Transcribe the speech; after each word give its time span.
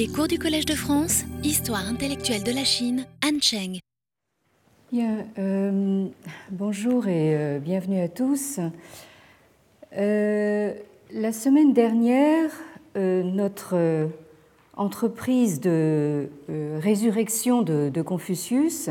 Les 0.00 0.08
cours 0.08 0.28
du 0.28 0.38
Collège 0.38 0.64
de 0.64 0.72
France, 0.72 1.24
Histoire 1.44 1.86
intellectuelle 1.86 2.42
de 2.42 2.52
la 2.52 2.64
Chine, 2.64 3.04
Han 3.22 3.38
Cheng. 3.38 3.80
Bien, 4.90 5.26
euh, 5.38 6.06
bonjour 6.50 7.06
et 7.06 7.36
euh, 7.36 7.58
bienvenue 7.58 8.00
à 8.00 8.08
tous. 8.08 8.60
Euh, 9.94 10.72
la 11.12 11.32
semaine 11.34 11.74
dernière, 11.74 12.50
notre 12.96 14.08
entreprise 14.74 15.60
de 15.60 16.30
résurrection 16.78 17.60
de, 17.60 18.00
Confucius 18.00 18.88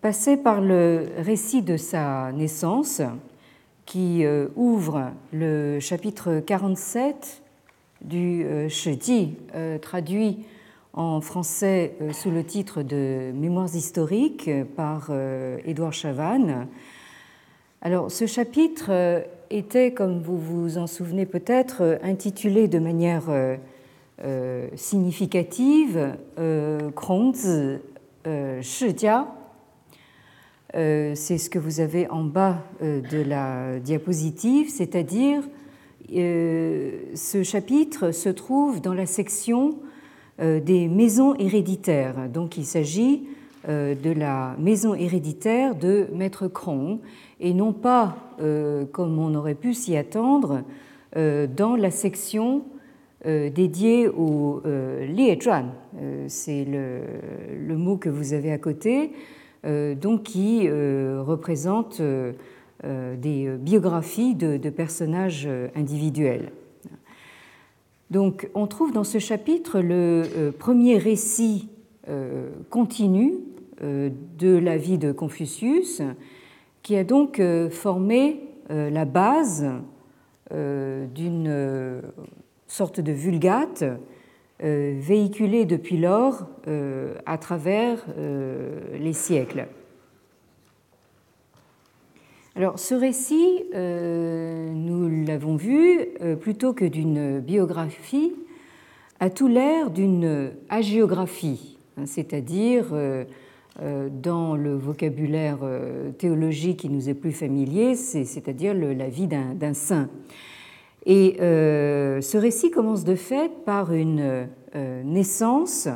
passait 0.00 0.36
par 0.36 0.62
le 0.62 1.10
récit 1.18 1.62
de 1.62 1.76
sa 1.76 2.32
naissance 2.32 3.02
qui 3.84 4.24
ouvre 4.56 5.12
le 5.32 5.78
chapitre 5.78 6.40
47 6.44 7.44
du 8.02 8.44
euh, 8.44 8.68
Shiji, 8.68 9.34
euh, 9.54 9.78
traduit 9.78 10.44
en 10.92 11.20
français 11.20 11.94
euh, 12.00 12.12
sous 12.12 12.30
le 12.30 12.44
titre 12.44 12.82
de 12.82 13.32
Mémoires 13.34 13.74
historiques 13.74 14.50
par 14.76 15.10
Édouard 15.64 15.92
Chavannes. 15.92 16.68
Alors, 17.82 18.10
ce 18.10 18.26
chapitre 18.26 19.24
était, 19.50 19.92
comme 19.92 20.20
vous 20.20 20.38
vous 20.38 20.78
en 20.78 20.86
souvenez 20.86 21.26
peut-être, 21.26 21.98
intitulé 22.02 22.66
de 22.68 22.78
manière 22.78 23.24
significative 24.74 26.16
Shijia. 28.62 29.28
C'est 30.72 31.38
ce 31.38 31.50
que 31.50 31.58
vous 31.60 31.80
avez 31.80 32.08
en 32.08 32.24
bas 32.24 32.64
de 32.80 33.22
la 33.22 33.78
diapositive, 33.78 34.68
c'est-à-dire 34.70 35.42
euh, 35.42 35.55
ce 36.08 37.42
chapitre 37.42 38.10
se 38.12 38.28
trouve 38.28 38.80
dans 38.80 38.94
la 38.94 39.06
section 39.06 39.78
euh, 40.40 40.60
des 40.60 40.88
maisons 40.88 41.34
héréditaires. 41.34 42.28
Donc 42.28 42.56
il 42.56 42.64
s'agit 42.64 43.26
euh, 43.68 43.94
de 43.94 44.10
la 44.10 44.54
maison 44.58 44.94
héréditaire 44.94 45.74
de 45.74 46.06
Maître 46.12 46.48
Cron 46.48 47.00
et 47.40 47.52
non 47.52 47.72
pas, 47.72 48.16
comme 48.92 49.18
on 49.18 49.34
aurait 49.34 49.54
pu 49.54 49.74
s'y 49.74 49.96
attendre, 49.96 50.62
dans 51.14 51.76
la 51.76 51.90
section 51.90 52.64
dédiée 53.24 54.08
au 54.08 54.62
Liezhuan. 54.64 55.72
C'est 56.28 56.64
le, 56.64 57.00
le, 57.58 57.76
mot 57.76 57.98
que 57.98 58.08
vous 58.08 58.32
avez 58.32 58.52
à 58.52 58.58
côté, 58.58 59.12
donc 59.64 60.22
qui 60.22 60.66
représente 60.66 62.00
euh, 62.00 62.32
des 62.84 63.56
biographies 63.58 64.34
de, 64.34 64.70
personnages 64.70 65.46
euh, 65.46 65.68
individuels. 65.74 66.52
Donc 68.10 68.48
on 68.54 68.66
trouve 68.66 68.92
dans 68.92 69.04
ce 69.04 69.18
chapitre 69.18 69.80
le 69.80 70.22
euh, 70.36 70.52
premier 70.52 70.98
récit 70.98 71.68
continu 72.70 73.34
de 73.82 74.56
la 74.58 74.76
vie 74.76 74.96
de 74.96 75.10
Confucius, 75.10 76.02
qui 76.84 76.94
a 76.94 77.02
donc 77.02 77.42
formé 77.72 78.42
la 78.70 79.04
base 79.04 79.66
d'une 80.52 82.02
sorte 82.68 83.00
de 83.00 83.10
vulgate 83.10 83.82
véhiculée 84.60 85.64
depuis 85.64 85.96
lors 85.96 86.46
à 87.26 87.38
travers 87.38 88.06
les 89.00 89.12
siècles. 89.12 89.66
Alors 92.56 92.78
ce 92.78 92.94
récit, 92.94 93.64
euh, 93.74 94.72
nous 94.72 95.26
l'avons 95.26 95.56
vu, 95.56 96.00
euh, 96.22 96.36
plutôt 96.36 96.72
que 96.72 96.86
d'une 96.86 97.38
biographie, 97.38 98.32
a 99.20 99.28
tout 99.28 99.46
l'air 99.46 99.90
d'une 99.90 100.52
hagiographie, 100.70 101.76
hein, 101.98 102.06
c'est-à-dire 102.06 102.86
euh, 102.92 103.26
dans 104.10 104.56
le 104.56 104.74
vocabulaire 104.74 105.58
théologique 106.16 106.78
qui 106.78 106.88
nous 106.88 107.10
est 107.10 107.14
plus 107.14 107.32
familier, 107.32 107.94
c'est-à-dire 107.94 108.72
la 108.72 109.08
vie 109.10 109.26
d'un 109.26 109.74
saint. 109.74 110.08
Et 111.04 111.36
ce 111.38 112.36
récit 112.38 112.70
commence 112.70 113.04
de 113.04 113.16
fait 113.16 113.50
par 113.66 113.92
une 113.92 114.48
naissance 115.04 115.88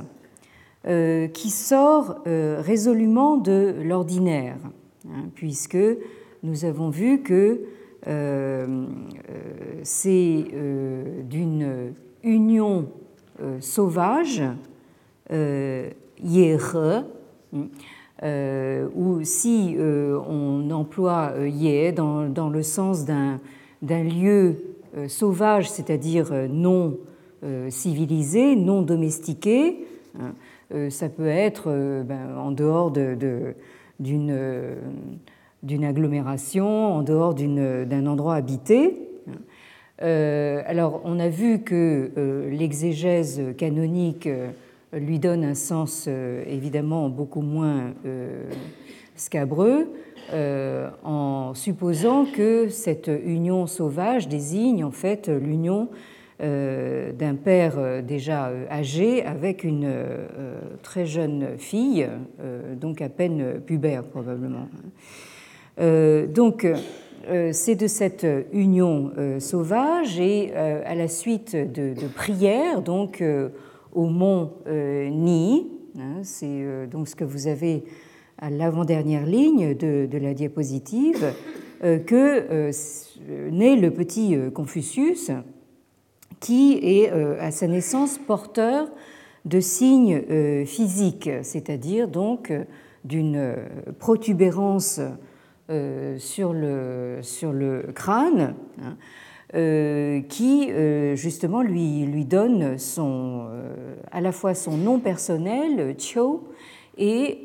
qui 0.85 1.49
sort 1.49 2.23
résolument 2.27 3.39
de 3.39 3.77
l'ordinaire, 3.83 4.59
hein, 5.09 5.31
puisque 5.35 5.79
nous 6.43 6.65
avons 6.65 6.91
vu 6.91 7.23
que 7.23 7.61
euh, 8.07 8.67
euh, 8.67 8.87
c'est 9.83 10.45
euh, 10.55 11.23
d'une 11.23 11.95
union 12.23 12.87
sauvage, 13.61 14.43
yere, 16.23 17.05
ou 18.95 19.21
si 19.23 19.77
on 19.79 20.71
emploie 20.71 21.33
yé 21.47 21.93
dans, 21.93 22.51
le 22.51 22.63
sens 22.63 23.07
d'un 23.07 24.05
lieu 24.05 24.57
sauvage, 25.09 25.71
c'est-à-dire 25.71 26.31
non 26.51 26.99
civilisé, 27.71 28.57
non 28.57 28.83
domestiqué, 28.83 29.87
hein, 30.19 30.35
ça 30.91 31.09
peut 31.09 31.29
être 31.29 32.03
ben, 32.05 32.37
en 32.37 32.51
dehors 32.51 32.91
d'une 32.91 33.55
de, 34.01 34.75
d'une 35.63 35.85
agglomération, 35.85 36.95
en 36.95 37.03
dehors 37.03 37.35
d'un 37.35 38.07
endroit 38.07 38.35
habité. 38.35 39.11
Euh, 40.03 40.63
alors, 40.67 41.03
on 41.05 41.19
a 41.19 41.29
vu 41.29 41.61
que 41.61 42.11
euh, 42.17 42.51
l'exégèse 42.51 43.43
canonique 43.59 44.27
euh, 44.27 44.51
lui 44.95 45.19
donne 45.19 45.45
un 45.45 45.55
sens 45.55 46.09
évidemment 46.09 47.09
beaucoup 47.11 47.43
moins 47.43 47.95
scabreux, 49.15 49.87
en 51.05 51.53
supposant 51.55 52.25
que 52.25 52.69
cette 52.69 53.09
union 53.25 53.69
sauvage 53.69 54.27
désigne 54.27 54.83
en 54.83 54.91
fait 54.91 55.29
l'union 55.29 55.91
d'un 56.41 57.35
père 57.37 58.03
déjà 58.03 58.51
âgé 58.69 59.25
avec 59.25 59.63
une 59.63 59.93
très 60.83 61.07
jeune 61.07 61.57
fille, 61.57 62.09
donc 62.81 63.01
à 63.01 63.09
peine 63.09 63.61
pubère 63.65 64.03
probablement. 64.03 64.67
Euh, 65.81 66.27
donc, 66.27 66.67
euh, 67.29 67.51
c'est 67.53 67.75
de 67.75 67.87
cette 67.87 68.27
union 68.53 69.13
euh, 69.17 69.41
sauvage 69.41 70.21
et 70.21 70.53
à 70.55 70.95
la 70.95 71.09
suite 71.09 71.57
de, 71.57 71.95
prières, 72.15 72.83
donc 72.83 73.23
au 73.93 74.07
mont 74.07 74.53
Ni, 74.67 75.69
hein, 75.99 76.21
c'est 76.23 76.87
donc 76.91 77.09
ce 77.09 77.17
que 77.17 77.25
vous 77.25 77.47
avez 77.47 77.85
à 78.39 78.51
l'avant-dernière 78.51 79.27
ligne 79.27 79.75
de, 79.75 80.07
de, 80.07 80.19
la 80.19 80.35
diapositive, 80.35 81.33
que 81.83 82.71
naît 83.51 83.77
le 83.77 83.91
petit 83.91 84.37
Confucius, 84.55 85.31
qui 86.41 86.79
est 86.83 87.11
à 87.11 87.51
sa 87.51 87.67
naissance 87.67 88.19
porteur 88.19 88.89
de 89.45 89.61
signes 89.61 90.23
physiques, 90.65 91.31
c'est-à-dire 91.43 92.09
donc 92.09 92.53
d'une 93.05 93.57
protubérance 93.99 95.01
sur, 96.19 96.53
le, 96.53 97.19
sur 97.23 97.53
le 97.53 97.91
crâne, 97.95 98.55
hein, 98.83 98.97
euh, 99.55 100.21
qui 100.29 100.71
euh, 100.71 101.17
justement 101.17 101.63
lui, 101.63 102.05
lui 102.07 102.25
donne 102.25 102.79
son, 102.79 103.49
à 104.13 104.21
la 104.21 104.31
fois 104.31 104.55
son 104.55 104.77
nom 104.77 105.01
personnel, 105.01 105.97
Cho, 105.99 106.49
et 106.97 107.41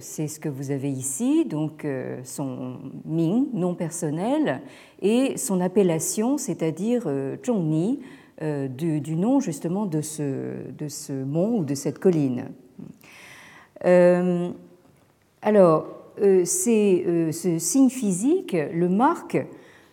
c'est 0.00 0.26
ce 0.26 0.40
que 0.40 0.48
vous 0.48 0.70
avez 0.70 0.90
ici, 0.90 1.44
donc 1.44 1.86
son 2.24 2.78
Ming, 3.04 3.46
nom 3.54 3.74
personnel, 3.74 4.60
et 5.00 5.36
son 5.36 5.60
appellation, 5.60 6.38
c'est-à-dire 6.38 7.08
Zhongni, 7.44 8.00
du, 8.42 9.00
du, 9.00 9.16
nom 9.16 9.38
justement 9.38 9.86
de 9.86 10.00
ce, 10.00 10.70
de 10.76 10.88
ce 10.88 11.12
mont 11.12 11.58
ou 11.58 11.64
de 11.64 11.74
cette 11.74 12.00
colline. 12.00 12.46
alors, 13.80 13.84
euh, 13.84 14.50
euh, 15.44 15.80
ce 16.18 17.56
signe 17.58 17.90
physique 17.90 18.56
le 18.72 18.88
marque 18.88 19.38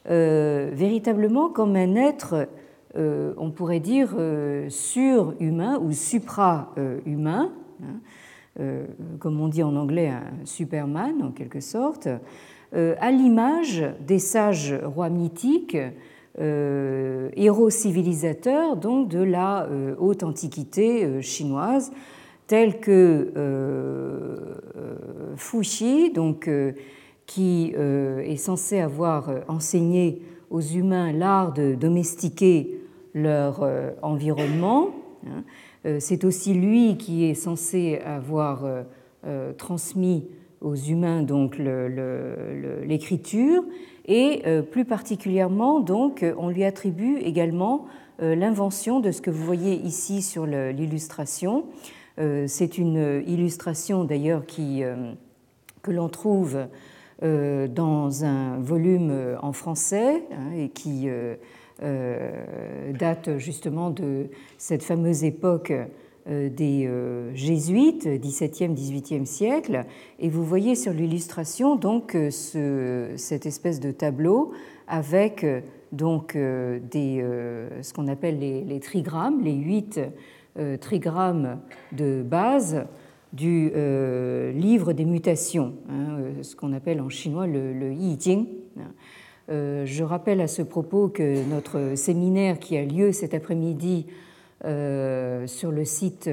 euh, 0.10 0.70
véritablement 0.74 1.50
comme 1.50 1.76
un 1.76 1.96
être, 1.96 2.48
on 2.96 3.52
pourrait 3.52 3.80
dire, 3.80 4.16
surhumain 4.68 5.80
ou 5.80 5.94
supra-humain, 5.94 7.54
hein, 7.82 8.66
comme 9.20 9.40
on 9.40 9.48
dit 9.48 9.64
en 9.64 9.76
anglais 9.78 10.10
un 10.10 10.46
Superman 10.46 11.22
en 11.24 11.32
quelque 11.32 11.62
sorte, 11.62 12.10
à 12.74 13.12
l'image 13.12 13.86
des 14.06 14.20
sages 14.20 14.76
rois 14.84 15.10
mythiques, 15.10 15.78
héros 16.38 17.70
civilisateurs 17.70 18.76
donc 18.76 19.08
de 19.08 19.24
la 19.24 19.70
haute 19.98 20.24
antiquité 20.24 21.22
chinoise, 21.22 21.94
tels 22.52 22.82
que 22.82 23.32
euh, 23.38 24.36
euh, 24.76 26.10
donc, 26.14 26.50
euh, 26.50 26.74
qui 27.26 27.72
est 27.74 28.36
censé 28.36 28.82
avoir 28.82 29.30
enseigné 29.48 30.22
aux 30.50 30.60
humains 30.60 31.14
l'art 31.14 31.54
de 31.54 31.76
domestiquer 31.76 32.82
leur 33.14 33.66
environnement, 34.02 34.90
Hein. 35.28 35.44
C'est 36.00 36.26
aussi 36.26 36.54
lui 36.56 36.98
qui 36.98 37.26
est 37.26 37.36
censé 37.36 38.00
avoir 38.04 38.66
transmis 39.58 40.28
aux 40.62 40.76
humains 40.76 41.22
donc 41.22 41.58
l'écriture 42.84 43.64
et 44.08 44.42
plus 44.72 44.86
particulièrement 44.86 45.80
donc 45.80 46.26
on 46.40 46.50
lui 46.50 46.64
attribue 46.64 47.18
également 47.18 47.86
l'invention 48.20 49.00
de 49.00 49.12
ce 49.12 49.22
que 49.22 49.30
vous 49.30 49.46
voyez 49.46 49.76
ici 49.76 50.24
sur 50.24 50.48
l'illustration. 50.48 51.66
C'est 52.18 52.78
une 52.78 53.24
illustration 53.26 54.04
d'ailleurs 54.04 54.46
qui 54.46 54.84
que 55.82 55.92
l'on 55.92 56.10
trouve 56.10 56.68
euh, 57.24 57.68
dans 57.68 58.24
un 58.24 58.58
volume 58.60 59.10
euh, 59.12 59.36
en 59.42 59.54
français 59.54 60.24
hein, 60.32 60.52
et 60.58 60.70
qui 60.70 61.08
euh, 61.08 61.36
date 63.00 63.38
justement 63.38 63.90
de 63.90 64.28
cette 64.58 64.84
fameuse 64.84 65.24
époque 65.24 65.74
des 66.28 66.88
jésuites, 67.34 68.06
17e, 68.06 68.76
18e 68.76 69.26
siècle. 69.26 69.86
Et 70.20 70.30
vous 70.30 70.46
voyez 70.46 70.76
sur 70.76 70.94
l'illustration 70.94 71.76
donc 71.76 72.16
ce, 72.30 73.12
cette 73.16 73.48
espèce 73.48 73.80
de 73.80 73.92
tableau 73.92 74.52
avec 74.88 75.44
donc 75.92 76.38
des, 76.38 77.26
ce 77.82 77.94
qu'on 77.94 78.08
appelle 78.08 78.38
les, 78.38 78.64
les, 78.64 78.80
trigrammes, 78.80 79.42
les 79.42 79.56
huit 79.56 80.00
trigrammes 80.80 81.60
de 81.92 82.24
base 82.24 82.86
du 83.34 83.72
euh, 83.76 84.52
livre 84.52 84.94
des 84.94 85.06
mutations, 85.06 85.76
hein, 85.90 86.18
euh, 86.20 86.44
ce 86.44 86.56
qu'on 86.56 86.74
appelle 86.74 87.00
en 87.02 87.10
chinois 87.10 87.48
le, 87.48 87.94
Yi 87.94 88.18
Jing. 88.20 88.46
Euh, 89.50 89.86
je 89.86 90.04
rappelle 90.04 90.42
à 90.42 90.48
ce 90.48 90.62
propos 90.62 91.08
que 91.08 91.44
notre 91.50 91.96
séminaire 91.96 92.60
qui 92.60 92.78
a 92.78 92.84
lieu 92.84 93.12
cet 93.12 93.34
après-midi 93.34 94.08
sur 95.48 95.72
le 95.72 95.86
site 95.86 96.30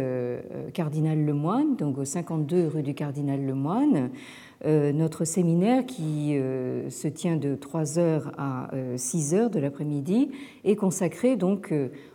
Cardinal 0.75 1.25
Lemoine, 1.25 1.77
donc 1.77 1.97
au 1.97 2.05
52 2.05 2.67
rue 2.67 2.83
du 2.83 2.93
Cardinal 2.93 3.43
Lemoine, 3.43 4.11
notre 4.65 5.25
séminaire 5.25 5.87
qui 5.87 6.37
se 6.89 7.09
tient 7.09 7.37
de 7.37 7.55
3h 7.55 8.33
à 8.37 8.71
6h 8.97 9.51
de 9.51 9.61
l'après-midi 9.61 10.31
est 10.65 10.75
consacré 10.75 11.37
donc 11.37 11.73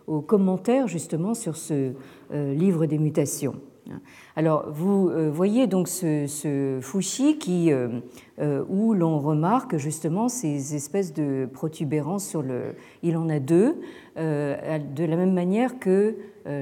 aux 0.07 0.21
commentaires 0.21 0.87
justement 0.87 1.33
sur 1.33 1.55
ce 1.55 1.93
livre 2.31 2.85
des 2.85 2.97
mutations. 2.97 3.55
Alors, 4.35 4.69
vous 4.71 5.09
euh, 5.09 5.29
voyez 5.29 5.67
donc 5.67 5.87
ce, 5.87 6.25
euh, 6.47 7.99
euh, 8.39 8.63
où 8.67 8.93
l'on 8.93 9.19
remarque 9.19 9.77
justement 9.77 10.27
ces 10.27 10.75
espèces 10.75 11.13
de 11.13 11.47
protubérances 11.51 12.27
sur 12.27 12.41
le. 12.41 12.75
Il 13.03 13.17
en 13.17 13.29
a 13.29 13.39
deux, 13.39 13.75
de 14.15 15.05
la 15.05 15.15
même 15.15 15.33
manière 15.33 15.79
que 15.79 16.15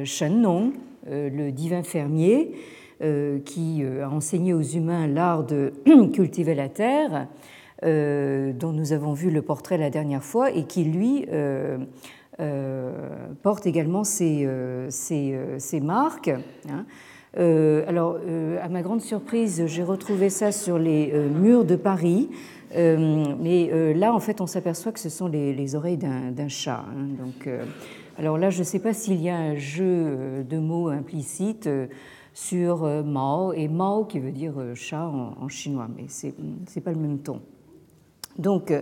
Shen 0.04 0.74
le 1.08 1.50
divin 1.52 1.84
fermier, 1.84 2.52
qui 3.46 3.84
a 3.84 4.10
enseigné 4.10 4.54
aux 4.54 4.62
humains 4.62 5.08
l'art 5.08 5.44
de 5.44 5.74
cultiver 6.14 6.56
la 6.56 6.70
terre, 6.70 7.28
dont 7.84 8.72
nous 8.72 8.94
avons 8.94 9.14
vu 9.14 9.32
le 9.32 9.42
portrait 9.42 9.78
la 9.78 9.90
dernière 9.90 10.24
fois, 10.24 10.52
et 10.52 10.66
qui 10.66 10.84
lui 10.84 11.26
porte 13.42 13.66
également 13.66 14.04
ces, 14.04 14.48
marques. 15.82 16.32
Hein. 16.70 16.86
Euh, 17.38 17.84
alors, 17.88 18.18
euh, 18.28 18.60
à 18.62 18.68
ma 18.68 18.82
grande 18.82 19.02
surprise, 19.02 19.64
j'ai 19.66 19.84
retrouvé 19.84 20.30
ça 20.30 20.52
sur 20.52 20.78
les 20.78 21.12
euh, 21.14 21.30
murs 21.30 21.66
de 21.66 21.76
Paris. 21.76 22.30
mais 22.76 23.94
là, 23.94 24.14
en 24.14 24.20
fait, 24.20 24.42
on 24.42 24.48
s'aperçoit 24.48 24.92
que 24.92 25.00
ce 25.00 25.10
sont 25.10 25.28
les, 25.28 25.76
oreilles 25.76 25.98
d'un 25.98 26.48
chat. 26.48 26.86
Hein. 26.90 27.08
donc, 27.20 27.50
alors 28.18 28.38
là, 28.38 28.50
je 28.50 28.60
ne 28.60 28.64
sais 28.64 28.80
pas 28.80 28.94
s'il 28.94 29.22
y 29.22 29.30
a 29.30 29.36
un 29.36 29.56
jeu 29.56 30.44
de 30.50 30.58
mots 30.58 30.88
implicite 30.88 31.68
sur 32.34 32.86
Mao, 33.04 33.54
et 33.54 33.68
Mao 33.68 34.06
qui 34.06 34.20
veut 34.20 34.32
dire 34.32 34.54
chat 34.74 35.06
en, 35.06 35.48
chinois, 35.48 35.88
mais 35.96 36.08
ce 36.08 36.28
n'est 36.28 36.82
pas 36.82 36.92
le 36.92 37.00
même 37.00 37.20
ton. 37.20 37.42
Donc, 38.38 38.74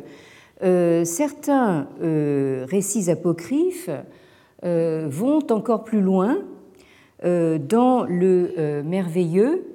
certains 0.62 1.88
récits 2.00 3.10
apocryphes 3.10 3.90
vont 4.64 5.52
encore 5.52 5.84
plus 5.84 6.02
loin 6.02 6.38
euh, 7.26 7.58
dans 7.58 8.06
le 8.06 8.54
euh, 8.58 8.82
merveilleux 8.82 9.66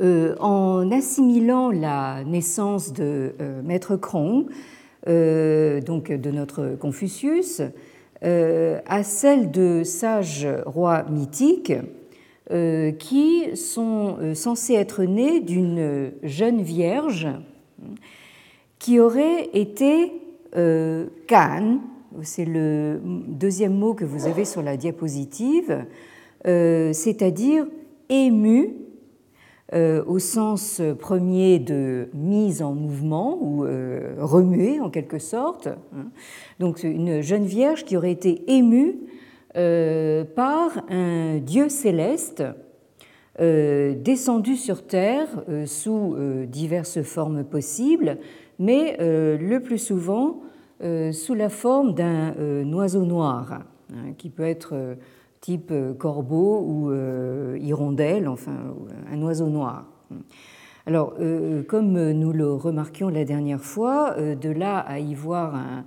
euh, 0.00 0.36
en 0.38 0.88
assimilant 0.92 1.72
la 1.72 2.22
naissance 2.22 2.92
de 2.92 3.34
Maître 3.64 3.96
Krong, 3.96 4.46
donc 5.04 6.12
de 6.12 6.30
notre 6.30 6.76
Confucius, 6.76 7.60
à 8.22 9.02
celle 9.02 9.50
de 9.50 9.82
sages 9.82 10.46
rois 10.64 11.02
mythiques 11.10 11.72
qui 12.98 13.56
sont 13.56 14.34
censés 14.34 14.74
être 14.74 15.04
nés 15.04 15.40
d'une 15.40 16.12
jeune 16.24 16.62
vierge 16.62 17.28
qui 18.78 18.98
aurait 18.98 19.50
été 19.52 20.12
Kan, 21.28 21.78
c'est 22.22 22.44
le 22.44 23.00
deuxième 23.04 23.74
mot 23.74 23.94
que 23.94 24.04
vous 24.04 24.26
avez 24.26 24.44
sur 24.44 24.62
la 24.62 24.76
diapositive, 24.76 25.84
euh, 26.46 26.92
c'est-à-dire 26.92 27.66
ému 28.08 28.74
euh, 29.72 30.02
au 30.06 30.18
sens 30.18 30.82
premier 30.98 31.60
de 31.60 32.08
mise 32.12 32.62
en 32.62 32.74
mouvement 32.74 33.38
ou 33.40 33.64
euh, 33.64 34.16
remuée 34.18 34.80
en 34.80 34.90
quelque 34.90 35.18
sorte. 35.18 35.68
Donc 36.58 36.82
une 36.82 37.20
jeune 37.20 37.44
vierge 37.44 37.84
qui 37.84 37.96
aurait 37.96 38.10
été 38.10 38.42
émue 38.48 38.98
par 39.54 40.84
un 40.88 41.38
dieu 41.38 41.68
céleste 41.68 42.44
descendu 43.38 44.56
sur 44.56 44.86
terre 44.86 45.28
sous 45.66 46.16
diverses 46.46 47.02
formes 47.02 47.44
possibles, 47.44 48.18
mais 48.58 48.96
le 48.98 49.58
plus 49.58 49.78
souvent 49.78 50.40
euh, 50.82 51.12
sous 51.12 51.34
la 51.34 51.50
forme 51.50 51.92
d'un 51.92 52.34
euh, 52.38 52.64
oiseau 52.72 53.04
noir, 53.04 53.64
hein, 53.92 54.14
qui 54.16 54.30
peut 54.30 54.44
être 54.46 54.70
euh, 54.72 54.94
type 55.42 55.74
corbeau 55.98 56.60
ou 56.60 56.92
hirondelle, 57.56 58.28
enfin 58.28 58.52
un 59.10 59.22
oiseau 59.22 59.48
noir. 59.48 59.86
Alors, 60.84 61.14
comme 61.66 62.10
nous 62.10 62.32
le 62.32 62.52
remarquions 62.52 63.08
la 63.08 63.24
dernière 63.24 63.62
fois, 63.62 64.16
de 64.18 64.50
là 64.50 64.80
à 64.80 64.98
y 64.98 65.14
voir 65.14 65.54
un 65.54 65.84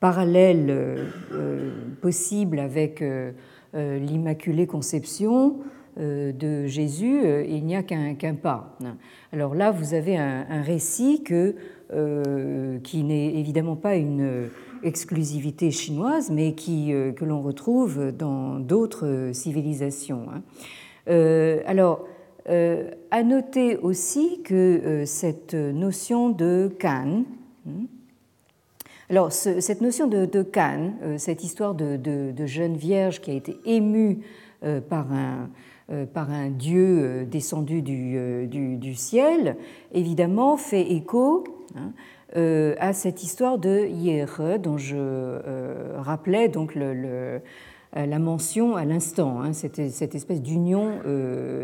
parallèle 0.00 0.98
possible 2.00 2.58
avec 2.58 3.02
l'Immaculée 3.74 4.66
Conception 4.66 5.56
de 5.96 6.66
Jésus, 6.66 7.22
il 7.48 7.64
n'y 7.64 7.76
a 7.76 7.82
qu'un 7.82 8.34
pas. 8.34 8.78
Alors 9.32 9.54
là, 9.54 9.70
vous 9.70 9.94
avez 9.94 10.16
un 10.16 10.62
récit 10.62 11.22
que 11.22 11.54
euh, 11.92 12.80
qui 12.80 13.04
n'est 13.04 13.36
évidemment 13.36 13.76
pas 13.76 13.94
une 13.94 14.48
exclusivité 14.82 15.70
chinoise, 15.70 16.32
mais 16.32 16.54
qui, 16.54 16.92
euh, 16.92 17.12
que 17.12 17.24
l'on 17.24 17.42
retrouve 17.42 18.10
dans 18.10 18.58
d'autres 18.58 19.30
civilisations. 19.32 20.26
Hein. 20.34 20.42
Euh, 21.08 21.60
alors, 21.64 22.04
à 22.48 23.22
noter 23.24 23.76
aussi 23.76 24.40
que 24.42 25.02
cette 25.04 25.54
notion 25.54 26.30
de 26.30 26.70
kan, 26.78 27.24
hein, 29.08 29.10
alors 29.10 29.32
cette 29.32 29.80
notion 29.80 30.06
de, 30.06 30.26
de 30.26 30.42
kan, 30.42 30.92
cette 31.18 31.44
histoire 31.44 31.74
de, 31.74 32.46
jeune 32.46 32.76
vierge 32.76 33.20
qui 33.20 33.30
a 33.30 33.34
été 33.34 33.58
émue 33.64 34.20
par 34.88 35.12
un, 35.12 35.50
par 36.06 36.30
un 36.30 36.50
dieu 36.50 37.24
descendu 37.24 37.82
du, 37.82 38.46
du, 38.48 38.94
ciel, 38.94 39.56
évidemment 39.92 40.56
fait 40.56 40.92
écho 40.92 41.44
Hein, 41.76 41.92
euh, 42.36 42.74
à 42.78 42.92
cette 42.92 43.22
histoire 43.22 43.58
de 43.58 43.86
Yere 43.86 44.58
dont 44.58 44.78
je 44.78 44.96
euh, 44.98 45.94
rappelais 45.98 46.48
donc 46.48 46.76
euh, 46.76 47.38
la 47.94 48.18
mention 48.18 48.76
à 48.76 48.84
l'instant, 48.84 49.40
hein, 49.40 49.52
cette, 49.52 49.78
espèce 49.78 50.42
d'union 50.42 51.00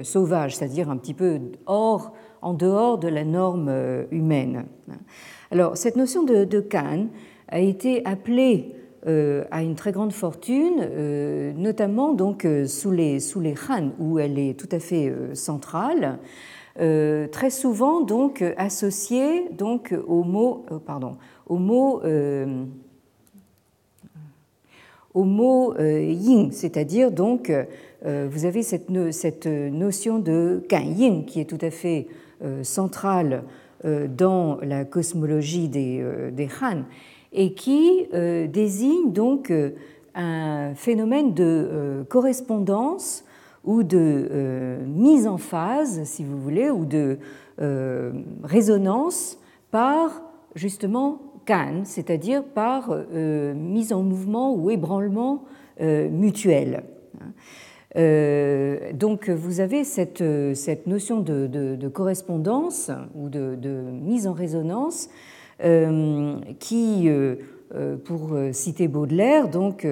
sauvage, 0.03 0.57
c'est-à-dire 0.57 0.91
un 0.91 0.97
petit 0.97 1.15
peu 1.15 1.41
hors, 1.67 2.13
en 2.41 2.55
dehors 2.55 2.99
de 2.99 3.09
la 3.09 3.25
norme 3.25 3.73
humaine. 4.11 4.65
Alors 5.51 5.77
cette 5.77 5.97
notion 5.97 6.23
de, 6.23 6.45
de 6.45 6.61
a 7.53 7.61
été 7.61 8.05
appelée 8.05 8.75
à 9.05 9.63
une 9.63 9.75
très 9.75 9.93
grande 9.93 10.13
fortune, 10.13 11.55
notamment 11.57 12.13
donc 12.13 12.47
sous 12.67 12.91
les, 12.91 13.19
sous 13.21 13.41
les 13.41 13.55
Han, 13.69 13.91
où 13.99 14.19
elle 14.19 14.39
est 14.39 14.59
tout 14.59 14.69
à 14.71 14.79
fait 14.79 15.13
centrale. 15.35 16.19
Euh, 16.81 17.29
très 17.29 17.51
souvent 17.51 18.01
donc 18.01 18.43
associé 18.57 19.51
donc 19.51 19.95
au 20.07 20.23
mot 20.25 20.65
euh, 20.73 20.79
pardon 20.79 21.19
au 21.47 21.59
mot 21.59 22.01
euh, 22.03 22.65
au 25.13 25.25
mot 25.25 25.75
yin, 25.79 26.51
c'est-à-dire 26.51 27.13
donc 27.13 27.53
vous 28.03 28.45
avez 28.47 28.63
cette, 28.63 28.89
cette 29.11 29.47
notion 29.47 30.19
de 30.19 30.65
kan 30.67 30.81
yin 30.81 31.27
qui 31.27 31.39
est 31.39 31.45
tout 31.45 31.59
à 31.61 31.71
fait 31.71 32.07
centrale 32.63 33.45
dans 33.85 34.57
la 34.63 34.87
cosmologie 34.87 35.69
des, 35.69 36.03
des 36.33 36.49
Han 36.63 36.85
et 37.33 37.55
qui 37.55 38.07
désigne 38.49 39.13
donc 39.13 39.53
un 40.15 40.75
phénomène 40.75 41.33
de 41.33 42.05
correspondance 42.09 43.25
ou 43.65 43.83
de 43.83 44.79
mise 44.87 45.27
en 45.27 45.39
phase, 45.39 46.03
si 46.05 46.25
vous 46.25 46.39
voulez, 46.39 46.71
ou 46.71 46.85
de 46.85 47.19
résonance 48.43 49.39
par 49.71 50.23
justement 50.55 51.21
can, 51.47 51.83
c'est-à-dire 51.85 52.45
par 52.45 52.95
mise 53.55 53.93
en 53.93 54.03
mouvement 54.03 54.55
ou 54.55 54.71
ébranlement 54.71 55.45
mutuel. 55.81 56.85
Euh, 57.97 58.93
donc 58.95 59.29
vous 59.29 59.61
avez 59.61 59.85
cette, 59.85 60.25
cette 60.55 60.87
notion 60.87 61.21
de, 61.21 61.89
correspondance 61.89 62.91
ou 63.15 63.29
de, 63.29 63.57
mise 63.93 64.27
en 64.27 64.33
résonance 64.33 65.09
euh, 65.09 65.42
qui, 66.59 67.09
euh, 67.09 67.37
pour 68.05 68.37
citer 68.53 68.89
Baudelaire, 68.89 69.49
donc, 69.49 69.87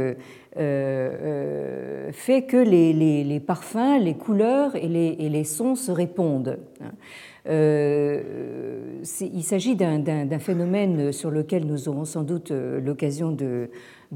fait 0.55 2.43
que 2.43 2.57
les, 2.57 3.41
parfums, 3.41 3.99
les 4.01 4.15
couleurs 4.15 4.77
et 4.77 4.89
les, 4.89 5.45
sons 5.45 5.77
se 5.77 5.91
répondent. 5.93 6.59
il 7.47 9.43
s'agit 9.43 9.77
d'un 9.77 10.39
phénomène 10.39 11.13
sur 11.13 11.31
lequel 11.31 11.67
nous 11.67 11.89
aurons 11.89 12.05
sans 12.05 12.23
doute 12.23 12.51
l'occasion 12.51 13.31
de, 13.33 13.71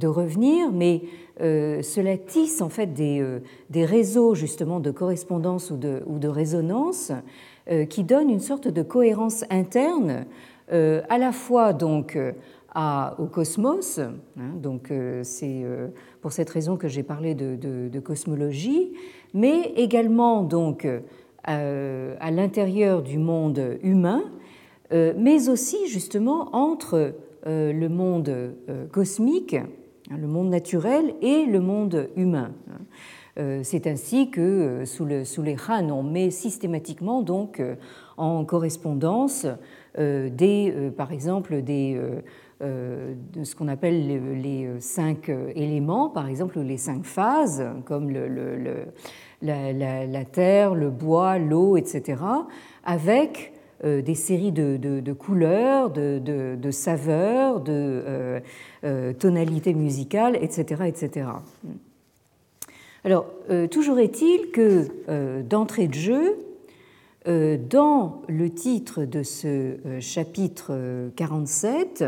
revenir, 0.06 0.72
mais 0.72 1.02
euh, 1.40 1.82
cela 1.82 2.16
tisse 2.16 2.62
en 2.62 2.68
fait 2.68 2.92
des, 2.92 3.20
euh, 3.20 3.40
réseaux 3.74 4.34
justement 4.34 4.78
de 4.78 4.92
correspondance 4.92 5.70
ou 5.72 5.76
de, 5.76 6.02
ou 6.06 6.18
de 6.18 6.28
résonance 6.28 7.10
euh, 7.70 7.86
qui 7.86 8.04
donnent 8.04 8.30
une 8.30 8.40
sorte 8.40 8.68
de 8.68 8.82
cohérence 8.82 9.44
interne 9.50 10.26
à 10.70 11.18
la 11.18 11.32
fois 11.32 11.72
donc 11.72 12.18
à, 12.74 13.14
au 13.18 13.26
cosmos, 13.26 13.98
hein, 13.98 14.12
donc 14.56 14.92
c'est 15.22 15.64
pour 16.20 16.32
cette 16.32 16.50
raison 16.50 16.76
que 16.76 16.88
j'ai 16.88 17.02
parlé 17.02 17.34
de, 17.34 18.00
cosmologie, 18.00 18.92
mais 19.34 19.72
également 19.76 20.42
donc 20.42 20.88
à 21.44 22.30
l'intérieur 22.30 23.02
du 23.02 23.18
monde 23.18 23.78
humain, 23.82 24.24
mais 24.90 25.48
aussi 25.48 25.86
justement 25.88 26.48
entre 26.54 27.12
le 27.46 27.88
monde 27.88 28.54
cosmique 28.90 29.56
Hein, 30.10 30.18
le 30.20 30.26
monde 30.26 30.50
naturel 30.50 31.14
et 31.22 31.46
le 31.46 31.60
monde 31.60 32.10
humain. 32.16 32.52
Euh, 33.38 33.60
c'est 33.64 33.86
ainsi 33.86 34.30
que 34.30 34.40
euh, 34.40 34.84
sous, 34.84 35.08
sous, 35.24 35.42
les 35.42 35.56
Han, 35.68 35.90
on 35.90 36.02
met 36.02 36.30
systématiquement 36.30 37.22
donc 37.22 37.58
euh, 37.58 37.74
en 38.16 38.44
correspondance 38.44 39.46
des, 39.98 40.92
par 40.96 41.12
exemple, 41.12 41.62
des, 41.62 42.00
de 42.60 43.44
ce 43.44 43.54
qu'on 43.54 43.68
appelle 43.68 44.40
les, 44.40 44.68
cinq 44.80 45.30
éléments, 45.54 46.08
par 46.08 46.28
exemple 46.28 46.60
les 46.60 46.76
cinq 46.76 47.04
phases, 47.04 47.64
comme 47.84 48.10
le, 48.10 48.86
la, 49.42 50.24
terre, 50.24 50.74
le 50.74 50.90
bois, 50.90 51.38
l'eau, 51.38 51.76
etc., 51.76 52.22
avec 52.84 53.52
euh, 53.84 54.02
des 54.02 54.14
séries 54.14 54.52
de, 54.52 55.12
couleurs, 55.12 55.90
de, 55.90 56.70
saveurs, 56.70 57.60
de 57.60 57.72
euh, 57.72 58.40
euh, 58.84 59.12
tonalités 59.12 59.74
musicales, 59.74 60.38
etc. 60.40 60.84
etc. 60.86 61.26
Alors, 63.04 63.26
toujours 63.70 63.98
est-il 63.98 64.50
que 64.50 65.42
d'entrée 65.42 65.88
de 65.88 65.94
jeu, 65.94 66.38
dans 67.26 68.22
le 68.28 68.50
titre 68.50 69.04
de 69.04 69.22
ce 69.22 69.76
chapitre 70.00 71.10
47, 71.16 72.04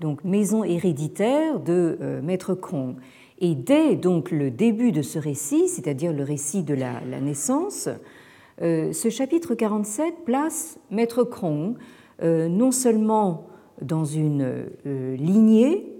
donc 0.00 0.24
Maison 0.24 0.64
héréditaire 0.64 1.60
de 1.60 1.98
Maître 2.22 2.54
Cron, 2.54 2.96
et 3.38 3.54
dès 3.54 3.96
donc 3.96 4.30
le 4.30 4.50
début 4.50 4.92
de 4.92 5.02
ce 5.02 5.18
récit, 5.18 5.68
c'est-à-dire 5.68 6.12
le 6.12 6.22
récit 6.22 6.62
de 6.62 6.74
la 6.74 7.20
naissance, 7.20 7.90
euh, 8.62 8.92
ce 8.92 9.10
chapitre 9.10 9.54
47 9.54 10.24
place 10.24 10.78
Maître 10.90 11.28
euh, 12.22 12.48
non 12.48 12.72
seulement 12.72 13.48
dans 13.82 14.06
une 14.06 14.64
euh, 14.86 15.16
lignée 15.16 15.92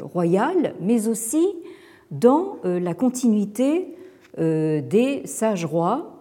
royale, 0.00 0.76
mais 0.80 1.08
aussi 1.08 1.44
dans 2.12 2.58
la 2.62 2.94
continuité 2.94 3.96
des 4.38 5.22
sages 5.24 5.64
rois 5.64 6.19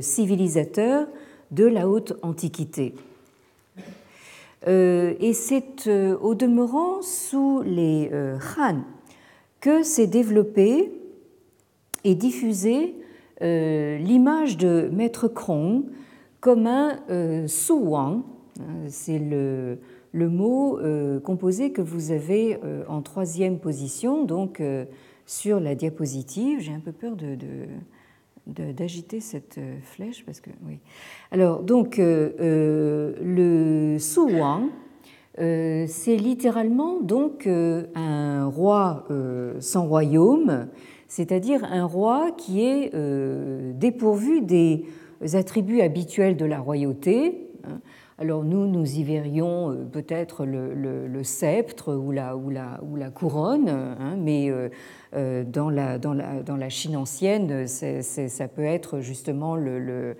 civilisateurs 0.00 1.06
de 1.50 1.64
la 1.64 1.88
haute 1.88 2.14
antiquité. 2.22 2.94
Et 4.66 5.32
c'est 5.32 5.88
au 5.88 6.34
demeurant 6.34 7.00
sous 7.02 7.62
les 7.62 8.10
Han 8.58 8.82
que 9.60 9.82
s'est 9.82 10.06
développé 10.06 10.92
et 12.04 12.14
diffusé 12.14 12.94
euh, 13.42 13.98
l'image 13.98 14.56
de 14.56 14.88
Maître 14.92 15.28
Krong 15.28 15.84
comme 16.40 16.66
un 16.66 16.98
euh, 17.10 17.46
suwang, 17.46 18.22
c'est 18.88 19.18
le, 19.18 19.78
mot 20.14 20.78
euh, 20.78 21.20
composé 21.20 21.70
que 21.70 21.82
vous 21.82 22.10
avez 22.10 22.58
en 22.88 23.02
troisième 23.02 23.58
position, 23.58 24.24
donc 24.24 24.62
sur 25.26 25.60
la 25.60 25.74
diapositive. 25.74 26.60
J'ai 26.60 26.72
un 26.72 26.80
peu 26.80 26.92
peur 26.92 27.16
de, 27.16 27.36
d'agiter 28.48 29.20
cette 29.20 29.60
flèche 29.82 30.24
parce 30.24 30.40
que 30.40 30.50
oui. 30.66 30.78
Alors 31.30 31.62
donc 31.62 31.98
le 31.98 33.96
Suwang, 33.98 34.70
c'est 35.36 36.16
littéralement 36.16 37.00
donc 37.00 37.46
un 37.46 38.46
roi 38.46 39.06
sans 39.60 39.86
royaume 39.86 40.68
c'est-à-dire 41.08 41.64
un 41.64 41.84
roi 41.84 42.30
qui 42.36 42.62
est 42.62 42.94
euh, 42.94 43.72
dépourvu 43.74 44.42
des 44.42 44.84
attributs 45.32 45.80
habituels 45.80 46.36
de 46.36 46.44
la 46.44 46.60
royauté. 46.60 47.48
Hein. 47.64 47.80
Alors 48.18 48.44
nous, 48.44 48.66
nous 48.66 48.84
y 48.84 49.04
verrions 49.04 49.70
euh, 49.70 49.84
peut-être 49.84 50.44
le, 50.44 51.22
sceptre 51.22 51.94
ou 51.94 52.10
la, 52.10 52.36
ou 52.36 52.50
la, 52.50 52.80
ou 52.82 52.96
la 52.96 53.10
couronne, 53.10 53.96
mais 54.18 54.50
euh, 54.50 55.44
dans, 55.44 55.70
la, 55.70 55.98
dans, 55.98 56.14
dans, 56.14 56.68
Chine 56.68 56.96
ancienne, 56.96 57.66
ça 57.66 58.48
peut 58.48 58.64
être 58.64 59.00
justement 59.00 59.56
le, 59.56 60.16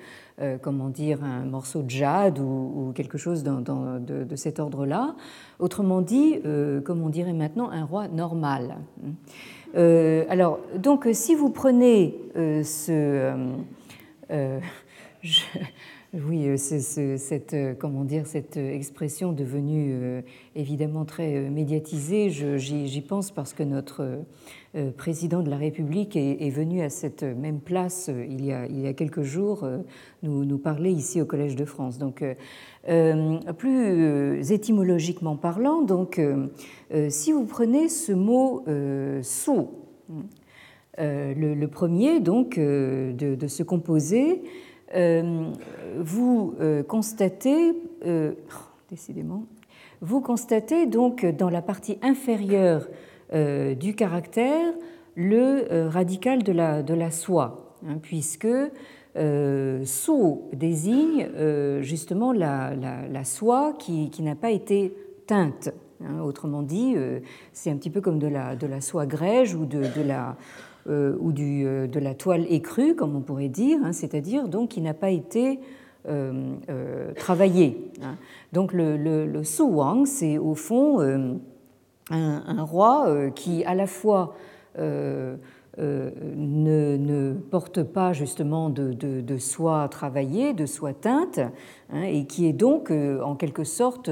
comment 0.63 0.89
dire, 0.89 1.23
un 1.23 1.45
morceau 1.45 1.83
de 1.83 1.91
jade 1.91 2.39
ou, 2.39 2.93
quelque 2.95 3.19
chose 3.19 3.43
de, 3.43 4.25
de, 4.25 4.37
cet 4.37 4.61
ordre-là. 4.61 5.15
Autrement 5.59 6.01
dit, 6.01 6.41
comme 6.85 7.03
on 7.03 7.11
dirait 7.11 7.33
maintenant, 7.33 7.71
un 7.71 7.85
roi 7.85 8.09
normal. 8.09 8.77
Euh, 9.77 10.25
alors, 10.29 10.61
donc, 10.77 11.09
si 11.13 11.35
vous 11.35 11.51
prenez 11.51 12.17
euh, 12.37 12.63
ce. 12.63 13.33
Euh, 14.31 14.61
oui, 16.15 16.57
cette, 16.57 17.57
comment 17.79 18.05
dire, 18.05 18.27
cette 18.27 18.57
expression 18.57 19.33
devenue 19.33 20.23
évidemment 20.57 21.05
très 21.05 21.51
médiatisée, 21.51 22.31
j'y 22.31 23.01
pense 23.03 23.31
parce 23.31 23.53
que 23.53 23.63
notre 23.63 24.25
président 24.97 25.43
de 25.43 25.51
la 25.51 25.59
République 25.59 26.17
est, 26.17 26.51
venu 26.51 26.81
à 26.81 26.89
cette 26.89 27.23
même 27.23 27.61
place 27.61 28.11
il 28.29 28.45
y 28.45 28.53
a, 28.53 28.93
quelques 28.95 29.23
jours 29.23 29.69
nous, 30.23 30.47
nous, 30.47 30.59
parler 30.59 30.93
ici 30.93 31.21
au 31.21 31.27
Collège 31.27 31.57
de 31.57 31.67
France. 31.67 31.99
Donc, 31.99 32.25
plus 33.59 34.51
étymologiquement 34.51 35.37
parlant, 35.37 35.83
donc, 35.83 36.19
euh, 36.95 37.11
si 37.11 37.33
vous 37.33 37.45
prenez 37.45 37.89
ce 37.89 38.13
mot 38.13 38.65
euh, 38.67 39.23
sou, 39.23 39.69
euh, 40.99 41.35
le, 41.35 41.67
premier 41.67 42.21
donc 42.21 42.59
de, 42.59 43.47
ce 43.47 43.63
composé, 43.63 44.43
vous 44.95 46.55
constatez, 46.89 47.75
oh, 48.07 48.31
décidément, 48.91 49.45
vous 50.01 50.21
constatez 50.21 50.87
donc 50.87 51.27
dans 51.27 51.51
la 51.51 51.63
partie 51.63 51.99
inférieure 52.03 52.89
du 53.33 53.95
caractère 53.95 54.73
le 55.17 55.89
radical 55.89 56.43
de 56.43 56.53
la, 56.53 56.83
de 56.83 56.95
la 56.95 57.11
soie, 57.11 57.77
hein, 57.87 57.99
puisque 58.01 58.49
euh, 59.17 59.85
désigne 60.53 61.29
justement 61.81 62.33
la, 62.33 62.75
la, 62.75 63.25
soie 63.25 63.75
qui, 63.79 64.11
qui 64.11 64.23
n'a 64.23 64.37
pas 64.37 64.51
été 64.51 64.95
teinte. 65.27 65.71
Hein, 66.05 66.21
autrement 66.21 66.63
dit, 66.63 66.95
euh, 66.97 67.19
c'est 67.53 67.71
un 67.71 67.77
petit 67.77 67.91
peu 67.91 68.01
comme 68.01 68.21
de 68.21 68.29
la, 68.29 68.55
de 68.55 68.69
la 68.69 68.81
soie 68.81 69.07
grège 69.07 69.55
ou 69.55 69.67
de, 69.67 69.83
la, 70.03 70.37
euh, 70.89 71.17
ou 71.21 71.33
du, 71.33 71.67
euh, 71.67 71.87
de 71.87 71.99
la 72.01 72.15
toile 72.15 72.47
écrue, 72.49 72.95
comme 72.95 73.17
on 73.17 73.21
pourrait 73.21 73.49
dire, 73.49 73.79
hein, 73.83 73.93
c'est-à-dire 73.93 74.49
donc 74.49 74.71
qui 74.71 74.81
n'a 74.81 74.95
pas 74.95 75.11
été 75.11 75.61
travaillé. 77.17 77.91
Hein. 78.03 78.17
Donc 78.55 78.73
le, 78.73 78.97
le, 78.97 79.43
Wang, 79.61 80.07
c'est 80.07 80.39
au 80.39 80.55
fond 80.55 81.01
un, 82.11 82.63
roi 82.63 83.31
qui 83.35 83.63
à 83.65 83.75
la 83.75 83.87
fois 83.87 84.35
ne, 84.79 85.37
porte 87.51 87.83
pas 87.83 88.15
justement 88.15 88.71
de, 88.71 88.95
de, 88.95 89.37
soie 89.37 89.87
travaillée, 89.91 90.55
de 90.55 90.65
soie 90.65 90.95
teinte, 90.95 91.41
hein, 91.91 92.03
et 92.05 92.25
qui 92.25 92.47
est 92.47 92.55
donc 92.55 92.91
en 92.91 93.35
quelque 93.35 93.65
sorte 93.65 94.09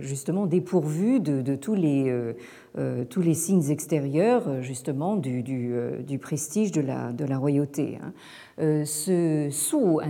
justement 0.00 0.46
dépourvu 0.46 1.20
de, 1.20 1.54
tous, 1.56 1.74
les, 1.74 2.34
tous 3.10 3.20
les 3.20 3.34
signes 3.34 3.70
extérieurs 3.70 4.62
justement 4.62 5.16
du, 5.16 5.42
du, 5.42 6.18
prestige 6.18 6.72
de 6.72 6.80
la, 6.80 7.12
de 7.12 7.24
la 7.24 7.38
royauté. 7.38 7.98
Hein. 8.02 8.12
Euh, 8.60 8.84
ce 8.84 9.48
sou, 9.52 10.00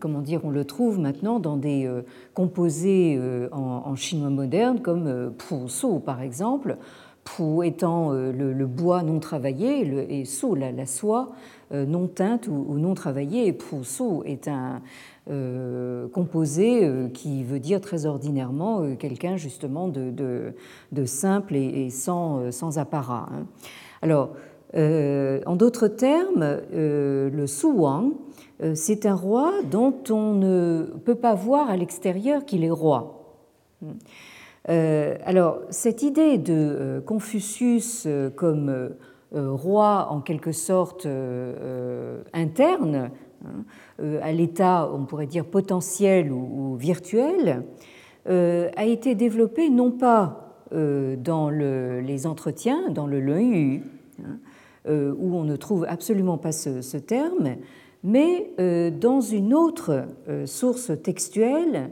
comment 0.00 0.22
dire, 0.22 0.40
on 0.44 0.50
le 0.50 0.64
trouve 0.64 0.98
maintenant 0.98 1.40
dans 1.40 1.56
des 1.58 1.84
euh, 1.84 2.02
composés 2.32 3.16
euh, 3.18 3.48
en, 3.52 3.94
chinois 3.96 4.30
moderne 4.30 4.80
comme 4.80 5.32
pu 5.36 5.68
su 5.68 6.00
par 6.04 6.22
exemple, 6.22 6.78
pu 7.24 7.66
étant 7.66 8.12
le, 8.12 8.66
bois 8.66 9.02
non 9.02 9.20
travaillé 9.20 10.20
et 10.20 10.24
su 10.24 10.46
la, 10.56 10.86
soie 10.86 11.32
non 11.72 12.06
teinte 12.06 12.48
ou, 12.48 12.78
non 12.78 12.94
travaillée 12.94 13.52
pu 13.52 13.84
su 13.84 14.22
est 14.24 14.48
un 14.48 14.80
composé 16.12 16.88
qui 17.12 17.42
veut 17.42 17.58
dire 17.58 17.80
très 17.80 18.06
ordinairement 18.06 18.94
quelqu'un 18.96 19.36
justement 19.36 19.88
de, 19.88 20.54
simple 21.04 21.56
et, 21.56 21.90
sans, 21.90 22.50
sans 22.52 22.78
apparat. 22.78 23.28
Hein. 23.32 23.46
Alors, 24.02 24.30
euh, 24.74 25.40
en 25.46 25.56
d'autres 25.56 25.88
termes, 25.88 26.42
euh, 26.42 27.30
le 27.30 27.46
Su 27.46 27.66
Wang, 27.66 28.12
euh, 28.62 28.74
c'est 28.74 29.06
un 29.06 29.14
roi 29.14 29.52
dont 29.70 29.94
on 30.10 30.34
ne 30.34 30.86
peut 31.04 31.14
pas 31.14 31.34
voir 31.34 31.70
à 31.70 31.76
l'extérieur 31.76 32.44
qu'il 32.44 32.64
est 32.64 32.70
roi. 32.70 33.12
alors, 34.68 35.60
cette 35.70 36.02
idée 36.02 36.38
de 36.38 37.00
Confucius 37.06 38.08
comme 38.34 38.90
roi 39.32 40.08
en 40.10 40.20
quelque 40.20 40.50
sorte 40.50 41.06
interne, 42.32 43.10
à 43.98 44.32
l'état, 44.32 44.90
on 44.92 45.04
pourrait 45.04 45.26
dire, 45.26 45.44
potentiel 45.44 46.32
ou, 46.32 46.76
virtuel, 46.76 47.64
a 48.26 48.84
été 48.84 49.14
développée 49.14 49.70
non 49.70 49.90
pas 49.90 50.58
dans 50.70 51.50
les 51.50 52.26
entretiens, 52.26 52.90
dans 52.90 53.06
le 53.06 53.20
Lun 53.20 53.80
hein, 54.22 54.38
euh, 54.88 55.12
où 55.18 55.34
on 55.34 55.42
ne 55.42 55.56
trouve 55.56 55.84
absolument 55.88 56.38
pas 56.38 56.52
ce, 56.52 56.96
terme, 56.96 57.56
mais 58.04 58.52
euh, 58.60 58.88
dans 58.92 59.20
une 59.20 59.52
autre 59.52 60.06
euh, 60.28 60.46
source 60.46 60.92
textuelle 61.02 61.90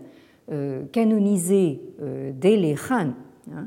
canonisée 0.92 1.80
dès 2.34 2.58
les 2.58 2.76
Han, 2.90 3.14
hein, 3.50 3.66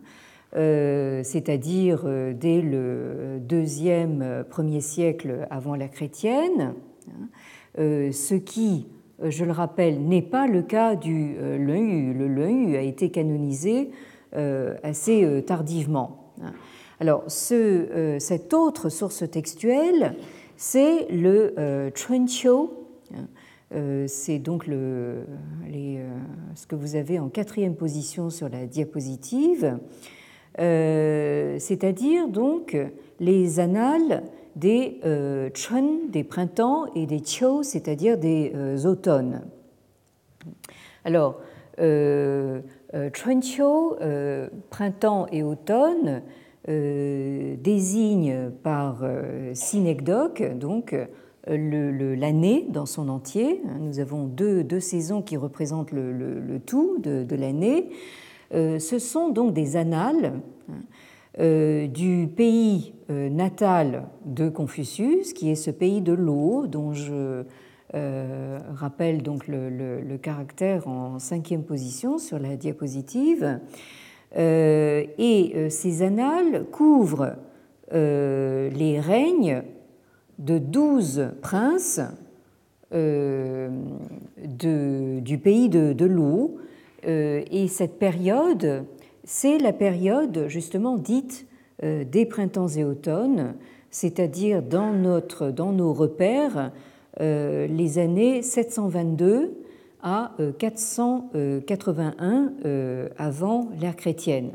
c'est-à-dire 1.24 2.06
dès 2.36 2.62
le 2.62 3.40
deuxième, 3.40 4.46
premier 4.48 4.80
siècle 4.80 5.48
avant 5.50 5.74
la 5.74 5.88
chrétienne, 5.88 6.76
hein, 7.10 7.28
ce 7.78 8.36
qui, 8.36 8.88
je 9.24 9.46
le 9.46 9.52
rappelle, 9.52 10.02
n'est 10.02 10.22
pas 10.22 10.48
le 10.48 10.62
cas 10.62 10.96
du 10.96 11.36
Lun 11.36 12.14
Le 12.14 12.28
Lun 12.28 12.74
a 12.74 12.82
été 12.82 13.10
canonisé 13.10 13.92
assez 14.34 15.44
tardivement. 15.46 16.34
Hein. 16.44 16.54
Alors, 17.00 17.26
euh, 17.52 18.20
cette 18.20 18.54
autre 18.56 18.90
source 18.90 19.30
textuelle, 19.30 20.16
c'est 20.56 21.08
le 21.12 21.54
euh, 21.60 21.92
euh 23.74 24.06
c'est 24.08 24.40
donc 24.40 24.66
le, 24.66 25.26
euh, 25.72 26.18
ce 26.56 26.66
que 26.66 26.76
vous 26.76 26.96
avez 26.96 27.20
en 27.20 27.30
quatrième 27.30 27.76
position 27.76 28.32
sur 28.32 28.50
la 28.50 28.66
diapositive, 28.66 29.78
c'est-à-dire 30.58 32.28
donc 32.30 32.76
les 33.20 33.60
annales 33.60 34.24
des 34.58 35.00
chun, 35.54 36.10
des 36.10 36.24
printemps, 36.24 36.88
et 36.96 37.06
des 37.06 37.24
chiu, 37.24 37.64
c'est-à-dire 37.64 38.18
des 38.18 38.86
automnes. 38.86 39.42
Alors, 41.06 41.40
euh, 41.80 42.62
printemps 44.70 45.28
et 45.32 45.44
automne, 45.44 46.22
euh, 46.70 47.56
désigne 47.64 48.52
par 48.62 49.00
euh, 49.02 49.54
synecdoque 49.54 50.44
donc 50.58 50.94
l'année 51.48 52.66
dans 52.68 52.86
son 52.86 53.08
entier. 53.08 53.62
Nous 53.80 54.02
avons 54.02 54.26
deux, 54.26 54.80
saisons 54.82 55.22
qui 55.22 55.38
représentent 55.38 55.94
le, 55.94 56.60
tout 56.66 57.00
de, 57.00 57.36
l'année. 57.38 57.90
Euh, 58.54 58.80
ce 58.80 59.00
sont 59.00 59.30
donc 59.30 59.54
des 59.54 59.78
annales 59.78 60.42
hein, 60.70 60.74
du 61.38 62.30
pays 62.34 62.94
natal 63.10 64.08
de 64.26 64.50
Confucius, 64.50 65.34
qui 65.34 65.52
est 65.52 65.56
ce 65.56 65.72
pays 65.72 66.02
de 66.02 66.14
l'eau, 66.14 66.66
dont 66.68 66.94
je 66.94 67.44
rappelle 67.94 69.22
donc 69.22 69.48
le, 69.48 70.18
caractère 70.18 70.88
en 70.88 71.20
cinquième 71.20 71.64
position 71.64 72.18
sur 72.18 72.40
la 72.40 72.56
diapositive. 72.56 73.60
Euh, 74.36 75.06
et 75.18 75.54
euh, 75.56 75.70
ces 75.70 76.02
annales 76.02 76.66
couvrent 76.72 77.36
euh, 77.94 78.70
les 78.70 79.00
règnes 79.00 79.64
de 80.38 80.58
douze 80.58 81.30
princes 81.42 82.02
du 82.92 83.70
pays 85.38 85.70
de 85.70 86.06
l'eau. 86.06 86.58
et 87.04 87.68
cette 87.68 88.00
période, 88.00 88.86
c'est 89.28 89.60
la 89.60 89.74
période 89.74 90.46
justement 90.48 90.98
dite 90.98 91.46
des 91.84 92.26
printemps 92.26 92.70
et 92.70 92.84
automnes, 92.84 93.54
c'est-à-dire 93.92 94.64
dans, 94.64 94.94
nos 94.94 95.94
repères, 95.94 96.72
les 97.20 98.00
années 98.00 98.42
722 98.42 99.68
à 100.02 100.32
481 100.58 102.54
euh, 102.66 103.10
avant 103.18 103.70
l'ère 103.80 103.96
chrétienne. 103.96 104.52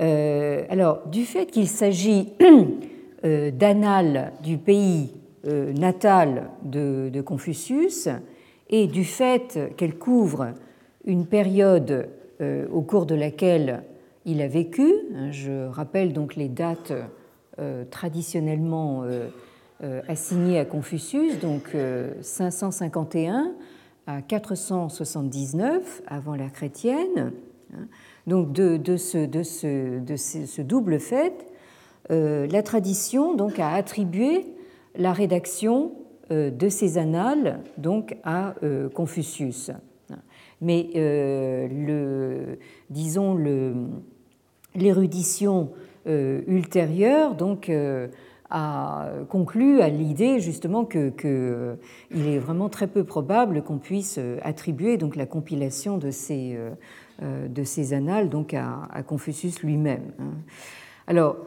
Euh, 0.00 0.64
alors, 0.68 1.06
du 1.08 1.24
fait 1.24 1.46
qu'il 1.46 1.68
s'agit 1.68 2.34
euh, 3.24 3.50
d'annales 3.50 4.32
du 4.42 4.58
pays 4.58 5.12
natal 5.78 6.50
de, 6.64 7.20
Confucius 7.20 8.08
et 8.68 8.88
du 8.88 9.04
fait 9.04 9.60
qu'elle 9.76 9.96
couvre 9.96 10.54
une 11.04 11.24
période 11.24 12.08
au 12.40 12.82
cours 12.82 13.06
de 13.06 13.14
laquelle 13.14 13.82
il 14.24 14.42
a 14.42 14.48
vécu, 14.48 14.92
hein, 15.14 15.30
je 15.30 15.66
rappelle 15.68 16.12
donc 16.12 16.36
les 16.36 16.48
dates 16.48 16.92
traditionnellement 17.90 19.04
assignées 20.08 20.58
à 20.58 20.64
Confucius, 20.64 21.38
donc 21.40 21.74
551 22.20 23.52
à 24.06 24.22
479 24.22 26.02
avant 26.06 26.34
l'ère 26.34 26.52
chrétienne. 26.52 27.32
Donc 28.26 28.52
de, 28.52 28.96
ce, 28.96 30.62
double 30.62 30.98
fait, 30.98 31.46
euh, 32.10 32.46
la 32.48 32.62
tradition 32.62 33.34
donc 33.34 33.58
a 33.58 33.72
attribué 33.74 34.46
la 34.96 35.12
rédaction 35.12 35.92
euh, 36.30 36.50
de 36.50 36.68
ces 36.68 36.98
annales 36.98 37.60
donc 37.78 38.16
à 38.24 38.54
euh, 38.62 38.88
Confucius. 38.88 39.70
Mais 40.60 40.88
le, 40.94 42.58
disons 42.88 43.38
l'érudition 44.74 45.70
ultérieure 46.06 47.34
donc 47.34 47.70
a 48.48 49.10
conclu 49.28 49.80
à 49.80 49.88
l'idée 49.88 50.40
justement 50.40 50.84
que 50.84 51.76
est 52.14 52.38
vraiment 52.38 52.68
très 52.68 52.86
peu 52.86 53.04
probable 53.04 53.62
qu'on 53.62 53.78
puisse 53.78 54.18
attribuer 54.42 54.96
donc 54.96 55.14
la 55.14 55.26
compilation 55.26 55.98
de 55.98 56.10
ces, 56.10 56.56
euh, 57.22 57.48
de 57.48 57.64
ces 57.64 57.94
annales 57.94 58.28
donc 58.28 58.52
à, 58.52 59.02
Confucius 59.06 59.62
lui-même. 59.62 60.12
Hein. 60.18 60.32
Alors, 61.06 61.38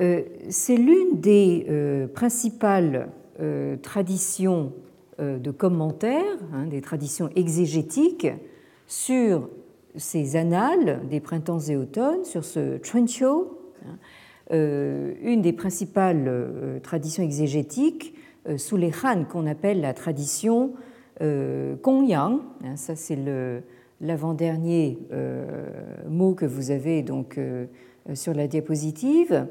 euh, 0.00 0.22
c'est 0.48 0.76
l'une 0.76 1.20
des 1.20 1.66
euh, 1.68 2.06
principales 2.06 3.10
traditions 3.82 4.72
de 5.20 5.50
commentaires, 5.52 6.38
hein, 6.52 6.66
des 6.66 6.80
traditions 6.80 7.30
exégétiques 7.36 8.26
sur 8.88 9.48
ces 9.94 10.34
annales 10.34 11.02
des 11.08 11.20
printemps 11.20 11.60
et 11.60 11.76
automnes, 11.76 12.24
sur 12.24 12.44
ce 12.44 12.78
Chunqiu, 12.82 13.26
hein, 13.26 13.98
euh, 14.50 15.12
une 15.22 15.42
des 15.42 15.52
principales 15.52 16.24
euh, 16.26 16.80
traditions 16.80 17.22
exégétiques 17.22 18.14
euh, 18.48 18.56
sous 18.56 18.78
les 18.78 18.90
Han 19.04 19.24
qu'on 19.24 19.46
appelle 19.46 19.80
la 19.80 19.94
tradition 19.94 20.72
Kongyang. 21.82 22.38
Hein, 22.64 22.76
ça, 22.76 22.94
c'est 22.94 23.18
l'avant-dernier 24.00 25.00
mot 26.08 26.32
que 26.34 26.46
vous 26.46 26.70
avez 26.70 27.02
donc 27.02 27.40
sur 28.14 28.34
la 28.34 28.46
diapositive. 28.46 29.48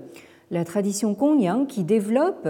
La 0.49 0.63
tradition 0.63 1.13
Kongyang 1.13 1.67
qui 1.67 1.83
développe 1.83 2.47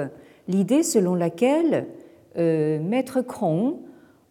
l'idée 0.48 0.84
selon 0.84 1.16
laquelle 1.16 1.88
Maître 2.36 3.22
Krong 3.22 3.78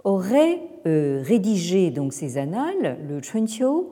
aurait 0.04 0.60
rédigé 0.86 1.90
donc 1.90 2.12
ces 2.12 2.38
annales, 2.38 2.98
le 3.08 3.20
Chunqiu, 3.20 3.88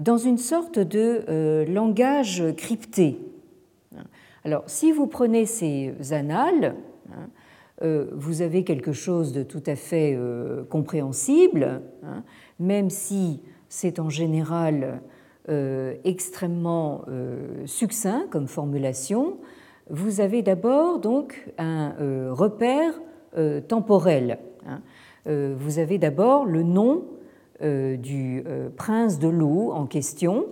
dans 0.00 0.18
une 0.18 0.38
sorte 0.38 0.78
de 0.78 1.64
langage 1.68 2.42
crypté 2.56 3.18
Alors, 4.44 4.64
si 4.66 4.92
vous 4.92 5.06
prenez 5.06 5.46
ces 5.46 5.94
annales, 6.10 6.74
hein, 7.12 7.28
euh, 7.82 8.06
vous 8.12 8.40
avez 8.40 8.64
quelque 8.64 8.92
chose 8.92 9.32
de 9.32 9.42
tout 9.42 9.62
à 9.66 9.76
fait 9.76 10.14
euh, 10.16 10.64
compréhensible, 10.64 11.82
hein, 12.02 12.22
même 12.58 12.88
si 12.88 13.42
c'est 13.68 13.98
en 13.98 14.08
général 14.08 15.02
euh, 15.48 15.94
extrêmement 16.04 17.04
succinct 17.66 18.26
comme 18.30 18.48
formulation. 18.48 19.36
Vous 19.90 20.20
avez 20.20 20.42
d'abord 20.42 20.98
donc 20.98 21.48
un 21.58 21.94
repère 22.30 23.00
temporel. 23.68 24.38
Hein. 25.26 25.54
Vous 25.58 25.78
avez 25.78 25.98
d'abord 25.98 26.44
le 26.46 26.62
nom 26.62 27.04
du 27.60 28.44
prince 28.76 29.18
de 29.18 29.28
l'eau 29.28 29.72
en 29.72 29.86
question, 29.86 30.46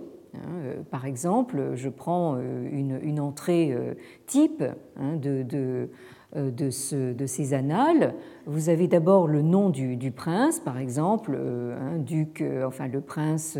par 0.91 1.05
exemple, 1.05 1.71
je 1.75 1.89
prends 1.89 2.37
une, 2.39 3.19
entrée 3.19 3.75
type 4.25 4.63
de, 4.97 5.89
euh, 6.35 6.51
de, 6.51 7.13
de, 7.13 7.25
ces 7.27 7.53
annales. 7.53 8.13
Vous 8.45 8.67
avez 8.67 8.89
d'abord 8.89 9.25
le 9.25 9.41
nom 9.41 9.69
du, 9.69 10.11
prince, 10.11 10.59
par 10.59 10.79
exemple, 10.79 11.33
euh, 11.33 11.77
un 11.79 11.97
duc, 11.97 12.41
euh, 12.41 12.65
enfin 12.65 12.87
le 12.87 12.99
prince 12.99 13.57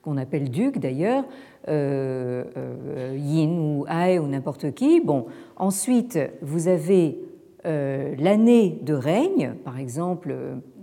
qu'on 0.00 0.16
appelle 0.16 0.50
duc 0.50 0.78
d'ailleurs, 0.78 1.24
Yin 1.68 3.58
ou 3.58 3.84
Ai 3.86 4.18
ou 4.18 4.26
n'importe 4.28 4.72
qui. 4.72 5.00
Bon, 5.00 5.26
ensuite 5.56 6.18
vous 6.40 6.68
avez 6.68 7.18
l'année 7.66 8.78
de 8.82 8.94
règne, 8.94 9.54
par 9.64 9.78
exemple 9.78 10.34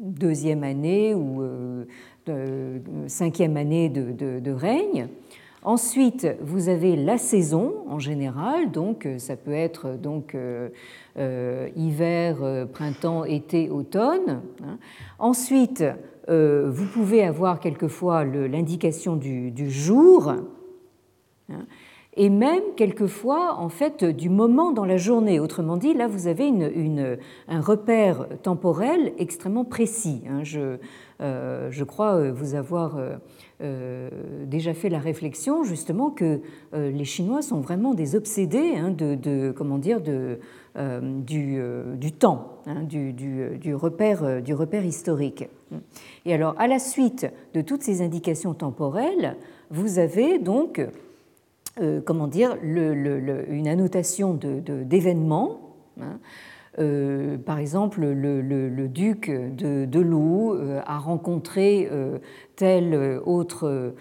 deuxième 0.02 0.64
année 0.64 1.16
ou 1.16 1.42
cinquième 3.08 3.58
année 3.58 3.90
de, 3.90 4.52
règne. 4.52 5.08
Ensuite, 5.66 6.28
vous 6.42 6.68
avez 6.68 6.98
la 6.98 7.18
saison 7.18 7.86
en 7.88 7.98
général, 7.98 8.72
donc 8.72 9.06
euh, 9.06 9.18
ça 9.18 9.38
peut 9.38 9.54
être 9.54 9.98
donc 9.98 10.36
euh, 10.36 10.68
euh, 11.18 11.70
hiver, 11.78 12.68
printemps, 12.74 13.24
été, 13.24 13.70
automne. 13.70 14.42
Hein. 14.62 14.78
Ensuite, 15.20 15.84
vous 16.28 16.86
pouvez 16.94 17.24
avoir 17.24 17.60
quelquefois 17.60 18.24
l'indication 18.24 19.16
du, 19.16 19.70
jour. 19.70 20.34
Et 22.16 22.30
même 22.30 22.62
quelquefois 22.76 23.56
en 23.58 23.70
fait 23.70 24.04
du 24.04 24.30
moment 24.30 24.72
dans 24.72 24.86
la 24.86 24.98
journée. 24.98 25.40
Autrement 25.40 25.78
dit, 25.78 25.94
là 25.94 26.08
vous 26.08 26.28
avez 26.28 26.52
un 27.48 27.62
repère 27.62 28.28
temporel 28.44 29.14
extrêmement 29.18 29.66
précis. 29.66 30.22
Hein. 30.30 30.44
Je, 30.44 30.78
je, 31.20 31.84
crois 31.84 32.32
vous 32.32 32.56
avoir 32.56 32.98
euh, 33.64 34.10
déjà 34.46 34.74
fait 34.74 34.90
la 34.90 35.00
réflexion 35.00 35.64
justement 35.64 36.10
que 36.10 36.42
euh, 36.74 36.92
les 36.92 37.06
Chinois 37.06 37.42
sont 37.42 37.62
vraiment 37.62 37.94
des 37.94 38.16
obsédés 38.16 38.74
hein, 38.76 38.90
de, 38.90 39.54
comment 39.56 39.78
dire 39.78 40.02
euh, 40.06 41.00
du, 41.22 42.12
temps, 42.12 42.58
hein, 42.66 42.84
du, 42.84 43.74
repère, 43.74 44.42
du 44.42 44.54
repère 44.54 44.84
historique. 44.84 45.48
Et 46.26 46.34
alors, 46.34 46.56
à 46.58 46.68
la 46.68 46.78
suite 46.78 47.28
de 47.54 47.62
toutes 47.62 47.84
ces 47.84 48.02
indications 48.02 48.54
temporelles, 48.54 49.38
vous 49.70 49.98
avez 49.98 50.40
donc 50.40 50.86
comment 52.06 52.28
dire 52.28 52.58
une 52.62 53.68
annotation 53.68 54.34
d'événements. 54.34 55.76
Hein, 56.00 56.20
euh, 56.80 57.38
par 57.38 57.60
exemple, 57.60 58.02
le, 58.02 58.88
duc 58.88 59.30
de, 59.30 59.86
de 59.86 60.00
euh, 60.54 60.82
a 60.86 60.98
rencontré 60.98 61.88
euh, 61.92 62.18
tel 62.56 63.20
autre 63.26 63.94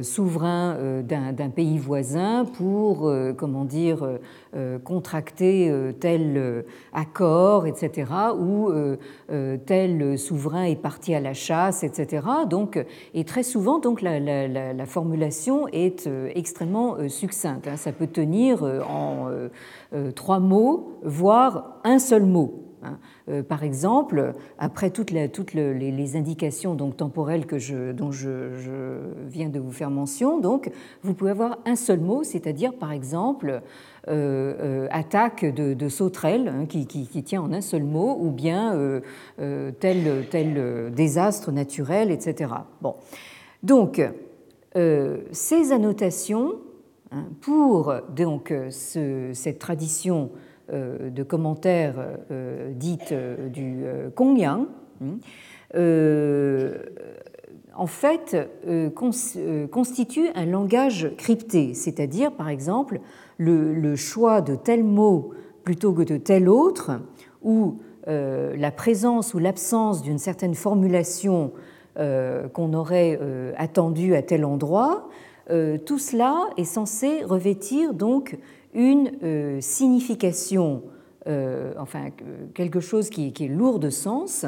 souverain 0.00 1.02
d'un 1.02 1.50
pays 1.50 1.78
voisin 1.78 2.44
pour, 2.44 3.12
comment 3.36 3.64
dire, 3.64 4.18
contracter 4.84 5.70
tel 6.00 6.64
accord, 6.92 7.66
etc., 7.66 8.10
ou 8.38 8.70
tel 9.66 10.18
souverain 10.18 10.64
est 10.64 10.80
parti 10.80 11.14
à 11.14 11.20
la 11.20 11.34
chasse, 11.34 11.84
etc. 11.84 12.26
Donc, 12.48 12.82
et 13.14 13.24
très 13.24 13.42
souvent, 13.42 13.78
donc, 13.78 14.00
la, 14.00 14.18
la 14.18 14.86
formulation 14.86 15.68
est 15.68 16.08
extrêmement 16.34 16.96
succincte. 17.08 17.68
Hein. 17.68 17.76
Ça 17.76 17.92
peut 17.92 18.06
tenir 18.06 18.62
en 18.62 19.28
trois 20.14 20.40
mots, 20.40 20.98
voire 21.02 21.80
un 21.84 21.98
seul 21.98 22.24
mot. 22.24 22.71
Hein. 22.82 22.98
Euh, 23.28 23.42
par 23.42 23.62
exemple, 23.62 24.32
après 24.58 24.90
toutes, 24.90 25.10
les, 25.10 26.16
indications 26.16 26.74
donc, 26.74 26.96
temporelles 26.96 27.46
que 27.46 27.58
je, 27.58 27.92
dont 27.92 28.10
je, 28.10 28.28
viens 29.28 29.48
de 29.48 29.60
vous 29.60 29.70
faire 29.70 29.90
mention, 29.90 30.40
donc, 30.40 30.70
vous 31.02 31.14
pouvez 31.14 31.30
avoir 31.30 31.58
un 31.64 31.76
seul 31.76 32.00
mot, 32.00 32.24
c'est-à-dire 32.24 32.74
par 32.74 32.92
exemple 32.92 33.62
euh, 34.08 34.54
euh, 34.60 34.88
attaque 34.90 35.44
de, 35.44 35.88
sauterelle 35.88 36.48
hein, 36.48 36.66
qui, 36.66 36.86
tient 37.22 37.42
en 37.42 37.52
un 37.52 37.60
seul 37.60 37.84
mot, 37.84 38.16
ou 38.20 38.30
bien 38.30 39.00
tel, 39.78 40.26
tel 40.30 40.92
désastre 40.94 41.52
naturel, 41.52 42.10
etc. 42.10 42.52
Bon. 42.80 42.96
Donc, 43.62 44.02
ces 44.74 45.72
annotations, 45.72 46.54
hein, 47.12 47.26
pour 47.40 47.94
donc, 48.14 48.52
cette 48.70 49.58
tradition 49.58 50.30
de 50.70 51.22
commentaires 51.22 51.96
euh, 52.30 52.72
dites 52.74 53.12
euh, 53.12 53.48
du 53.48 53.84
Kongyang, 54.14 54.66
hein, 55.02 55.18
en 57.74 57.86
fait, 57.86 58.36
constitue 59.70 60.28
un 60.34 60.44
langage 60.44 61.10
crypté, 61.16 61.72
c'est-à-dire, 61.72 62.32
par 62.32 62.50
exemple, 62.50 63.00
le, 63.38 63.96
choix 63.96 64.42
de 64.42 64.54
tel 64.54 64.84
mot 64.84 65.30
plutôt 65.64 65.92
que 65.92 66.02
de 66.02 66.18
tel 66.18 66.50
autre, 66.50 66.90
ou 67.42 67.78
la 68.06 68.70
présence 68.70 69.32
ou 69.32 69.38
l'absence 69.38 70.02
d'une 70.02 70.18
certaine 70.18 70.54
formulation 70.54 71.52
qu'on 71.96 72.74
aurait 72.74 73.18
attendue 73.56 74.14
à 74.14 74.20
tel 74.20 74.44
endroit, 74.44 75.08
tout 75.86 75.98
cela 75.98 76.50
est 76.58 76.64
censé 76.64 77.24
revêtir 77.24 77.94
donc 77.94 78.36
une 78.72 79.12
euh, 79.22 79.60
signification, 79.60 80.82
euh, 81.26 81.72
enfin 81.78 82.10
quelque 82.54 82.80
chose 82.80 83.10
qui, 83.10 83.32
est 83.38 83.48
lourd 83.48 83.78
de 83.78 83.90
sens, 83.90 84.46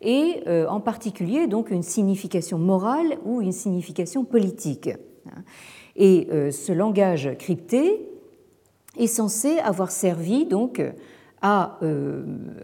et 0.00 0.42
euh, 0.46 0.66
en 0.68 0.80
particulier 0.80 1.46
donc 1.46 1.70
une 1.70 1.82
signification 1.82 2.58
morale 2.58 3.18
ou 3.24 3.40
une 3.40 3.52
signification 3.52 4.24
politique. 4.24 4.90
Et 5.96 6.28
ce 6.50 6.72
langage 6.72 7.30
crypté 7.38 8.06
est 8.98 9.06
censé 9.06 9.58
avoir 9.58 9.90
servi 9.90 10.44
donc 10.44 10.82
à, 11.40 11.78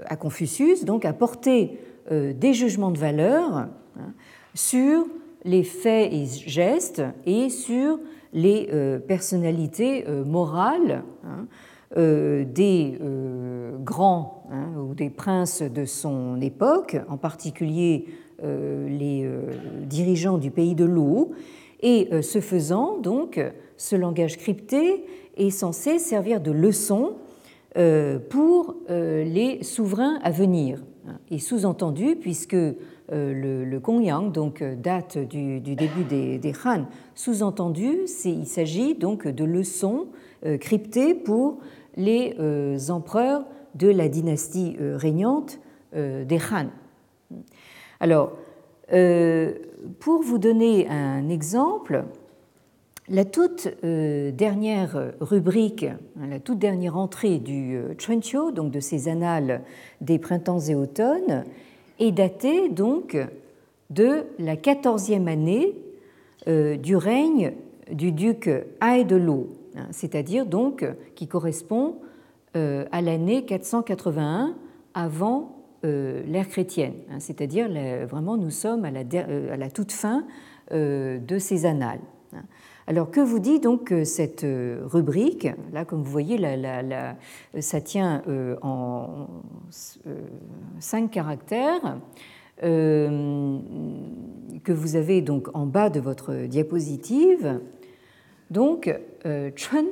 à 0.05 0.17
Confucius 0.17 0.85
donc 0.85 1.05
à 1.05 1.13
porter 1.13 1.79
des 2.11 2.53
jugements 2.53 2.91
de 2.91 2.99
valeur 2.99 3.57
hein, 3.57 3.71
sur 4.55 5.07
les 5.45 5.63
faits 5.63 6.13
et 6.13 6.27
gestes 6.27 7.03
et 7.25 7.49
sur 7.49 7.99
les 8.33 8.69
euh, 8.73 8.99
personnalités 8.99 10.05
euh, 10.09 10.25
morales 10.25 11.03
hein, 11.25 11.47
euh, 11.97 12.45
des 12.45 12.99
grands 13.81 14.45
hein, 14.53 14.69
ou 14.79 14.95
des 14.95 15.11
princes 15.11 15.63
de 15.63 15.85
son 15.85 16.41
époque, 16.41 16.97
en 17.09 17.17
particulier 17.17 18.07
les 18.43 19.29
dirigeants 19.83 20.39
du 20.39 20.51
pays 20.51 20.75
de 20.75 20.87
l'eau. 20.87 21.33
Et 21.83 22.09
ce 22.23 22.41
faisant, 22.41 22.97
donc, 22.97 23.39
ce 23.77 23.97
langage 23.97 24.39
crypté 24.39 25.05
est 25.37 25.51
censé 25.51 25.99
servir 25.99 26.41
de 26.41 26.51
leçon 26.51 27.17
pour 28.31 28.77
les 28.89 29.59
souverains 29.63 30.19
à 30.23 30.31
venir. 30.31 30.83
Et 31.31 31.39
sous-entendu, 31.39 32.17
puisque 32.17 32.57
le, 33.11 33.65
le 33.65 33.81
Kongyang 33.81 34.31
donc, 34.33 34.63
date 34.63 35.19
du, 35.19 35.61
début 35.61 36.05
des, 36.05 36.53
Han, 36.65 36.87
sous-entendu, 37.15 38.07
il 38.25 38.47
s'agit 38.47 38.95
donc 38.95 39.27
de 39.27 39.45
leçons 39.45 40.07
euh, 40.47 40.57
cryptées 40.57 41.15
pour 41.15 41.59
les 41.97 42.35
euh, 42.39 42.79
empereurs 42.89 43.45
de 43.75 43.89
la 43.89 44.09
dynastie 44.09 44.75
euh, 44.81 44.97
régnante 44.97 45.61
des 45.93 46.39
Han. 46.53 46.69
Alors, 47.99 48.33
pour 49.99 50.23
vous 50.23 50.39
donner 50.39 50.89
un 50.89 51.29
exemple, 51.29 52.05
la 53.09 53.25
toute 53.25 53.67
dernière 53.83 55.15
rubrique, 55.21 55.83
hein, 55.83 56.29
la 56.29 56.39
toute 56.39 56.61
dernière 56.61 56.97
entrée 56.97 57.41
du 57.41 57.77
Trenchio, 57.99 58.53
donc 58.53 58.71
de 58.71 58.79
ces 58.79 59.09
annales 59.09 59.63
des 60.01 60.21
printemps 60.21 60.61
et 60.61 60.77
automnes, 60.77 61.45
est 62.01 62.13
datée 62.13 62.69
donc 62.69 63.17
de 63.91 64.27
la 64.39 64.57
quatorzième 64.57 65.29
année 65.29 65.75
euh, 66.49 66.77
du 66.77 66.97
règne 66.97 67.53
du 67.93 68.13
duc 68.13 68.49
Aedelot, 68.81 69.49
hein, 69.77 69.87
c'est-à-dire 69.91 70.47
donc 70.47 70.87
qui 71.15 71.29
correspond 71.29 71.97
euh, 72.57 72.85
à 72.93 73.03
l'année 73.03 73.45
481 73.45 74.55
avant 74.95 75.57
euh, 75.85 76.23
l'ère 76.27 76.49
chrétienne, 76.49 76.95
hein, 77.11 77.21
c'est-à-dire 77.21 77.69
vraiment 78.09 78.37
nous 78.37 78.51
sommes 78.51 78.85
à 78.85 78.91
la, 78.91 79.71
toute 79.71 79.93
fin 79.93 80.25
de 80.71 81.39
ces 81.39 81.67
annales. 81.67 82.01
Alors 82.91 83.13
que 83.13 83.21
vous 83.21 83.39
dit 83.39 83.61
donc 83.61 83.95
cette 84.03 84.45
rubrique? 84.45 85.47
Là, 85.73 85.85
comme 85.85 86.03
vous 86.03 86.11
voyez, 86.11 86.37
ça 87.61 87.81
tient 87.81 88.21
en 88.63 89.29
cinq 90.81 91.13
caractères 91.13 91.99
que 92.61 93.61
vous 94.73 94.97
avez 94.97 95.23
donc 95.23 95.51
en 95.55 95.67
bas 95.67 95.89
de 95.89 96.01
votre 96.01 96.35
diapositive. 96.47 97.61
Donc, 98.51 98.93
chun, 99.55 99.85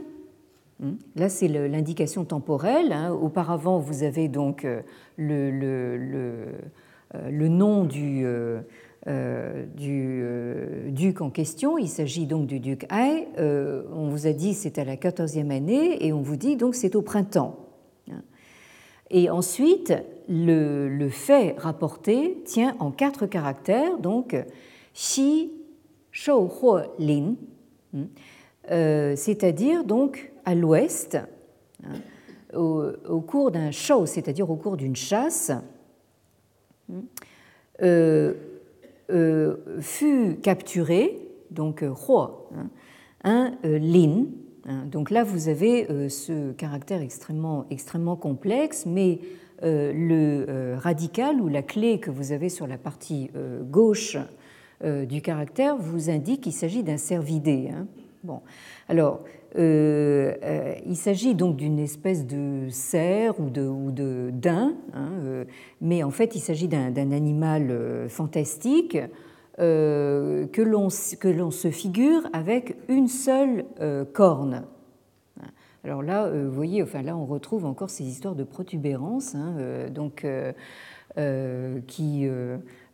hmm, 0.81 0.95
là 1.15 1.29
c'est 1.29 1.47
l'indication 1.47 2.25
temporelle. 2.25 2.91
Hein. 2.91 3.13
Auparavant, 3.13 3.79
vous 3.79 4.03
avez 4.03 4.27
donc 4.27 4.67
le, 5.17 5.69
nom 7.49 7.85
du 7.85 8.23
euh, 8.25 8.59
du 9.09 10.21
euh, 10.23 10.91
duc 10.91 11.21
en 11.21 11.31
question. 11.31 11.79
Il 11.79 11.89
s'agit 11.89 12.27
donc 12.27 12.47
du 12.47 12.61
duc 12.61 12.85
Ai. 12.93 13.29
Euh, 13.39 13.85
on 13.93 14.09
vous 14.09 14.27
a 14.27 14.33
dit 14.33 14.55
c'est 14.55 14.79
à 14.79 14.85
la 14.85 14.97
14e 14.97 15.51
année 15.51 16.05
et 16.05 16.13
on 16.13 16.21
vous 16.21 16.37
dit 16.37 16.57
donc 16.57 16.75
c'est 16.75 16.95
au 16.95 17.03
printemps. 17.03 17.57
Et 19.11 19.31
ensuite, 19.31 19.95
le, 20.29 21.09
fait 21.09 21.55
rapporté 21.57 22.43
tient 22.45 22.77
en 22.79 22.91
quatre 22.91 23.25
caractères, 23.25 23.97
donc 23.97 24.37
Xi, 24.93 25.51
Shou, 26.11 26.47
Huo, 26.61 26.81
Lin, 26.99 27.37
c'est-à-dire 29.17 29.85
donc 29.85 30.31
à 30.45 30.55
l'ouest, 30.55 31.17
hein, 31.85 31.95
au, 32.55 33.21
cours 33.23 33.51
d'un 33.51 33.71
show, 33.71 34.05
c'est-à-dire 34.05 34.51
au 34.51 34.57
cours 34.57 34.77
d'une 34.77 34.97
chasse. 34.97 35.53
Euh, 37.83 38.35
fut 39.81 40.37
capturé, 40.43 41.19
donc 41.51 41.83
euh, 41.83 41.91
roi, 41.91 42.49
hein, 42.57 42.71
un 43.25 43.53
euh, 43.65 43.79
lin. 43.79 44.27
Hein. 44.67 44.85
Donc 44.87 45.11
là, 45.11 45.25
vous 45.25 45.49
avez 45.49 45.87
ce 46.11 46.53
caractère 46.53 47.01
extrêmement, 47.01 47.67
extrêmement 47.71 48.17
complexe, 48.17 48.85
mais 48.87 49.21
le 49.63 50.75
radical 50.77 51.41
ou 51.41 51.49
la 51.49 51.63
clé 51.63 51.99
que 51.99 52.11
vous 52.11 52.33
avez 52.33 52.49
sur 52.49 52.67
la 52.67 52.77
partie 52.79 53.31
gauche 53.63 54.17
du 54.85 55.23
caractère 55.23 55.77
vous 55.77 56.11
indique 56.11 56.43
qu'il 56.43 56.53
s'agit 56.53 56.83
d'un 56.83 56.99
cervidé. 56.99 57.71
Hein. 57.73 57.87
Bon. 58.23 58.43
Alors, 58.89 59.21
euh, 59.57 60.35
euh, 60.43 60.75
il 60.85 60.97
s'agit 60.97 61.35
donc 61.35 61.57
d'une 61.57 61.79
espèce 61.79 62.27
de 62.27 62.69
cerf 62.71 63.41
ou 63.41 63.49
de, 63.49 63.63
ou 63.63 63.91
daim, 64.31 64.75
hein, 64.93 65.11
euh, 65.23 65.45
mais 65.81 66.03
en 66.03 66.11
fait 66.11 66.35
il 66.35 66.41
s'agit 66.41 66.69
d'un 66.69 67.13
animal 67.13 68.07
fantastique 68.09 68.99
que 69.57 70.63
l'on 70.63 70.91
se 70.91 71.71
figure 71.71 72.23
avec 72.33 72.77
une 72.89 73.09
seule 73.09 73.65
corne. 74.13 74.65
Alors 75.83 76.03
là, 76.03 76.31
vous 76.31 76.53
voyez, 76.53 76.83
enfin 76.83 77.03
là 77.03 77.17
on 77.17 77.25
retrouve 77.25 77.65
encore 77.65 77.91
ces 77.91 78.05
histoires 78.05 78.37
de 78.37 78.45
protubérance, 78.45 79.35
hein, 79.35 79.89
donc 79.91 80.25
qui 81.17 82.29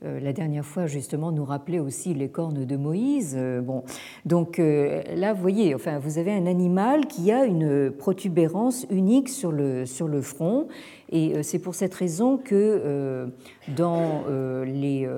euh, 0.04 0.20
la 0.20 0.32
dernière 0.32 0.64
fois 0.64 0.86
justement 0.86 1.32
nous 1.32 1.44
rappelait 1.44 1.78
aussi 1.78 2.14
les 2.14 2.28
cornes 2.28 2.64
de 2.64 2.76
Moïse. 2.76 3.36
Euh, 3.38 3.60
bon, 3.60 3.84
donc 4.26 4.58
euh, 4.58 5.02
là, 5.14 5.32
vous 5.32 5.40
voyez, 5.40 5.74
enfin, 5.74 5.98
vous 5.98 6.18
avez 6.18 6.32
un 6.32 6.46
animal 6.46 7.06
qui 7.06 7.32
a 7.32 7.44
une 7.44 7.90
protubérance 7.90 8.86
unique 8.90 9.28
sur 9.28 9.50
le, 9.50 9.86
sur 9.86 10.08
le 10.08 10.20
front, 10.20 10.68
et 11.10 11.42
c'est 11.42 11.58
pour 11.58 11.74
cette 11.74 11.94
raison 11.94 12.38
que 12.38 13.28
dans 13.68 14.24
les 14.66 15.08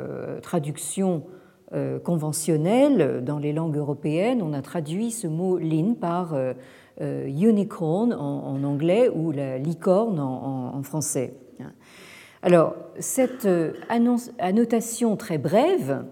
traductions 0.42 1.22
conventionnelles, 2.04 3.22
dans 3.24 3.38
les 3.38 3.52
langues 3.52 3.76
européennes, 3.76 4.42
on 4.42 4.52
a 4.52 4.61
traduit 4.61 5.11
ce 5.11 5.26
mot 5.26 5.56
lin 5.56 5.94
par 5.98 6.37
unicorn 7.00 8.12
en, 8.12 8.62
anglais 8.62 9.09
ou 9.09 9.30
la 9.30 9.56
licorne 9.59 10.20
en 10.20 10.82
français. 10.82 11.35
Alors, 12.46 12.76
cette 13.00 13.44
euh, 13.46 13.72
annotation 14.38 15.16
très 15.16 15.37
brève 15.37 16.04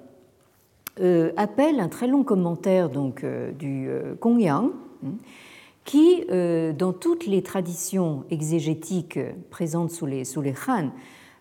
euh, 0.99 1.31
appelle 1.37 1.79
un 1.79 1.89
très 1.89 2.09
long 2.09 2.25
commentaire 2.25 2.91
donc, 2.91 3.23
euh, 3.23 3.53
du 3.53 3.89
Kongyang, 4.19 4.73
hein, 5.07 5.13
qui, 5.85 6.25
dans 6.27 6.93
toutes 6.93 7.27
les 7.27 7.43
traditions 7.43 8.25
exégétiques 8.31 9.21
présentes 9.51 9.93
sous 9.93 10.07
les, 10.07 10.25
sous 10.25 10.41
les 10.41 10.55
Han, 10.67 10.91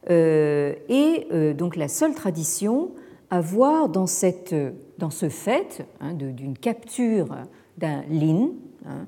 est 0.10 1.54
donc 1.56 1.78
la 1.78 1.88
seule 1.88 2.14
tradition 2.14 2.92
à 3.32 3.40
voir 3.40 3.88
dans, 3.88 4.06
cette, 4.06 4.54
dans 5.00 5.10
ce 5.10 5.30
fait 5.30 5.88
hein, 6.02 6.14
d'une 6.14 6.58
capture 6.58 7.30
d'un 7.78 8.04
lin 8.10 8.50
hein, 8.86 9.08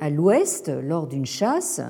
à 0.00 0.10
l'ouest 0.10 0.72
lors 0.82 1.06
d'une 1.06 1.24
chasse 1.24 1.80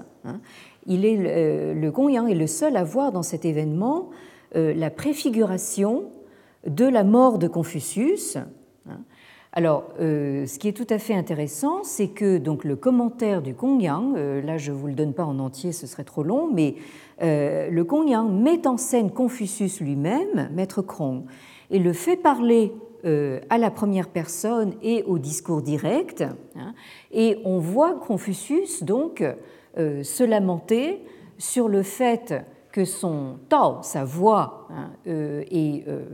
il 0.89 1.05
est, 1.05 1.19
euh, 1.21 1.75
le 1.75 1.91
Gongyang 1.91 2.29
est 2.29 2.35
le 2.35 2.47
seul 2.47 2.77
à 2.77 2.83
voir 2.83 3.13
dans 3.13 3.23
cet 3.23 3.45
événement 3.45 4.09
euh, 4.57 4.75
la 4.75 4.91
préfiguration 4.91 6.05
de 6.67 6.87
la 6.87 7.05
mort 7.05 7.39
de 7.39 7.47
Confucius. 7.47 8.37
Hein. 8.89 9.01
Alors, 9.53 9.85
euh, 10.01 10.47
ce 10.47 10.59
qui 10.59 10.69
est 10.69 10.73
tout 10.73 10.87
à 10.91 10.99
fait 10.99 11.15
intéressant, 11.15 11.85
c'est 11.85 12.09
que 12.09 12.39
donc 12.39 12.65
le 12.65 12.75
commentaire 12.75 13.43
du 13.43 13.55
Kongyang, 13.55 14.15
là 14.17 14.57
je 14.59 14.73
vous 14.73 14.87
le 14.87 14.95
donne 14.95 15.15
pas 15.15 15.25
en 15.25 15.39
entier, 15.39 15.73
ce 15.73 15.87
serait 15.87 16.05
trop 16.05 16.23
long, 16.23 16.51
mais 16.53 16.75
le 17.21 17.83
Kongyang 17.83 18.31
met 18.31 18.67
en 18.67 18.77
scène 18.77 19.11
Confucius 19.11 19.81
lui-même, 19.81 20.51
Maître 20.53 20.83
Krong, 20.83 21.23
et 21.71 21.79
le 21.79 21.93
fait 21.93 22.17
parler 22.17 22.73
à 23.05 23.59
la 23.59 23.71
première 23.71 24.09
personne 24.09 24.75
et 24.83 25.03
au 25.05 25.19
discours 25.19 25.63
direct. 25.63 26.23
Hein. 26.57 26.75
et 27.11 27.39
on 27.45 27.59
voit 27.59 27.95
Confucius 27.95 28.83
donc 28.83 29.25
euh, 29.79 30.03
se 30.03 30.25
lamenter 30.25 31.05
sur 31.37 31.69
le 31.69 31.83
fait 31.83 32.35
que 32.73 32.85
son 32.85 33.37
Tao, 33.49 33.83
sa 33.83 34.05
voix, 34.05 34.67
hein, 34.71 34.91
euh, 35.07 35.45
est 35.51 35.87
euh, 35.87 36.05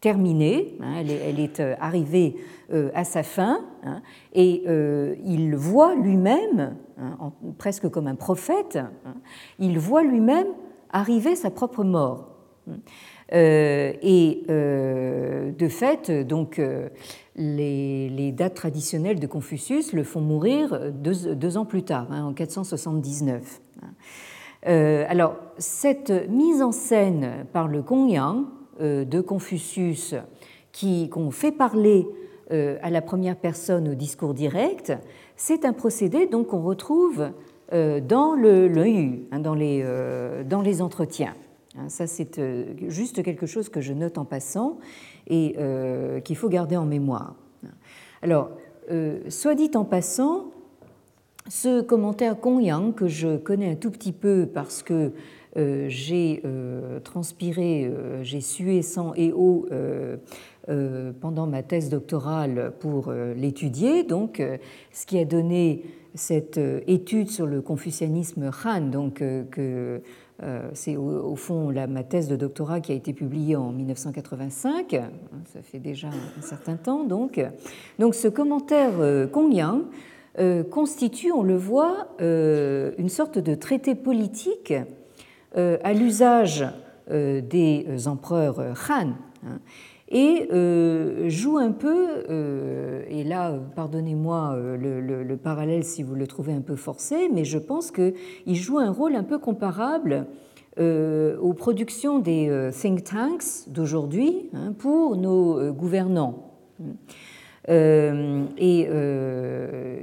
terminée, 0.00 0.76
hein, 0.80 0.96
elle, 0.98 1.40
est, 1.40 1.60
arrivée 1.80 2.36
à 2.92 3.04
sa 3.04 3.22
fin, 3.22 3.64
hein, 3.84 4.02
et 4.34 4.64
il 5.24 5.56
voit 5.56 5.94
lui-même, 5.94 6.76
presque 7.56 7.88
comme 7.88 8.06
un 8.06 8.14
prophète, 8.14 8.78
il 9.58 9.78
voit 9.78 10.02
lui-même 10.02 10.48
arriver 10.90 11.36
sa 11.36 11.50
propre 11.50 11.84
mort. 11.84 12.28
et 13.32 14.44
de 14.46 15.68
fait, 15.68 16.10
donc, 16.10 16.60
les, 17.36 18.32
dates 18.32 18.54
traditionnelles 18.54 19.20
de 19.20 19.26
Confucius 19.26 19.92
le 19.92 20.04
font 20.04 20.20
mourir 20.20 20.92
deux, 20.92 21.56
ans 21.56 21.64
plus 21.64 21.82
tard, 21.82 22.08
hein, 22.10 22.24
en 22.24 22.32
479. 22.32 23.60
Euh, 24.66 25.04
alors, 25.08 25.36
cette 25.58 26.10
mise 26.28 26.62
en 26.62 26.72
scène 26.72 27.46
par 27.52 27.68
le 27.68 27.82
Kongyang 27.82 28.44
euh, 28.80 29.04
de 29.04 29.20
Confucius, 29.20 30.14
qui 30.72 31.08
qu'on 31.08 31.30
fait 31.30 31.52
parler 31.52 32.06
euh, 32.50 32.78
à 32.82 32.90
la 32.90 33.02
première 33.02 33.36
personne 33.36 33.88
au 33.88 33.94
discours 33.94 34.34
direct, 34.34 34.92
c'est 35.36 35.64
un 35.64 35.72
procédé 35.72 36.26
donc 36.26 36.48
qu'on 36.48 36.62
retrouve 36.62 37.30
dans 37.72 38.34
le, 38.36 38.70
hein, 39.32 39.40
dans, 39.40 39.54
les, 39.54 39.84
dans 40.46 40.60
les 40.60 40.80
entretiens. 40.80 41.34
Hein, 41.76 41.88
ça, 41.88 42.06
c'est 42.06 42.40
juste 42.88 43.22
quelque 43.22 43.46
chose 43.46 43.68
que 43.68 43.80
je 43.80 43.92
note 43.92 44.18
en 44.18 44.24
passant 44.24 44.78
et 45.26 45.56
euh, 45.58 46.20
qu'il 46.20 46.36
faut 46.36 46.48
garder 46.48 46.76
en 46.76 46.86
mémoire. 46.86 47.34
Alors, 48.22 48.50
euh, 48.90 49.18
soit 49.28 49.54
dit 49.54 49.70
en 49.74 49.84
passant, 49.84 50.52
ce 51.48 51.82
commentaire 51.82 52.40
Kongyang, 52.40 52.94
que 52.94 53.08
je 53.08 53.36
connais 53.36 53.70
un 53.70 53.74
tout 53.74 53.90
petit 53.90 54.12
peu 54.12 54.48
parce 54.52 54.82
que 54.82 55.12
euh, 55.56 55.86
j'ai 55.88 56.42
transpiré, 57.04 57.92
j'ai 58.22 58.40
sué 58.40 58.82
sang 58.82 59.12
et 59.14 59.32
eau 59.32 59.66
pendant 61.20 61.46
ma 61.46 61.62
thèse 61.62 61.90
doctorale 61.90 62.72
pour 62.80 63.12
l'étudier, 63.12 64.04
donc 64.04 64.42
ce 64.92 65.06
qui 65.06 65.18
a 65.18 65.24
donné 65.24 65.84
cette 66.14 66.60
étude 66.86 67.30
sur 67.30 67.46
le 67.46 67.60
confucianisme 67.60 68.50
Han, 68.64 68.82
donc 68.82 69.14
que 69.14 69.48
euh, 69.58 69.98
c'est 70.72 70.96
au, 70.96 71.36
fond 71.36 71.72
ma 71.72 72.02
thèse 72.02 72.28
de 72.28 72.36
doctorat 72.36 72.80
qui 72.80 72.92
a 72.92 72.94
été 72.94 73.12
publiée 73.12 73.56
en 73.56 73.70
1985, 73.72 75.00
ça 75.52 75.62
fait 75.62 75.78
déjà 75.78 76.08
un 76.08 76.42
certain 76.42 76.76
temps 76.76 77.04
donc. 77.04 77.40
Donc 77.98 78.14
ce 78.14 78.28
commentaire 78.28 78.92
euh, 78.98 79.26
Kongyang 79.26 79.82
euh, 80.38 80.64
constitue, 80.64 81.30
on 81.32 81.42
le 81.42 81.56
voit, 81.56 82.08
une 82.20 83.08
sorte 83.08 83.38
de 83.38 83.54
traité 83.54 83.94
politique 83.94 84.74
à 85.54 85.92
l'usage 85.92 86.66
des 87.08 88.08
empereurs 88.08 88.60
Han. 88.90 89.12
Et 90.08 90.48
joue 91.28 91.56
un 91.56 91.72
peu, 91.72 92.24
et 93.08 93.24
là, 93.24 93.58
pardonnez-moi 93.74 94.56
le, 94.78 95.00
le, 95.00 95.36
parallèle 95.36 95.82
si 95.82 96.02
vous 96.02 96.14
le 96.14 96.26
trouvez 96.26 96.52
un 96.52 96.60
peu 96.60 96.76
forcé, 96.76 97.30
mais 97.32 97.44
je 97.44 97.58
pense 97.58 97.90
qu'il 97.90 98.54
joue 98.54 98.78
un 98.78 98.90
rôle 98.90 99.16
un 99.16 99.24
peu 99.24 99.38
comparable 99.38 100.26
aux 100.78 101.54
productions 101.54 102.18
des 102.18 102.70
think 102.78 103.04
tanks 103.04 103.68
d'aujourd'hui 103.68 104.50
hein, 104.52 104.74
pour 104.78 105.16
nos 105.16 105.72
gouvernants. 105.72 106.50
et 107.68 108.88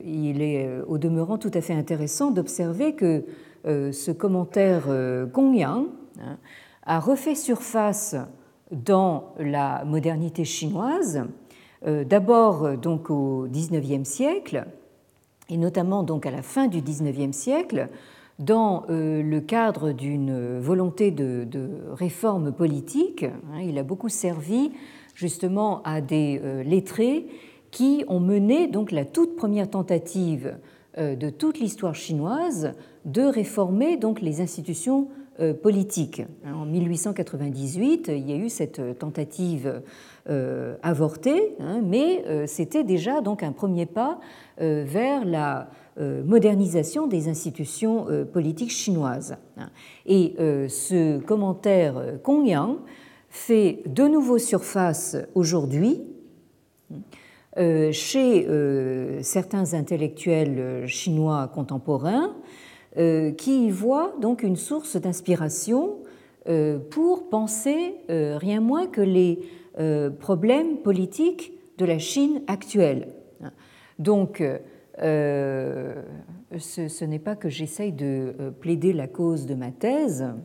il 0.03 0.41
est 0.41 0.69
au 0.87 0.97
demeurant 0.97 1.37
tout 1.37 1.51
à 1.53 1.61
fait 1.61 1.73
intéressant 1.73 2.31
d'observer 2.31 2.95
que 2.95 3.23
ce 3.65 4.11
commentaire 4.11 4.87
Gong 5.31 5.61
hein, 5.61 5.85
a 6.83 6.99
refait 6.99 7.35
surface 7.35 8.15
dans 8.71 9.33
la 9.37 9.83
modernité 9.85 10.45
chinoise, 10.45 11.23
d'abord 11.85 12.77
donc 12.77 13.09
au 13.09 13.47
XIXe 13.49 14.07
siècle, 14.07 14.65
et 15.49 15.57
notamment 15.57 16.03
donc 16.03 16.25
à 16.25 16.31
la 16.31 16.41
fin 16.41 16.67
du 16.67 16.81
XIXe 16.81 17.35
siècle, 17.35 17.89
dans 18.41 18.85
euh, 18.89 19.21
le 19.21 19.39
cadre 19.39 19.91
d'une 19.91 20.59
volonté 20.59 21.11
de, 21.11 21.47
réforme 21.91 22.51
politique. 22.51 23.23
Hein, 23.23 23.61
il 23.63 23.77
a 23.77 23.83
beaucoup 23.83 24.09
servi 24.09 24.71
justement 25.13 25.81
à 25.83 26.01
des 26.01 26.41
euh, 26.43 26.63
lettrés 26.63 27.27
qui 27.69 28.03
ont 28.07 28.19
mené 28.19 28.67
donc 28.67 28.91
la 28.91 29.05
toute 29.05 29.35
première 29.35 29.69
tentative 29.69 30.57
euh, 30.97 31.15
de 31.15 31.29
toute 31.29 31.59
l'histoire 31.59 31.95
chinoise 31.95 32.73
de 33.05 33.21
réformer 33.21 33.97
donc 33.97 34.21
les 34.21 34.41
institutions 34.41 35.07
politiques. 35.63 36.21
En 36.45 36.65
1898, 36.65 38.11
il 38.13 38.29
y 38.29 38.33
a 38.33 38.35
eu 38.35 38.49
cette 38.49 38.99
tentative 38.99 39.81
avortée, 40.83 41.55
hein, 41.59 41.81
mais 41.83 42.23
c'était 42.47 42.83
déjà 42.83 43.21
donc 43.21 43.41
un 43.41 43.51
premier 43.51 43.85
pas 43.85 44.19
vers 44.57 45.25
la 45.25 45.69
euh, 45.99 46.23
modernisation 46.23 47.05
des 47.05 47.27
institutions 47.27 48.07
euh, 48.09 48.23
politiques 48.23 48.71
chinoises. 48.71 49.35
Et 50.05 50.35
euh, 50.39 50.69
ce 50.69 51.19
commentaire 51.19 52.01
Yang 52.25 52.77
fait 53.29 53.83
de 53.85 54.07
nouveau 54.07 54.37
surface 54.37 55.17
aujourd'hui 55.35 56.01
chez 57.91 58.47
certains 59.21 59.73
intellectuels 59.73 60.87
chinois 60.87 61.49
contemporains 61.53 62.33
qui 62.95 63.67
y 63.67 63.69
voient 63.69 64.13
donc 64.19 64.43
une 64.43 64.57
source 64.57 64.97
d'inspiration 64.97 65.99
pour 66.89 67.29
penser 67.29 67.95
rien 68.09 68.59
moins 68.59 68.87
que 68.87 69.01
les 69.01 69.39
problèmes 70.19 70.77
politiques 70.77 71.53
de 71.77 71.85
la 71.85 71.99
Chine 71.99 72.41
actuelle. 72.47 73.07
Donc, 73.97 74.43
euh, 74.99 75.93
ce, 76.57 77.05
n'est 77.05 77.19
pas 77.19 77.35
que 77.35 77.49
j'essaye 77.49 77.91
de 77.91 78.35
euh, 78.39 78.51
plaider 78.51 78.93
la 78.93 79.07
cause 79.07 79.45
de 79.45 79.55
ma 79.55 79.71
thèse, 79.71 80.21
hein, 80.21 80.37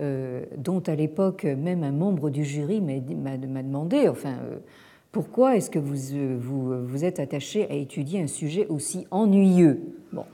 euh, 0.00 0.44
dont 0.58 0.80
à 0.80 0.94
l'époque 0.94 1.44
même 1.44 1.82
un 1.82 1.92
membre 1.92 2.30
du 2.30 2.44
jury 2.44 2.80
m'a 2.80 3.36
demandé, 3.36 4.08
enfin, 4.08 4.36
pourquoi 5.12 5.56
est-ce 5.56 5.70
que 5.70 5.78
vous, 5.78 6.38
vous, 6.38 6.86
vous, 6.86 7.04
êtes 7.04 7.20
attaché 7.20 7.70
à 7.70 7.74
étudier 7.74 8.20
un 8.20 8.26
sujet 8.26 8.66
aussi 8.66 9.06
ennuyeux? 9.10 9.80
Bon, 10.12 10.24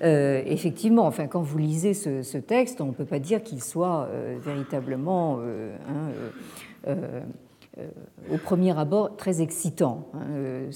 effectivement, 0.00 1.06
enfin, 1.06 1.26
quand 1.26 1.42
vous 1.42 1.58
lisez 1.58 1.94
ce, 1.94 2.38
texte, 2.38 2.80
on 2.80 2.86
ne 2.86 2.92
peut 2.92 3.04
pas 3.04 3.18
dire 3.18 3.42
qu'il 3.42 3.62
soit 3.62 4.08
véritablement 4.44 5.40
hein, 5.40 6.10
euh, 7.78 7.88
au 8.32 8.38
premier 8.38 8.76
abord 8.76 9.16
très 9.16 9.42
excitant. 9.42 10.08
Hein. 10.14 10.20
Euh, 10.30 10.70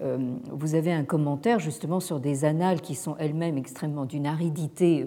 euh, 0.00 0.18
vous 0.52 0.74
avez 0.76 0.92
un 0.92 1.02
commentaire 1.02 1.58
justement 1.58 1.98
sur 1.98 2.20
des 2.20 2.44
annales 2.44 2.80
qui 2.80 2.94
sont 2.94 3.16
elles-mêmes 3.18 3.58
extrêmement 3.58 4.04
d'une 4.04 4.26
aridité 4.26 5.04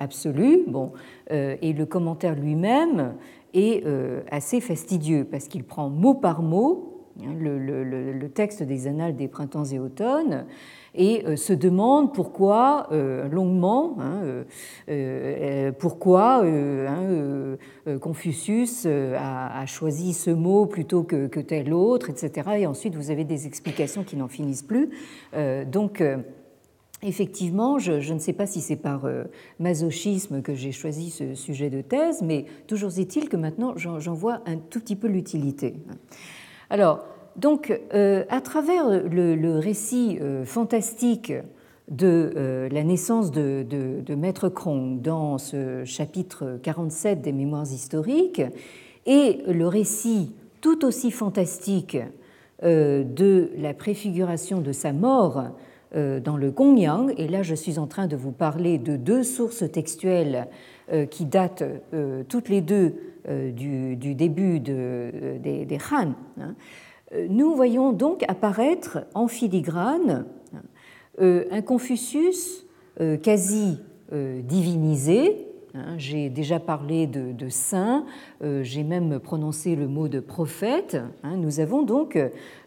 absolue. 0.00 0.64
Bon, 0.66 0.92
et 1.30 1.72
le 1.72 1.86
commentaire 1.86 2.34
lui-même 2.34 3.14
est 3.54 3.84
assez 4.30 4.60
fastidieux 4.60 5.24
parce 5.30 5.46
qu'il 5.46 5.64
prend 5.64 5.88
mot 5.88 6.14
par 6.14 6.42
mot 6.42 6.97
hein, 7.20 7.34
le, 7.38 8.28
texte 8.28 8.62
des 8.62 8.86
annales 8.86 9.16
des 9.16 9.28
printemps 9.28 9.64
et 9.64 9.78
automnes 9.78 10.44
et 10.94 11.24
euh, 11.26 11.36
se 11.36 11.52
demande 11.52 12.12
pourquoi, 12.12 12.88
euh, 12.92 13.28
longuement, 13.28 13.96
euh, 14.88 15.72
pourquoi 15.78 16.44
Confucius 18.00 18.86
a, 18.86 19.66
choisi 19.66 20.12
ce 20.12 20.30
mot 20.30 20.66
plutôt 20.66 21.04
que, 21.04 21.40
tel 21.40 21.72
autre, 21.72 22.10
etc. 22.10 22.50
Et 22.58 22.66
ensuite, 22.66 22.94
vous 22.94 23.10
avez 23.10 23.24
des 23.24 23.46
explications 23.46 24.04
qui 24.04 24.16
n'en 24.16 24.28
finissent 24.28 24.62
plus. 24.62 24.90
donc, 25.66 26.02
Effectivement, 27.00 27.78
je, 27.78 28.12
ne 28.12 28.18
sais 28.18 28.32
pas 28.32 28.46
si 28.48 28.60
c'est 28.60 28.74
par 28.74 29.08
masochisme 29.60 30.42
que 30.42 30.54
j'ai 30.54 30.72
choisi 30.72 31.10
ce 31.10 31.36
sujet 31.36 31.70
de 31.70 31.80
thèse, 31.80 32.22
mais 32.22 32.46
toujours 32.66 32.98
est-il 32.98 33.28
que 33.28 33.36
maintenant 33.36 33.74
j'en 33.76 34.14
vois 34.14 34.40
un 34.46 34.56
tout 34.56 34.80
petit 34.80 34.96
peu 34.96 35.06
l'utilité. 35.06 35.76
Alors, 36.70 37.04
donc, 37.36 37.72
euh, 37.94 38.24
à 38.28 38.40
travers 38.40 38.88
le, 38.88 39.58
récit 39.58 40.18
euh, 40.20 40.44
fantastique 40.44 41.32
de 41.88 42.32
euh, 42.36 42.68
la 42.70 42.84
naissance 42.84 43.30
de, 43.30 43.64
Maître 44.14 44.48
Krong 44.48 45.00
dans 45.00 45.38
ce 45.38 45.84
chapitre 45.84 46.58
47 46.62 47.22
des 47.22 47.32
Mémoires 47.32 47.70
historiques 47.70 48.42
et 49.06 49.38
le 49.46 49.66
récit 49.66 50.34
tout 50.60 50.84
aussi 50.84 51.10
fantastique 51.10 51.96
de 52.62 53.50
la 53.56 53.72
préfiguration 53.72 54.60
de 54.60 54.72
sa 54.72 54.92
mort 54.92 55.44
dans 55.94 56.36
le 56.36 56.50
Gongyang, 56.50 57.14
et 57.16 57.28
là 57.28 57.44
je 57.44 57.54
suis 57.54 57.78
en 57.78 57.86
train 57.86 58.08
de 58.08 58.16
vous 58.16 58.32
parler 58.32 58.78
de 58.78 58.96
deux 58.96 59.22
sources 59.22 59.70
textuelles 59.70 60.48
qui 61.10 61.24
datent 61.24 61.62
toutes 62.28 62.48
les 62.48 62.60
deux 62.60 63.07
du, 63.28 64.14
début 64.14 64.60
des, 64.60 65.40
des 65.66 65.78
Han. 65.90 66.14
Hein, 66.40 66.54
euh, 67.14 67.26
nous 67.28 67.54
voyons 67.54 67.92
donc 67.92 68.24
apparaître 68.28 69.06
en 69.14 69.28
filigrane 69.28 70.26
euh, 71.20 71.44
un 71.50 71.62
Confucius 71.62 72.66
euh, 73.00 73.16
quasi 73.16 73.78
divinisé. 74.10 75.36
Hein, 75.74 75.96
j'ai 75.98 76.30
déjà 76.30 76.58
parlé 76.58 77.06
de, 77.06 77.48
saint, 77.50 78.06
j'ai 78.62 78.82
même 78.82 79.20
prononcé 79.20 79.76
le 79.76 79.86
mot 79.86 80.08
de 80.08 80.18
prophète. 80.18 80.96
Hein. 81.22 81.36
Nous 81.36 81.60
avons 81.60 81.82
donc 81.82 82.18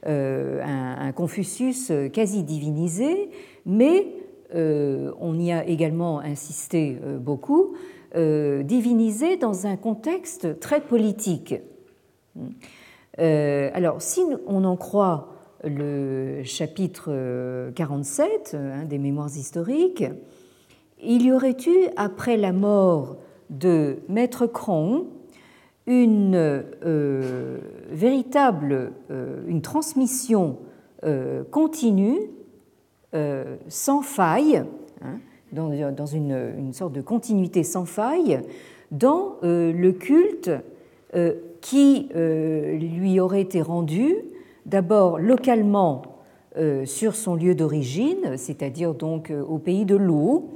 un 0.05 1.11
Confucius 1.13 1.91
quasi 2.13 2.43
divinisé, 2.43 3.31
mais 3.65 4.05
on 4.53 5.39
y 5.39 5.51
a 5.51 5.65
également 5.65 6.19
insisté 6.19 6.95
beaucoup, 7.19 7.73
divinisé 8.15 9.37
dans 9.37 9.67
un 9.67 9.77
contexte 9.77 10.59
très 10.59 10.81
politique. 10.81 11.55
Euh, 13.19 13.69
alors, 13.73 14.01
si 14.01 14.21
on 14.47 14.63
en 14.63 14.75
croit 14.75 15.27
le 15.63 16.41
chapitre 16.43 17.71
47 17.75 18.51
euh, 18.53 18.73
hein, 18.73 18.85
des 18.85 18.97
Mémoires 18.97 19.35
historiques, 19.35 20.05
il 21.03 21.23
y 21.23 21.31
aurait 21.31 21.57
eu, 21.65 21.87
après 21.97 22.37
la 22.37 22.51
mort 22.51 23.17
de 23.49 23.97
Maître 24.07 24.45
Cron, 24.45 25.07
une 25.87 26.35
euh, 26.35 27.59
véritable 27.89 28.93
transmission 29.63 30.59
continue, 31.49 32.19
sans 33.67 34.01
faille, 34.03 34.63
hein, 35.01 35.19
dans, 35.51 36.05
une, 36.05 36.73
sorte 36.73 36.93
de 36.93 37.01
continuité 37.01 37.63
sans 37.63 37.85
faille, 37.85 38.39
dans 38.91 39.37
le 39.41 39.91
culte 39.91 40.51
qui 41.61 42.09
euh, 42.15 42.75
lui 42.77 43.19
aurait 43.19 43.41
été 43.41 43.61
rendu 43.61 44.15
d'abord 44.65 45.19
localement 45.19 46.01
euh, 46.57 46.85
sur 46.85 47.15
son 47.15 47.35
lieu 47.35 47.55
d'origine, 47.55 48.35
c'est-à-dire 48.35 48.93
euh, 49.01 49.43
au 49.43 49.57
pays 49.59 49.85
de 49.85 49.95
l'eau, 49.95 50.49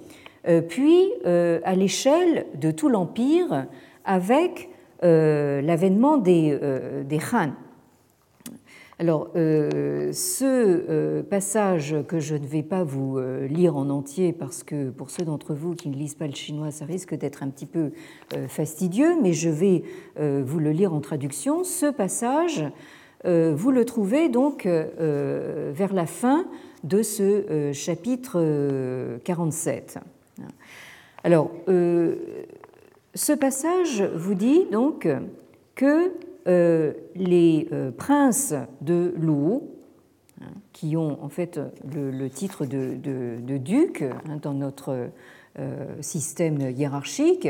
puis 0.70 1.12
à 1.24 1.74
l'échelle 1.74 2.46
de 2.62 2.70
tout 2.70 2.88
l'empire 2.88 3.66
avec 4.04 4.70
l'avènement 5.02 6.18
des, 6.18 6.56
des 7.04 7.18
Han. 7.34 7.50
Alors, 8.98 9.30
euh, 9.36 10.14
ce 10.14 10.46
euh, 10.46 11.22
passage 11.22 11.98
que 12.08 12.22
je 12.22 12.34
ne 12.36 12.46
vais 12.46 12.64
pas 12.64 12.86
vous 12.86 13.18
euh, 13.18 13.46
lire 13.46 13.76
en 13.76 13.90
entier 13.90 14.32
parce 14.32 14.64
que 14.64 14.90
pour 14.90 15.10
ceux 15.10 15.26
d'entre 15.26 15.54
vous 15.54 15.76
qui 15.76 15.90
ne 15.90 15.96
lisent 15.96 16.16
pas 16.16 16.28
le 16.28 16.34
chinois, 16.34 16.72
ça 16.72 16.86
risque 16.86 17.14
d'être 17.14 17.44
un 17.44 17.50
petit 17.50 17.66
peu 17.66 17.92
fastidieux, 18.48 19.16
mais 19.22 19.34
je 19.34 19.50
vais 19.50 19.84
vous 20.18 20.60
le 20.60 20.72
lire 20.72 20.94
en 20.94 21.02
traduction. 21.02 21.64
Ce 21.64 21.86
passage, 21.88 22.64
vous 23.26 23.72
le 23.72 23.84
trouvez 23.86 24.30
donc 24.30 24.66
vers 24.66 25.94
la 25.94 26.06
fin 26.06 26.46
de 26.84 27.02
ce 27.02 27.72
chapitre 27.74 29.18
47. 29.24 30.00
Alors, 31.24 31.52
ce 31.68 33.34
passage 33.34 34.04
vous 34.16 34.36
dit 34.36 34.66
donc 34.72 35.08
que 35.76 36.12
les 36.46 37.68
euh, 37.72 37.92
princes 37.92 38.54
de 38.82 39.14
Lou, 39.18 39.70
hein, 40.42 40.46
qui 40.74 40.96
ont 40.96 41.24
en 41.24 41.30
fait 41.30 41.60
le, 41.92 42.28
titre 42.30 42.66
de, 42.66 43.58
duc 43.58 44.04
hein, 44.04 44.38
dans 44.42 44.54
notre 44.54 45.10
euh, 45.58 45.86
système 46.02 46.60
hiérarchique, 46.62 47.50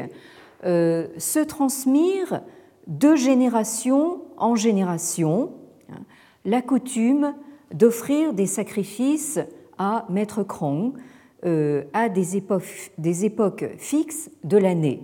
se 0.64 1.44
transmirent 1.44 2.42
de 2.88 3.16
génération 3.16 4.22
en 4.38 4.56
génération, 4.56 5.52
hein, 5.92 6.00
la 6.44 6.64
coutume 6.64 7.36
d'offrir 7.72 8.34
des 8.34 8.48
sacrifices 8.48 9.40
à 9.78 10.08
Maître 10.10 10.42
Krong 10.42 10.94
à 11.94 12.10
des 12.10 13.26
époques 13.26 13.70
fixes 13.78 14.32
de 14.44 14.58
l'année. 14.58 15.04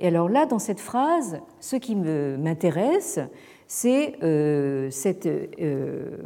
Et 0.00 0.06
alors 0.06 0.28
là, 0.28 0.46
dans 0.46 0.58
cette 0.58 0.80
phrase, 0.80 1.40
ce 1.60 1.76
qui 1.76 1.96
m'intéresse, 1.96 3.20
c'est 3.68 4.14
euh, 4.22 4.88
cette 4.90 5.26
euh, 5.26 6.18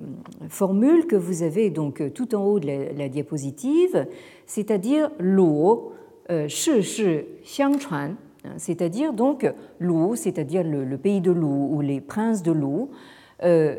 formule 0.48 1.06
que 1.06 1.16
vous 1.16 1.42
avez 1.42 1.70
donc 1.70 2.12
tout 2.14 2.34
en 2.34 2.44
haut 2.44 2.60
de 2.60 2.68
la, 2.96 3.08
diapositive, 3.08 4.06
c'est-à-dire 4.46 5.10
l'eau, 5.18 5.92
euh, 6.30 6.46
shi 6.48 6.82
shi 6.82 7.62
hein, 7.62 8.14
c'est-à-dire 8.58 9.12
donc 9.12 9.50
l'eau, 9.80 10.14
c'est-à-dire 10.14 10.62
le, 10.62 10.96
pays 10.98 11.20
de 11.20 11.32
l'eau 11.32 11.68
ou 11.72 11.80
les 11.80 12.00
princes 12.00 12.42
de 12.42 12.52
l'eau, 12.52 12.90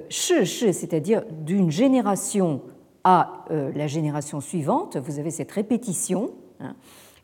shi 0.10 0.46
shi, 0.46 0.74
c'est-à-dire 0.74 1.24
d'une 1.30 1.72
génération 1.72 2.62
à 3.06 3.46
la 3.50 3.88
génération 3.88 4.42
suivante, 4.42 4.98
vous 4.98 5.20
avez 5.20 5.32
cette 5.32 5.52
répétition, 5.52 6.32
hein, 6.60 6.76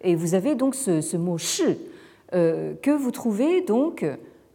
et 0.01 0.15
vous 0.15 0.35
avez 0.35 0.55
donc 0.55 0.75
ce, 0.75 1.01
ce 1.01 1.17
mot 1.17 1.37
shi 1.37 1.77
que 2.31 2.91
vous 2.91 3.11
trouvez 3.11 3.61
donc 3.61 4.05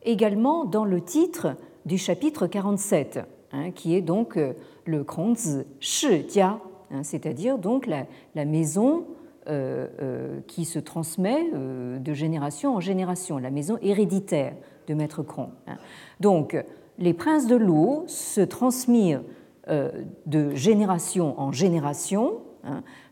également 0.04 0.64
dans 0.64 0.84
le 0.84 1.00
titre 1.00 1.56
du 1.84 1.98
chapitre 1.98 2.46
47, 2.46 3.20
hein, 3.52 3.70
qui 3.70 3.94
est 3.94 4.00
donc 4.00 4.36
euh, 4.36 4.52
le 4.84 5.04
Krongzi 5.04 5.64
Shi 5.80 6.28
Jia, 6.28 6.60
hein, 6.90 7.02
c'est-à-dire 7.02 7.58
donc 7.58 7.86
la, 7.86 8.44
maison 8.44 9.04
euh, 9.48 9.86
euh, 10.00 10.40
qui 10.46 10.64
se 10.64 10.78
transmet 10.78 11.50
de 11.52 12.12
génération 12.12 12.74
en 12.74 12.80
génération, 12.80 13.38
la 13.38 13.50
maison 13.50 13.78
héréditaire 13.82 14.54
de 14.86 14.94
Maître 14.94 15.22
Krong. 15.22 15.50
Hein. 15.66 15.76
Donc, 16.20 16.56
les 16.98 17.14
princes 17.14 17.46
de 17.46 17.56
l'eau 17.56 18.04
se 18.06 18.40
transmirent 18.40 19.22
de 19.66 20.54
génération 20.54 21.40
en 21.40 21.50
génération. 21.50 22.34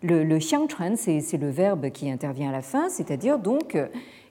Le, 0.03 0.23
le 0.23 0.39
xiangchuan, 0.39 0.97
c'est 0.97 1.39
le 1.39 1.49
verbe 1.49 1.91
qui 1.91 2.11
intervient 2.11 2.51
à 2.51 2.53
la 2.53 2.63
fin, 2.63 2.91
c'est-à-dire 2.91 3.39
donc 3.39 3.77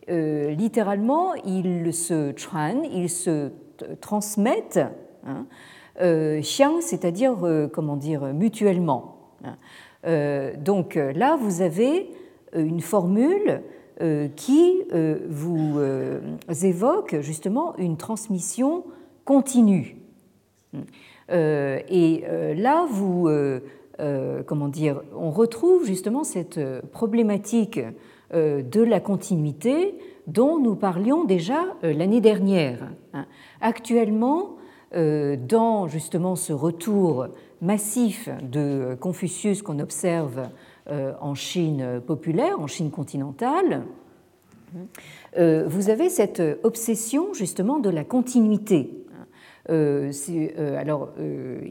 littéralement, 0.07 1.33
il 1.35 1.93
se 1.93 2.33
se 3.09 3.51
transmettent, 3.99 4.79
hein, 5.25 5.45
euh, 6.01 6.41
c'est-à-dire, 6.81 7.45
euh, 7.45 7.67
comment 7.67 7.97
dire, 7.97 8.33
mutuellement. 8.33 9.17
Hein. 9.43 9.55
Euh, 10.05 10.53
donc 10.57 10.95
là, 10.95 11.37
vous 11.39 11.61
avez 11.61 12.09
une 12.53 12.81
formule 12.81 13.61
qui 14.35 14.81
vous 15.29 15.79
évoque 16.63 17.17
justement 17.21 17.75
une 17.77 17.97
transmission 17.97 18.83
continue. 19.25 19.95
Et 21.29 22.23
là, 22.57 22.87
vous, 22.89 23.29
comment 24.47 24.67
dire, 24.69 25.03
on 25.15 25.29
retrouve 25.29 25.85
justement 25.85 26.23
cette 26.23 26.59
problématique 26.91 27.79
de 28.33 28.81
la 28.81 28.99
continuité 28.99 29.97
dont 30.27 30.59
nous 30.59 30.75
parlions 30.75 31.25
déjà 31.25 31.65
l'année 31.83 32.21
dernière. 32.21 32.89
Hein. 33.13 33.25
Actuellement, 33.59 34.57
euh, 34.93 35.37
dans 35.37 35.87
justement 35.87 36.35
ce 36.35 36.51
retour 36.51 37.27
massif 37.61 38.27
de 38.41 38.97
Confucius 38.99 39.61
qu'on 39.61 39.79
observe 39.79 40.49
euh, 40.89 41.13
en 41.21 41.33
Chine 41.33 42.01
populaire, 42.05 42.59
en 42.59 42.67
Chine 42.67 42.91
continentale, 42.91 43.83
euh, 45.37 45.65
vous 45.65 45.89
avez 45.89 46.09
cette 46.09 46.41
obsession 46.63 47.33
justement 47.33 47.79
de 47.79 47.89
la 47.89 48.03
continuité. 48.03 48.89
alors, 49.69 51.09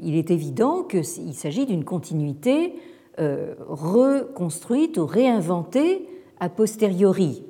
il 0.02 0.16
est 0.16 0.30
évident 0.30 0.82
qu'il 0.84 1.34
s'agit 1.34 1.66
d'une 1.66 1.84
continuité 1.84 2.74
reconstruite 3.18 4.96
ou 4.96 5.04
réinventée 5.04 6.06
a 6.40 6.48
posteriori. 6.48 7.44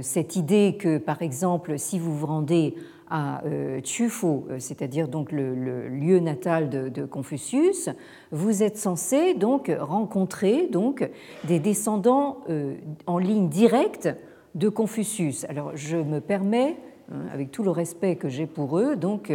Cette 0.00 0.36
idée 0.36 0.78
que, 0.80 0.96
par 0.96 1.20
exemple, 1.20 1.78
si 1.78 1.98
vous 1.98 2.16
vous 2.16 2.26
rendez 2.26 2.74
à 3.12 3.44
euh, 3.44 3.82
Tufo, 3.82 4.46
euh, 4.48 4.56
c'est-à-dire 4.58 5.06
le, 5.30 5.88
lieu 5.88 6.18
natal 6.18 6.70
de, 6.70 7.04
Confucius, 7.04 7.90
vous 8.30 8.62
êtes 8.62 8.78
censé 8.78 9.34
donc 9.34 9.70
rencontrer 9.78 10.66
donc 10.68 11.08
des 11.44 11.58
descendants 11.58 12.38
euh, 12.48 12.74
en 13.06 13.18
ligne 13.18 13.50
directe 13.50 14.08
de 14.54 14.70
Confucius. 14.70 15.44
Alors 15.50 15.72
je 15.74 15.98
me 15.98 16.20
permets, 16.20 16.78
hein, 16.78 16.91
avec 17.32 17.50
tout 17.50 17.62
le 17.62 17.70
respect 17.70 18.16
que 18.16 18.28
j'ai 18.28 18.46
pour 18.46 18.78
eux, 18.78 18.96
donc 18.96 19.32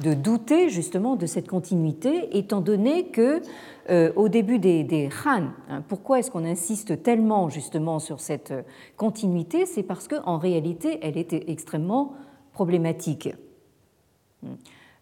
de 0.00 0.14
douter 0.14 0.68
justement 0.68 1.16
de 1.16 1.26
cette 1.26 1.48
continuité, 1.48 2.36
étant 2.36 2.60
donné 2.60 3.06
que 3.06 3.40
au 4.16 4.28
début 4.28 4.58
des, 4.58 4.84
des 4.84 5.08
Han, 5.24 5.48
hein, 5.68 5.82
pourquoi 5.88 6.18
est-ce 6.18 6.30
qu'on 6.30 6.44
insiste 6.44 7.02
tellement 7.02 7.48
justement 7.48 7.98
sur 7.98 8.20
cette 8.20 8.54
continuité? 8.96 9.66
C'est 9.66 9.82
parce 9.82 10.08
qu'en 10.08 10.38
réalité, 10.38 10.98
elle 11.02 11.16
était 11.16 11.44
extrêmement 11.48 12.14
problématique. 12.52 13.30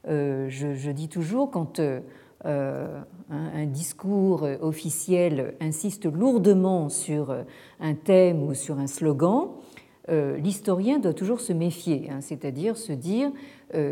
Euh, 0.06 0.46
je, 0.48 0.90
dis 0.90 1.08
toujours, 1.08 1.50
quand 1.50 1.80
euh, 1.80 3.00
un, 3.30 3.66
discours 3.66 4.46
officiel 4.60 5.54
insiste 5.60 6.06
lourdement 6.06 6.88
sur 6.88 7.34
un 7.80 7.94
thème 7.94 8.42
ou 8.42 8.54
sur 8.54 8.78
un 8.78 8.86
slogan, 8.86 9.48
euh, 9.48 9.67
l'historien 10.08 10.98
doit 10.98 11.14
toujours 11.14 11.40
se 11.40 11.52
méfier, 11.52 12.08
hein, 12.10 12.20
c'est-à-dire 12.20 12.76
se 12.76 12.92
dire, 12.92 13.30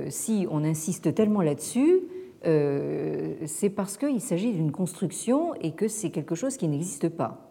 si 0.08 0.46
on 0.50 0.64
insiste 0.64 1.14
tellement 1.14 1.42
là-dessus, 1.42 2.00
c'est 2.42 3.70
parce 3.70 3.96
qu'il 3.96 4.20
s'agit 4.20 4.52
d'une 4.52 4.72
construction 4.72 5.54
et 5.60 5.72
que 5.72 5.88
c'est 5.88 6.10
quelque 6.10 6.34
chose 6.34 6.56
qui 6.56 6.68
n'existe 6.68 7.08
pas. 7.08 7.46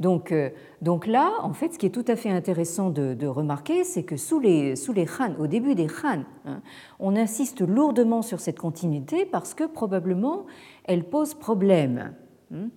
Donc, 0.00 0.32
euh, 0.32 0.50
donc, 0.82 1.06
là, 1.06 1.32
en 1.42 1.52
fait, 1.52 1.72
ce 1.72 1.78
qui 1.78 1.86
est 1.86 1.90
tout 1.90 2.04
à 2.08 2.16
fait 2.16 2.30
intéressant 2.30 2.90
de, 2.90 3.26
remarquer, 3.26 3.84
c'est 3.84 4.02
que 4.02 4.16
sous 4.16 4.40
les, 4.40 4.76
sous 4.76 4.92
les 4.92 5.06
Khan, 5.06 5.34
au 5.38 5.46
début 5.46 5.74
des 5.74 5.86
Khan, 5.86 6.24
hein, 6.44 6.62
on 6.98 7.16
insiste 7.16 7.60
lourdement 7.60 8.22
sur 8.22 8.40
cette 8.40 8.58
continuité 8.58 9.24
parce 9.24 9.54
que 9.54 9.64
probablement 9.64 10.46
elle 10.84 11.04
pose 11.04 11.34
problème. 11.34 12.14
Hein. 12.52 12.68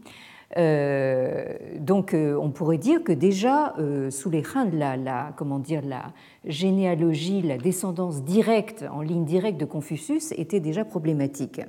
Euh, 0.57 1.53
donc, 1.79 2.13
euh, 2.13 2.35
on 2.41 2.49
pourrait 2.49 2.77
dire 2.77 3.03
que 3.03 3.11
déjà 3.11 3.75
sous 4.09 4.29
les 4.29 4.41
Khan, 4.41 4.69
la, 4.73 4.97
la, 4.97 5.33
comment 5.35 5.59
dire, 5.59 5.81
la 5.83 6.13
généalogie, 6.45 7.41
la 7.41 7.57
descendance 7.57 8.23
directe, 8.23 8.85
en 8.91 9.01
ligne 9.01 9.25
directe 9.25 9.59
de 9.59 9.65
Confucius 9.65 10.31
était 10.33 10.59
déjà 10.59 10.85
problématique. 10.85 11.61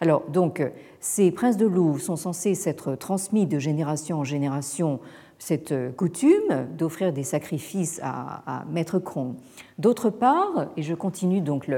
Alors, 0.00 0.22
donc, 0.28 0.60
euh, 0.60 0.70
ces 1.00 1.30
princes 1.30 1.56
de 1.56 1.66
Louvre 1.66 2.00
sont 2.00 2.16
censés 2.16 2.54
s'être 2.54 2.94
transmis 2.94 3.46
de 3.46 3.58
génération 3.58 4.18
en 4.20 4.24
génération 4.24 5.00
cette 5.38 5.72
euh, 5.72 5.90
coutume 5.90 6.66
d'offrir 6.76 7.12
des 7.12 7.24
sacrifices 7.24 8.00
à, 8.02 8.64
Maître 8.70 8.98
Cron. 8.98 9.36
D'autre 9.78 10.10
part, 10.10 10.66
et 10.76 10.82
je 10.82 10.94
continue 10.94 11.40
donc 11.40 11.68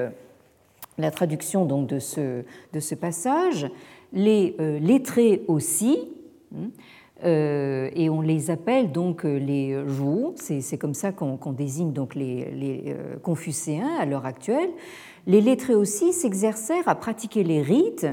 la 0.99 1.11
traduction 1.11 1.65
donc 1.65 1.87
de, 1.87 1.99
de 2.73 2.81
ce 2.81 2.95
passage, 2.95 3.71
les 4.15 4.57
euh, 4.61 4.79
lettrés 4.79 5.43
aussi, 5.49 5.99
hein, 6.55 6.71
et 7.27 8.11
on 8.11 8.21
les 8.21 8.51
appelle 8.51 8.93
donc 8.93 9.25
les 9.25 9.83
joues, 9.87 10.35
c'est 10.37 10.77
comme 10.77 10.93
ça 10.93 11.11
qu'on 11.11 11.53
désigne 11.53 11.93
donc 11.93 12.15
les, 12.15 12.51
les 12.51 12.97
confucéens 13.23 13.89
à 13.99 14.05
l'heure 14.05 14.27
actuelle, 14.27 14.69
les 15.27 15.41
lettrés 15.41 15.75
aussi 15.75 16.13
s'exercèrent 16.13 16.87
à 16.87 16.95
pratiquer 16.95 17.43
les 17.43 17.63
rites 17.63 18.07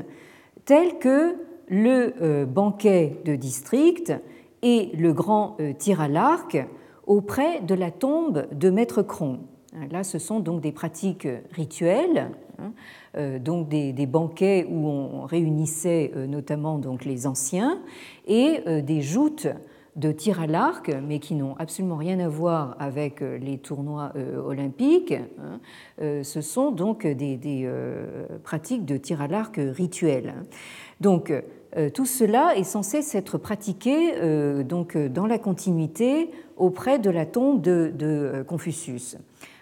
tels 0.64 0.98
que 1.00 1.36
le 1.72 2.14
euh, 2.22 2.46
banquet 2.46 3.18
de 3.26 3.36
district 3.36 4.14
et 4.62 4.92
le 4.94 5.14
grand 5.14 5.56
euh, 5.60 5.74
tir 5.74 6.02
à 6.02 6.08
l'arc 6.08 6.58
auprès 7.08 7.62
de 7.62 7.74
la 7.74 7.92
tombe 7.92 8.48
de 8.52 8.70
Maître 8.70 9.02
Cron. 9.02 9.40
Là, 9.90 10.04
ce 10.04 10.20
sont 10.20 10.42
donc 10.42 10.60
des 10.60 10.74
pratiques 10.74 11.28
rituelles, 11.52 12.32
euh, 12.51 12.51
donc 13.40 13.70
des, 13.70 14.06
banquets 14.06 14.66
où 14.70 14.88
on 14.88 15.26
réunissait 15.26 16.12
notamment 16.28 16.78
donc 16.78 17.06
les 17.06 17.28
anciens 17.28 17.82
et 18.28 18.62
des 18.82 19.02
joutes 19.02 19.48
de 19.96 20.12
tir 20.12 20.40
à 20.40 20.48
l'arc, 20.48 20.92
mais 21.06 21.20
qui 21.20 21.36
n'ont 21.36 21.56
absolument 21.58 21.98
rien 21.98 22.20
à 22.20 22.30
voir 22.30 22.76
avec 22.80 23.22
euh, 23.22 23.38
les 23.38 23.58
tournois 23.58 24.14
euh, 24.16 24.42
olympiques. 24.42 25.12
Hein. 25.14 25.60
Euh, 26.02 26.24
ce 26.24 26.42
sont 26.42 26.72
donc 26.72 27.06
des, 27.06 27.70
pratiques 28.44 28.86
de 28.86 28.98
tir 28.98 29.22
à 29.22 29.28
l'arc 29.28 29.56
rituels. 29.58 30.34
Donc, 31.00 31.34
tout 31.94 32.06
cela 32.06 32.56
est 32.58 32.64
censé 32.64 33.02
s'être 33.02 33.38
pratiqué 33.38 34.14
donc, 34.64 34.98
dans 34.98 35.26
la 35.26 35.40
continuité 35.40 36.30
auprès 36.58 37.00
de 37.00 37.10
la 37.10 37.26
tombe 37.26 37.62
de, 37.62 38.44
Confucius. 38.48 39.18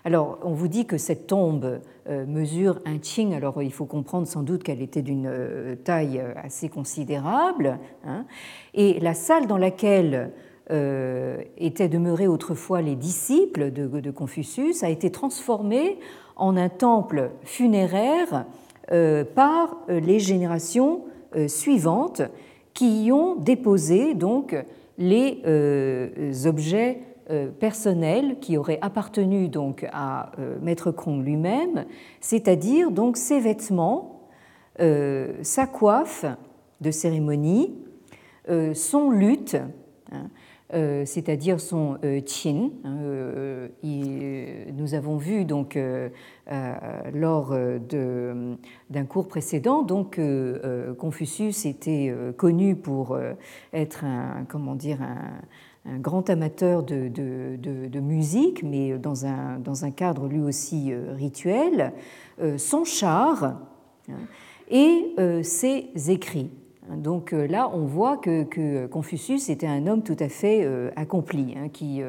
Alors, 0.06 0.40
on 0.44 0.54
vous 0.54 0.68
dit 0.68 0.86
que 0.86 0.98
cette 0.98 1.28
tombe 1.28 1.80
mesure 2.08 2.80
un 2.86 2.98
qing, 2.98 3.34
alors 3.34 3.62
il 3.62 3.74
faut 3.74 3.86
comprendre 3.86 4.28
sans 4.28 4.44
doute 4.44 4.64
qu'elle 4.64 4.82
était 4.82 5.02
d'une 5.02 5.78
taille 5.84 6.22
assez 6.42 6.70
considérable, 6.70 7.78
hein. 8.06 8.26
et 8.74 9.00
la 9.00 9.14
salle 9.14 9.46
dans 9.48 9.58
laquelle 9.58 10.32
étaient 11.58 11.90
demeurés 11.90 12.28
autrefois 12.28 12.82
les 12.82 12.96
disciples 12.96 13.72
de, 13.72 14.12
Confucius, 14.12 14.84
a 14.84 14.90
été 14.90 15.12
transformé 15.12 16.00
en 16.36 16.56
un 16.56 16.70
temple 16.70 17.32
funéraire 17.44 18.46
par 19.36 19.78
les 19.88 20.20
générations 20.20 21.02
suivantes 21.48 22.22
qui 22.74 23.06
y 23.06 23.12
ont 23.12 23.36
déposé 23.36 24.14
donc 24.14 24.56
les 24.98 25.42
objets 26.46 27.00
euh, 27.32 27.52
personnel 27.52 28.40
qui 28.40 28.58
aurait 28.58 28.80
appartenu 28.82 29.50
donc 29.50 29.86
à 29.94 30.32
euh, 30.40 30.58
Maître 30.64 30.90
Krong 30.90 31.24
lui-même, 31.24 31.86
c'est-à-dire 32.22 32.90
donc 32.90 33.18
ses 33.18 33.40
vêtements, 33.40 34.28
euh, 34.80 35.34
sa 35.44 35.68
coiffe 35.68 36.26
de 36.82 36.90
cérémonie, 36.90 37.76
son 38.74 39.12
luth, 39.12 39.58
hein, 40.12 40.30
c'est-à-dire 41.06 41.60
son 41.60 42.00
qin. 42.26 42.72
Hein, 42.84 43.68
nous 43.84 44.94
avons 44.96 45.18
vu 45.18 45.46
donc 45.46 45.78
lors 47.14 47.56
d'un 48.90 49.06
cours 49.08 49.28
précédent 49.28 49.84
donc 49.84 50.20
Confucius 50.98 51.68
était 51.68 52.12
connu 52.38 52.76
pour 52.76 53.20
être 53.72 54.04
un 54.04 54.46
comment 54.50 54.74
dire 54.74 55.04
un 55.04 55.42
un 55.90 56.00
grand 56.00 56.30
amateur 56.30 56.84
de, 56.84 58.00
musique, 58.00 58.64
mais 58.64 58.98
dans 58.98 59.26
un, 59.26 59.60
dans 59.60 59.86
un, 59.86 59.92
cadre 59.92 60.28
lui 60.28 60.42
aussi 60.42 60.92
euh, 60.92 61.14
rituel, 61.16 61.94
euh, 62.42 62.58
son 62.58 62.84
char 62.84 63.44
hein, 64.10 64.14
et 64.70 65.14
euh, 65.20 65.44
ses 65.44 65.90
écrits. 66.08 66.52
Donc 66.90 67.34
là, 67.34 67.70
on 67.72 67.86
voit 67.86 68.18
que, 68.18 68.88
Confucius 68.88 69.50
était 69.50 69.68
un 69.68 69.86
homme 69.86 70.02
tout 70.02 70.18
à 70.20 70.28
fait 70.28 70.68
accompli, 70.96 71.54
hein, 71.56 71.70
qui 71.70 72.02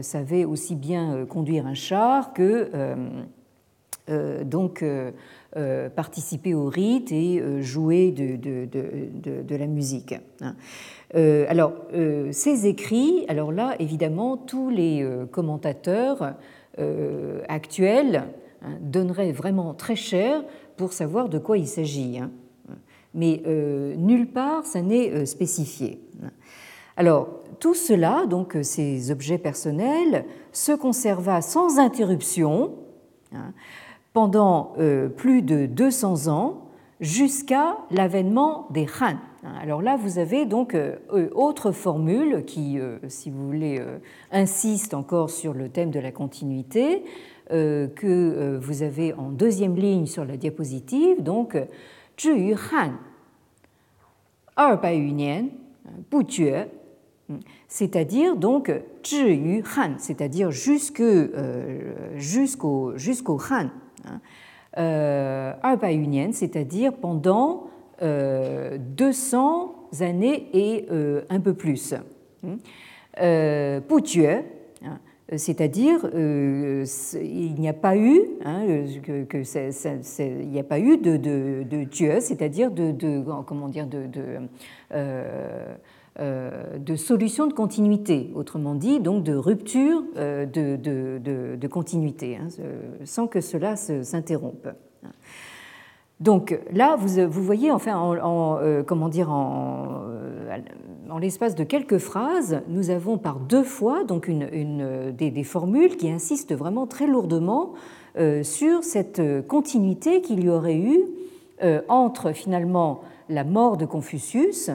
savait 0.00 0.46
aussi 0.46 0.74
bien 0.74 1.26
conduire 1.26 1.66
un 1.66 1.74
char 1.74 2.32
que 2.32 2.70
donc 4.08 4.84
participer 5.94 6.54
au 6.54 6.66
rite 6.66 7.12
et 7.12 7.62
jouer 7.62 8.12
de, 8.12 9.56
la 9.56 9.66
musique. 9.66 10.14
Hein. 10.40 10.54
Euh, 11.14 11.46
alors, 11.48 11.72
euh, 11.94 12.30
ces 12.32 12.66
écrits, 12.66 13.24
alors 13.28 13.52
là, 13.52 13.76
évidemment, 13.78 14.36
tous 14.36 14.70
les 14.70 15.02
euh, 15.02 15.26
commentateurs 15.26 16.34
actuels 17.48 18.24
hein, 18.60 18.74
donneraient 18.82 19.32
vraiment 19.32 19.72
très 19.72 19.96
cher 19.96 20.44
pour 20.76 20.92
savoir 20.92 21.30
de 21.30 21.38
quoi 21.38 21.56
il 21.56 21.66
s'agit. 21.66 22.18
Hein. 22.18 22.30
Mais 23.14 23.42
nulle 23.96 24.30
part, 24.30 24.66
ça 24.66 24.82
n'est 24.82 25.24
spécifié. 25.24 25.98
Alors, 26.98 27.30
tout 27.60 27.72
cela, 27.72 28.26
donc 28.26 28.58
ces 28.60 29.10
objets 29.10 29.38
personnels, 29.38 30.26
se 30.52 30.72
conserva 30.72 31.40
sans 31.40 31.78
interruption 31.78 32.74
pendant 34.16 34.72
plus 35.16 35.42
de 35.42 35.66
200 35.66 36.28
ans 36.28 36.66
jusqu'à 37.00 37.76
l'avènement 37.90 38.66
des 38.70 38.86
Han. 39.00 39.16
Alors 39.60 39.82
là, 39.82 39.96
vous 39.96 40.18
avez 40.18 40.44
donc 40.44 40.74
euh, 40.74 40.96
autre 41.34 41.70
formule 41.70 42.44
qui, 42.46 42.78
euh, 42.78 42.98
si 43.08 43.30
vous 43.30 43.46
voulez, 43.46 43.78
euh, 43.78 43.98
insiste 44.32 44.94
encore 44.94 45.30
sur 45.30 45.52
le 45.52 45.68
thème 45.68 45.90
de 45.90 46.00
la 46.00 46.12
continuité, 46.12 47.04
que 47.48 48.58
vous 48.60 48.82
avez 48.82 49.12
en 49.12 49.30
deuxième 49.30 49.76
ligne 49.76 50.06
sur 50.06 50.24
la 50.24 50.36
diapositive, 50.36 51.22
donc 51.22 51.56
yu 52.24 52.56
Han, 52.72 52.90
c'est-à-dire 57.68 58.34
donc 58.34 58.72
yu 59.12 59.62
Han, 59.76 59.92
c'est-à-dire 59.98 60.50
jusqu'au 60.50 61.28
jusqu'au 62.96 63.40
Han, 63.48 63.68
hein, 64.06 64.20
c'est-à-dire 66.32 66.94
pendant 66.94 67.68
200 68.00 68.02
euh, 68.02 68.78
années 70.04 70.48
et 70.52 70.86
euh, 70.90 71.22
un 71.30 71.40
peu 71.40 71.54
plus. 71.54 71.94
Euh, 73.20 73.80
c'est-à-dire 75.36 76.08
il 76.14 77.54
n'y 77.58 77.68
a 77.68 77.72
pas 77.72 77.96
eu 77.96 78.22
de, 80.98 81.16
de, 81.16 81.84
c'est-à-dire 82.20 82.70
de, 82.70 82.92
de, 82.92 83.24
comment 83.46 83.68
dire 83.68 83.88
de, 83.88 84.06
de 86.18 86.96
solution 86.96 87.46
de 87.46 87.52
continuité, 87.52 88.30
autrement 88.34 88.74
dit, 88.74 89.00
donc 89.00 89.22
de 89.22 89.34
rupture 89.34 90.02
de, 90.14 91.56
de 91.56 91.66
continuité, 91.68 92.36
hein, 92.36 92.48
sans 93.04 93.26
que 93.26 93.40
cela 93.40 93.76
s'interrompe. 93.76 94.68
Donc 96.18 96.58
là, 96.72 96.96
vous, 96.96 97.42
voyez, 97.42 97.70
enfin, 97.70 97.98
en, 97.98 98.58
euh, 98.58 98.82
comment 98.82 99.10
dire, 99.10 99.30
euh, 99.30 100.58
en, 101.10 101.18
l'espace 101.18 101.54
de 101.54 101.62
quelques 101.62 101.98
phrases, 101.98 102.62
nous 102.68 102.88
avons 102.88 103.18
par 103.18 103.38
deux 103.38 103.62
fois 103.62 104.04
donc 104.04 104.26
une, 104.26 105.12
des, 105.12 105.44
formules 105.44 105.96
qui 105.96 106.10
insistent 106.10 106.54
vraiment 106.54 106.86
très 106.86 107.06
lourdement 107.06 107.74
euh, 108.16 108.42
sur 108.42 108.82
cette 108.82 109.20
continuité 109.46 110.22
qu'il 110.22 110.42
y 110.42 110.48
aurait 110.48 110.78
eu 110.78 111.00
entre 111.88 112.32
finalement 112.32 113.00
la 113.30 113.42
mort 113.42 113.78
de 113.78 113.86
Confucius, 113.86 114.70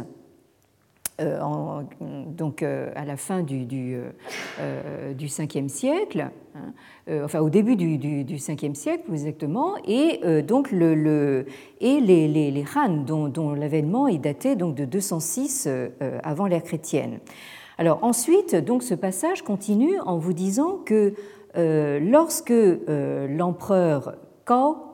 en, 1.41 1.83
donc 1.99 2.63
à 2.63 3.05
la 3.05 3.17
fin 3.17 3.43
du, 3.43 3.65
du, 3.65 3.97
du 5.17 5.27
5e 5.27 5.67
siècle, 5.67 6.29
hein, 6.55 6.73
euh, 7.09 7.25
enfin 7.25 7.39
au 7.39 7.49
début 7.49 7.75
du, 7.75 7.97
du, 7.97 8.23
du 8.23 8.35
5e 8.35 8.75
siècle 8.75 9.03
plus 9.05 9.13
exactement, 9.13 9.75
et 9.85 10.19
euh, 10.23 10.41
donc 10.41 10.71
le, 10.71 11.45
et 11.79 11.99
les, 11.99 12.27
les, 12.27 12.51
les 12.51 12.65
Han 12.75 13.03
dont, 13.05 13.53
l'avènement 13.53 14.07
est 14.07 14.19
daté 14.19 14.55
donc 14.55 14.75
de 14.75 14.85
206 14.85 15.67
euh, 15.67 15.89
avant 16.23 16.45
l'ère 16.45 16.63
chrétienne. 16.63 17.19
Alors 17.77 18.03
ensuite, 18.03 18.55
donc 18.55 18.83
ce 18.83 18.93
passage 18.93 19.41
continue 19.41 19.99
en 20.05 20.17
vous 20.17 20.33
disant 20.33 20.77
que 20.85 21.13
lorsque 21.55 22.53
l'empereur 23.27 24.15
Cao 24.45 24.90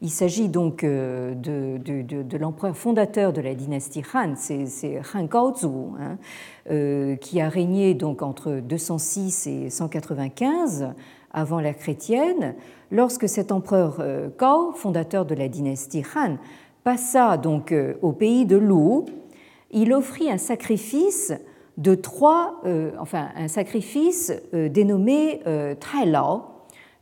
il 0.00 0.10
s'agit 0.10 0.48
donc 0.48 0.84
de, 0.84 1.34
de, 1.34 2.36
l'empereur 2.38 2.76
fondateur 2.76 3.32
de 3.32 3.40
la 3.40 3.54
dynastie 3.54 4.02
Han, 4.14 4.34
c'est 4.36 5.00
Han 5.14 5.24
Gaozu, 5.24 5.68
hein, 5.98 7.16
qui 7.20 7.40
a 7.40 7.48
régné 7.48 7.94
donc 7.94 8.22
entre 8.22 8.60
206 8.60 9.46
et 9.46 9.70
195 9.70 10.94
avant 11.32 11.60
l'ère 11.60 11.76
chrétienne, 11.76 12.54
lorsque 12.90 13.28
cet 13.28 13.52
empereur 13.52 13.96
euh, 14.00 14.28
Gao, 14.38 14.72
fondateur 14.72 15.24
de 15.24 15.34
la 15.34 15.48
dynastie 15.48 16.04
Han, 16.14 16.36
passa 16.84 17.36
donc 17.36 17.72
euh, 17.72 17.94
au 18.02 18.12
pays 18.12 18.46
de 18.46 18.56
Lu, 18.56 19.04
il 19.70 19.92
offrit 19.92 20.30
un 20.30 20.38
sacrifice 20.38 21.32
de 21.78 21.94
trois, 21.94 22.60
euh, 22.66 22.92
enfin 23.00 23.28
un 23.34 23.48
sacrifice 23.48 24.32
dénommé 24.52 25.40
Tailao, 25.80 26.42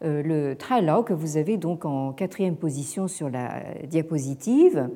le 0.03 0.55
Tailao 0.55 1.03
que 1.03 1.12
vous 1.12 1.36
avez 1.36 1.57
donc 1.57 1.84
en 1.84 2.12
quatrième 2.12 2.57
position 2.57 3.09
sur 3.09 3.28
la 3.28 3.62
diapositive. 3.86 4.88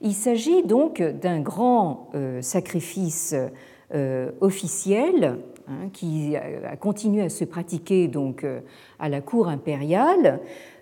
Il 0.00 0.14
s'agit 0.14 0.62
donc 0.62 1.02
d'un 1.02 1.40
grand 1.40 2.10
sacrifice 2.40 3.34
officiel 4.40 5.38
Hein, 5.68 5.88
qui 5.92 6.36
a 6.36 6.76
continué 6.76 7.22
à 7.22 7.28
se 7.28 7.44
pratiquer 7.44 8.06
donc 8.06 8.44
euh, 8.44 8.60
à 9.00 9.08
la 9.08 9.20
cour 9.20 9.48
impériale, 9.48 10.38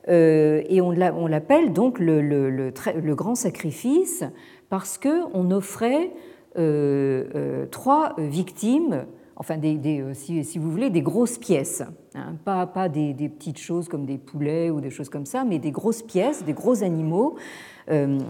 euh, 0.08 0.62
et 0.68 0.82
on 0.82 0.90
l'appelle 0.90 1.72
donc 1.72 1.98
le, 1.98 2.70
grand 3.14 3.34
sacrifice 3.34 4.24
parce 4.68 4.98
qu'on 4.98 5.50
offrait 5.50 6.10
euh, 6.58 7.64
trois 7.70 8.14
victimes, 8.18 9.06
enfin 9.36 9.56
des, 9.56 10.02
si, 10.12 10.58
vous 10.58 10.70
voulez, 10.70 10.90
des 10.90 11.00
grosses 11.00 11.38
pièces, 11.38 11.82
hein, 12.14 12.34
pas, 12.44 12.88
des, 12.88 13.14
petites 13.28 13.58
choses 13.58 13.88
comme 13.88 14.06
des 14.06 14.18
poulets 14.18 14.70
ou 14.70 14.80
des 14.80 14.90
choses 14.90 15.08
comme 15.08 15.26
ça, 15.26 15.44
mais 15.44 15.58
des 15.58 15.70
grosses 15.70 16.02
pièces, 16.02 16.44
des 16.44 16.52
gros 16.52 16.82
animaux, 16.82 17.36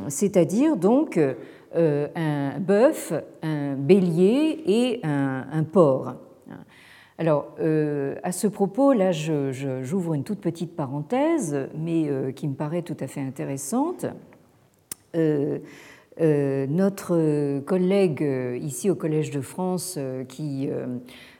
c'est-à-dire 0.08 0.76
donc 0.76 1.18
un 1.74 2.60
bœuf, 2.60 3.12
un 3.42 3.74
bélier 3.74 4.62
et 4.66 5.00
un, 5.04 5.64
porc. 5.64 6.14
Alors, 7.16 7.54
euh, 7.60 8.16
à 8.24 8.32
ce 8.32 8.48
propos, 8.48 8.92
là, 8.92 9.12
j'ouvre 9.12 10.14
une 10.14 10.24
toute 10.24 10.40
petite 10.40 10.74
parenthèse, 10.74 11.68
mais 11.76 12.08
euh, 12.08 12.32
qui 12.32 12.48
me 12.48 12.54
paraît 12.54 12.82
tout 12.82 12.96
à 12.98 13.06
fait 13.06 13.20
intéressante. 13.20 14.06
Euh, 15.16 15.58
notre 16.18 17.60
collègue 17.60 18.24
ici 18.60 18.90
au 18.90 18.96
Collège 18.96 19.30
de 19.30 19.40
France, 19.40 19.98
qui 20.28 20.68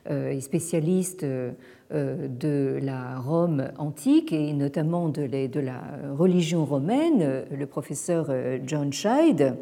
est 0.09 0.41
spécialiste 0.41 1.25
de 1.25 2.79
la 2.83 3.19
Rome 3.19 3.69
antique 3.79 4.33
et 4.33 4.53
notamment 4.53 5.09
de, 5.09 5.27
de 5.27 5.61
la 5.61 5.83
religion 6.17 6.65
romaine, 6.65 7.45
le 7.51 7.67
professeur 7.67 8.31
John 8.67 8.93
Scheid, 8.93 9.55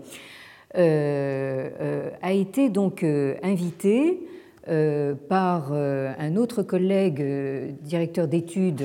a 0.75 2.33
été 2.33 2.71
donc 2.71 3.05
invité 3.43 4.21
par 5.29 5.73
un 5.73 6.37
autre 6.37 6.63
collègue 6.63 7.23
directeur 7.83 8.29
d'études 8.29 8.85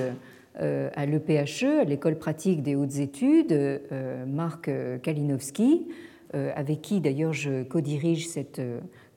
à 0.60 1.06
l'EPHE, 1.06 1.82
à 1.82 1.84
l'École 1.84 2.18
pratique 2.18 2.64
des 2.64 2.76
hautes 2.76 2.98
études, 2.98 3.82
Marc 4.28 4.70
Kalinowski, 5.04 5.88
avec 6.34 6.82
qui 6.82 7.00
d'ailleurs 7.00 7.34
je 7.34 7.64
co-dirige 7.64 8.28
cette 8.28 8.62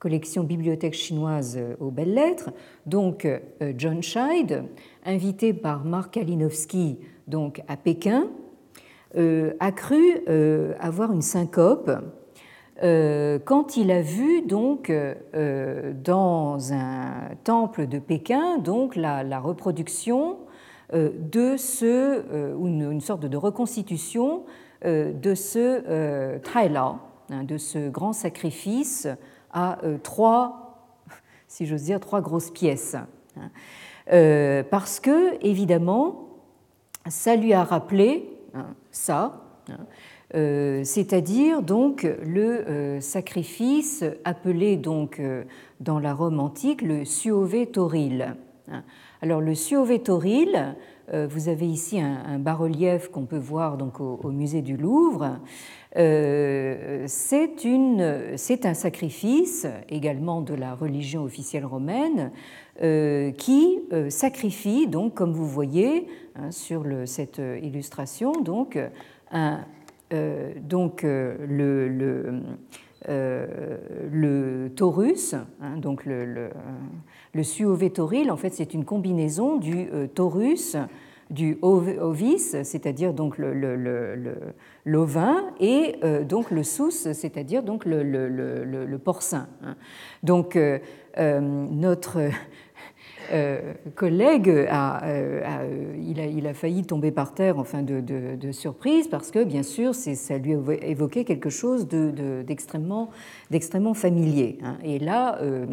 collection 0.01 0.43
bibliothèque 0.43 0.95
chinoise 0.95 1.57
aux 1.79 1.91
belles 1.91 2.13
lettres. 2.13 2.49
Donc 2.85 3.27
John 3.77 4.01
Scheid, 4.01 4.63
invité 5.05 5.53
par 5.53 5.85
Marc 5.85 6.15
Kalinowski 6.15 6.97
donc 7.27 7.61
à 7.67 7.77
Pékin, 7.77 8.27
a 9.15 9.71
cru 9.71 10.25
avoir 10.79 11.13
une 11.13 11.21
syncope 11.21 11.91
euh, 12.83 13.37
quand 13.37 13.77
il 13.77 13.91
a 13.91 14.01
vu 14.01 14.41
donc 14.41 14.89
euh, 14.89 15.93
dans 15.93 16.73
un 16.73 17.35
temple 17.43 17.85
de 17.85 17.99
Pékin 17.99 18.57
donc 18.57 18.95
la, 18.95 19.39
reproduction 19.39 20.37
euh, 20.93 21.11
de 21.15 21.57
ce 21.57 22.55
ou 22.55 22.67
une, 22.67 23.01
sorte 23.01 23.25
de 23.25 23.37
reconstitution 23.37 24.43
de 24.83 25.35
ce 25.35 26.39
Taila, 26.39 26.95
hein, 27.29 27.43
de 27.43 27.57
ce 27.59 27.87
grand 27.89 28.13
sacrifice 28.13 29.07
à 29.51 29.79
trois, 30.03 30.87
si 31.47 31.65
j'ose 31.65 31.83
dire, 31.83 31.99
trois 31.99 32.21
grosses 32.21 32.51
pièces, 32.51 32.95
hein. 33.37 34.63
parce 34.69 34.99
que 34.99 35.43
évidemment 35.45 36.31
ça 37.09 37.35
lui 37.35 37.53
a 37.53 37.63
rappelé 37.63 38.29
hein, 38.53 38.67
ça. 38.91 39.41
Euh, 40.33 40.83
c'est-à-dire 40.85 41.61
donc 41.61 42.03
le 42.23 42.67
euh, 42.69 43.01
sacrifice 43.01 44.05
appelé 44.23 44.77
donc 44.77 45.19
euh, 45.19 45.43
dans 45.81 45.99
la 45.99 46.13
Rome 46.13 46.39
antique 46.39 46.81
le 46.81 47.03
suove 47.03 47.65
toril. 47.67 48.35
Hein. 48.71 48.83
Alors 49.21 49.41
le 49.41 49.55
suove 49.55 49.99
toril, 49.99 50.75
vous 51.29 51.49
avez 51.49 51.67
ici 51.67 51.99
un, 51.99 52.39
bas-relief 52.39 53.09
qu'on 53.09 53.25
peut 53.25 53.37
voir 53.37 53.77
donc 53.77 53.99
au, 53.99 54.31
musée 54.31 54.61
du 54.61 54.77
Louvre. 54.77 55.39
c'est 55.93 57.05
un 58.65 58.73
sacrifice 58.73 59.67
également 59.89 60.41
de 60.41 60.53
la 60.53 60.73
religion 60.73 61.23
officielle 61.23 61.65
romaine 61.65 62.31
qui 63.37 63.79
sacrifie 64.09 64.87
donc 64.87 65.15
comme 65.15 65.33
vous 65.33 65.47
voyez 65.47 66.07
hein, 66.35 66.51
sur 66.51 66.85
cette 67.05 67.41
illustration 67.61 68.31
donc 68.31 68.77
euh, 69.33 69.57
euh, 70.13 70.53
le, 71.47 71.87
euh, 72.01 72.39
le 73.07 74.69
taurus, 74.75 75.33
hein, 75.33 75.77
donc 75.77 76.05
le, 76.05 76.25
le, 76.25 76.49
le 77.33 78.31
en 78.31 78.37
fait, 78.37 78.53
c'est 78.53 78.73
une 78.73 78.85
combinaison 78.85 79.57
du 79.57 79.89
taurus, 80.13 80.77
du 81.29 81.57
ovis, 81.61 82.57
c'est-à-dire 82.63 83.13
donc 83.13 83.37
l'ovin, 84.85 85.43
et 85.59 85.95
donc 86.27 86.51
le 86.51 86.63
sous, 86.63 86.91
c'est-à-dire 86.91 87.63
donc 87.63 87.85
le, 87.85 88.97
porcin. 88.97 89.47
Hein. 89.63 89.75
Donc 90.23 90.57
notre 91.17 92.19
euh, 92.19 92.29
collègue 93.95 94.67
a, 94.69 95.05
euh, 95.05 95.95
il, 96.01 96.19
a, 96.19 96.25
il, 96.25 96.47
a, 96.47 96.53
failli 96.53 96.83
tomber 96.83 97.11
par 97.11 97.33
terre 97.33 97.57
enfin 97.57 97.81
de, 97.81 97.99
de, 98.01 98.51
surprise 98.51 99.07
parce 99.07 99.31
que 99.31 99.43
bien 99.43 99.63
sûr 99.63 99.95
ça 99.95 100.37
lui 100.37 100.55
évoquait 100.81 101.23
quelque 101.23 101.49
chose 101.49 101.87
d'extrêmement 101.87 103.09
familier. 103.93 104.57
Hein. 104.63 104.77
Et 104.83 104.99
là, 104.99 105.39
euh, 105.41 105.65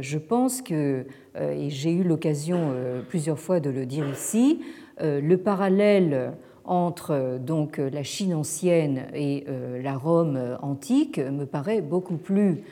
je 0.00 0.18
pense 0.18 0.62
que, 0.62 1.06
et 1.38 1.70
j'ai 1.70 1.92
eu 1.92 2.02
l'occasion 2.02 2.72
plusieurs 3.08 3.38
fois 3.38 3.60
de 3.60 3.70
le 3.70 3.84
dire 3.84 4.08
ici, 4.08 4.60
le 5.00 5.36
parallèle 5.36 6.32
entre 6.64 7.38
donc 7.38 7.78
la 7.78 8.02
Chine 8.02 8.34
ancienne 8.34 9.06
et 9.14 9.44
la 9.82 9.96
Rome 9.96 10.56
antique 10.62 11.18
me 11.18 11.44
paraît 11.44 11.82
beaucoup 11.82 12.16
plus, 12.16 12.62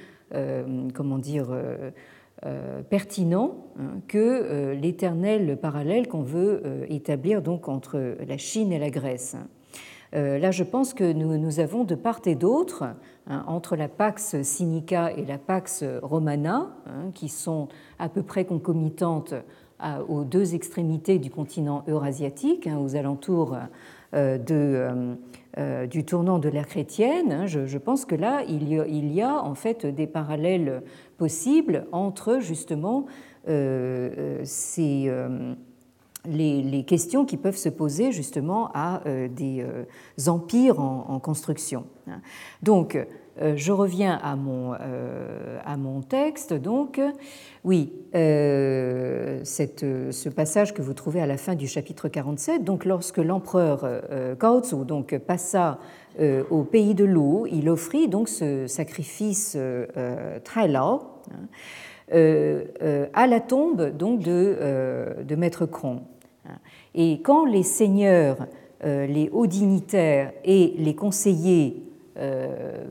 comment 0.94 1.18
dire, 1.18 1.48
euh, 1.50 1.90
pertinent 2.90 3.56
hein, 3.78 4.00
que 4.06 4.18
euh, 4.18 4.74
l'éternel 4.74 5.56
parallèle 5.56 6.08
qu'on 6.08 6.22
veut 6.22 6.60
euh, 6.64 6.86
établir 6.88 7.42
donc 7.42 7.68
entre 7.68 8.16
la 8.26 8.36
Chine 8.36 8.72
et 8.72 8.78
la 8.78 8.90
Grèce. 8.90 9.36
Là, 10.12 10.52
je 10.52 10.62
pense 10.62 10.94
que 10.94 11.12
nous, 11.12 11.36
nous 11.38 11.58
avons 11.58 11.82
de 11.82 11.96
part 11.96 12.20
et 12.26 12.36
d'autre, 12.36 12.84
hein, 13.26 13.42
entre 13.48 13.74
la 13.74 13.88
Pax 13.88 14.40
Sinica 14.42 15.10
et 15.10 15.24
la 15.24 15.38
Pax 15.38 15.82
Romana, 16.02 16.70
hein, 16.86 17.10
qui 17.14 17.28
sont 17.28 17.66
à 17.98 18.08
peu 18.08 18.22
près 18.22 18.44
concomitantes 18.44 19.34
aux 20.08 20.22
deux 20.22 20.54
extrémités 20.54 21.18
du 21.18 21.30
continent 21.30 21.82
eurasiatique, 21.88 22.68
aux 22.78 22.94
alentours 22.94 23.56
de, 24.14 25.16
du 25.90 26.04
tournant 26.04 26.38
de 26.38 26.48
l'ère 26.48 26.66
chrétienne, 26.66 27.46
je, 27.46 27.78
pense 27.78 28.04
que 28.04 28.14
là, 28.14 28.42
il 28.48 28.72
y, 29.12 29.22
a, 29.22 29.42
en 29.42 29.54
fait 29.54 29.86
des 29.86 30.06
parallèles 30.06 30.82
possible 31.18 31.86
entre 31.92 32.38
justement 32.40 33.06
euh, 33.48 34.10
euh, 34.16 34.40
ces, 34.44 35.10
euh, 36.26 36.30
les, 36.30 36.84
questions 36.84 37.24
qui 37.24 37.36
peuvent 37.36 37.56
se 37.56 37.68
poser 37.68 38.12
justement 38.12 38.70
à 38.74 39.02
des 39.30 39.64
empires 40.26 40.80
en, 40.80 41.18
construction. 41.18 41.84
Donc, 42.62 42.98
je 43.40 43.72
reviens 43.72 44.18
à 44.22 44.36
mon, 44.36 44.72
à 44.72 45.76
mon 45.76 46.02
texte. 46.02 46.52
Donc, 46.52 47.00
oui, 47.64 47.92
cette, 48.12 49.84
ce 50.10 50.28
passage 50.28 50.74
que 50.74 50.82
vous 50.82 50.94
trouvez 50.94 51.20
à 51.20 51.26
la 51.26 51.36
fin 51.36 51.54
du 51.54 51.66
chapitre 51.66 52.08
47. 52.08 52.64
Donc, 52.64 52.84
lorsque 52.84 53.18
l'empereur 53.18 53.86
Gaozu 54.38 54.84
donc 54.84 55.16
passa 55.18 55.78
au 56.50 56.64
pays 56.64 56.94
de 56.94 57.04
l'eau, 57.04 57.46
il 57.50 57.68
offrit 57.70 58.08
donc 58.08 58.28
ce 58.28 58.66
sacrifice 58.66 59.56
très 60.44 60.68
Lao 60.68 61.14
Hein, 61.30 61.48
euh, 62.12 62.64
euh, 62.82 63.06
à 63.14 63.26
la 63.26 63.40
tombe 63.40 63.96
donc 63.96 64.20
de, 64.20 64.56
euh, 64.60 65.22
de 65.22 65.36
Maître 65.36 65.66
Cron. 65.66 66.02
Hein. 66.46 66.56
Et 66.94 67.20
quand 67.22 67.44
les 67.44 67.62
seigneurs, 67.62 68.46
les 68.84 69.30
hauts 69.32 69.46
dignitaires 69.46 70.32
et 70.44 70.74
les 70.76 70.94
conseillers, 70.94 71.82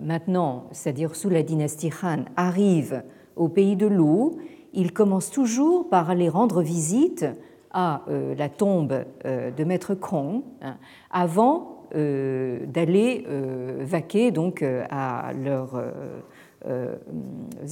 maintenant, 0.02 0.66
c'est-à-dire 0.72 1.16
sous 1.16 1.30
la 1.30 1.44
dynastie 1.44 1.92
Han, 2.02 2.26
arrivent 2.36 3.04
au 3.36 3.48
pays 3.48 3.76
de 3.76 3.86
l'eau, 3.86 4.38
ils 4.74 4.92
commencent 4.92 5.30
toujours 5.30 5.88
par 5.90 6.10
aller 6.10 6.30
rendre 6.30 6.64
visite 6.64 7.28
à 7.72 8.02
la 8.36 8.50
tombe 8.50 9.06
de 9.24 9.64
Maître 9.64 9.94
Cron 9.94 10.44
hein, 10.64 10.78
avant 11.12 11.86
d'aller 11.94 13.28
vaquer 13.82 14.32
donc 14.32 14.66
à 14.90 15.32
leur 15.34 15.80
euh, 16.66 16.96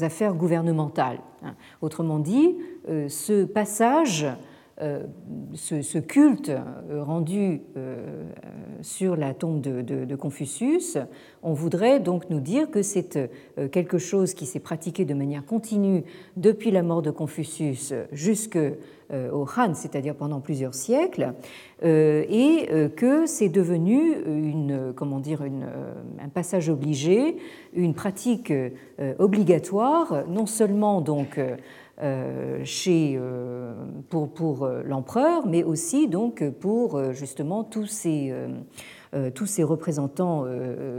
affaires 0.02 0.34
gouvernementales. 0.34 1.20
Hein. 1.44 1.54
Autrement 1.82 2.20
dit, 2.20 2.58
euh, 2.90 3.08
ce 3.08 3.46
passage, 3.46 4.26
euh, 4.82 5.04
ce, 5.54 5.98
culte 6.00 6.52
rendu 6.92 7.62
sur 8.82 9.16
la 9.16 9.34
tombe 9.34 9.62
de, 9.62 10.16
Confucius, 10.16 10.98
on 11.44 11.54
voudrait 11.54 12.00
donc 12.00 12.30
nous 12.30 12.40
dire 12.40 12.70
que 12.72 12.82
c'est 12.82 13.30
quelque 13.72 13.98
chose 13.98 14.34
qui 14.34 14.46
s'est 14.46 14.60
pratiqué 14.60 15.06
de 15.06 15.14
manière 15.14 15.46
continue 15.46 16.04
depuis 16.38 16.72
la 16.72 16.84
mort 16.84 17.02
de 17.02 17.12
Confucius 17.12 17.94
jusque 18.12 18.58
euh, 19.14 19.30
au 19.32 19.46
Han, 19.58 19.74
c'est-à-dire 19.74 20.16
pendant 20.16 20.40
plusieurs 20.40 20.74
siècles, 20.74 21.34
euh, 21.84 22.24
et 22.30 22.70
euh, 22.72 22.88
que 22.88 23.26
c'est 23.26 23.50
devenu 23.50 24.14
une, 24.26 24.94
comment 24.96 25.20
dire, 25.20 25.42
un 25.42 26.30
passage 26.30 26.70
obligé, 26.70 27.36
une 27.74 27.94
pratique 27.94 28.54
obligatoire, 29.20 30.24
non 30.30 30.46
seulement 30.46 31.02
donc 31.02 31.40
chez, 32.64 33.20
pour, 34.10 34.34
pour 34.34 34.68
l'empereur, 34.86 35.46
mais 35.46 35.64
aussi 35.64 36.08
donc 36.08 36.44
pour 36.60 37.14
justement 37.14 37.64
tous 37.64 37.86
ces, 37.86 38.34
tous 39.36 39.46
ces 39.46 39.64
représentants 39.64 40.46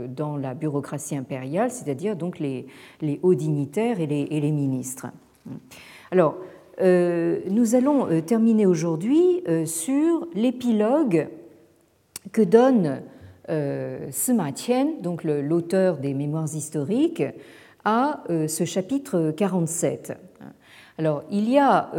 dans 0.07 0.37
la 0.37 0.53
bureaucratie 0.53 1.17
impériale, 1.17 1.71
c'est-à-dire 1.71 2.15
donc 2.15 2.39
les, 2.39 2.67
les, 3.01 3.19
hauts 3.21 3.35
dignitaires 3.35 3.99
et 3.99 4.07
les, 4.07 4.27
et 4.31 4.39
les 4.39 4.51
ministres. 4.51 5.07
Alors, 6.11 6.37
euh, 6.81 7.39
nous 7.49 7.75
allons 7.75 8.09
euh, 8.09 8.21
terminer 8.21 8.65
aujourd'hui 8.65 9.43
euh, 9.47 9.65
sur 9.65 10.27
l'épilogue 10.33 11.27
que 12.31 12.41
donne 12.41 13.01
Sima 14.09 14.53
Qian, 14.53 15.01
donc 15.01 15.25
l'auteur 15.25 15.97
des 15.97 16.13
Mémoires 16.13 16.55
historiques, 16.55 17.23
à 17.83 18.23
ce 18.29 18.63
chapitre 18.63 19.33
47. 19.35 20.13
Alors, 20.97 21.23
il 21.31 21.49
y 21.49 21.57
a 21.57 21.91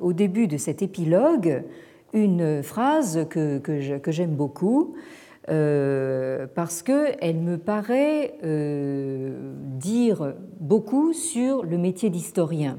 au 0.00 0.12
début 0.12 0.46
de 0.46 0.56
cet 0.56 0.82
épilogue 0.82 1.62
une 2.14 2.62
phrase 2.62 3.26
que, 3.28 3.60
j'aime 4.06 4.34
beaucoup, 4.34 4.94
parce 5.46 6.82
qu'elle 6.82 7.36
me 7.36 7.58
paraît 7.58 8.34
dire 9.78 10.34
beaucoup 10.60 11.12
sur 11.12 11.64
le 11.64 11.76
métier 11.76 12.08
d'historien. 12.08 12.78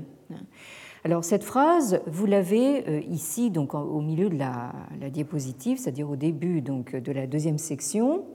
Alors 1.03 1.23
cette 1.23 1.43
phrase, 1.43 2.01
vous 2.07 2.25
l'avez 2.25 3.05
ici 3.07 3.51
donc 3.51 3.75
au 3.75 4.01
milieu 4.01 4.27
de 4.27 4.39
la, 4.39 4.73
diapositive, 5.11 5.77
c'est-à-dire 5.77 6.09
au 6.09 6.15
début 6.15 6.61
donc 6.61 6.95
de 6.95 7.11
la 7.11 7.27
deuxième 7.27 7.59
section, 7.59 8.25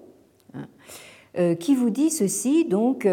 hein, 0.54 1.56
qui 1.56 1.74
vous 1.74 1.90
dit 1.90 2.10
ceci 2.10 2.64
donc 2.66 3.08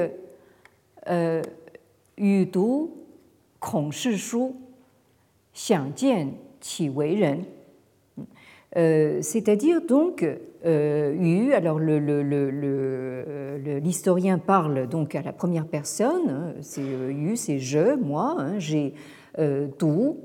c'est-à-dire 9.22 9.82
donc 9.82 10.26
euh, 10.66 11.52
alors 11.54 11.80
l'historien 13.80 14.38
parle 14.38 14.88
donc 14.88 15.16
à 15.16 15.22
la 15.22 15.34
première 15.34 15.68
personne, 15.68 16.30
hein, 16.30 16.54
c'est 16.62 16.82
euh, 16.82 17.12
Yu, 17.12 17.36
c'est 17.36 17.60
je, 17.60 17.96
moi, 17.96 18.36
hein, 18.40 18.60
j'ai 18.60 18.94
euh, 19.40 19.68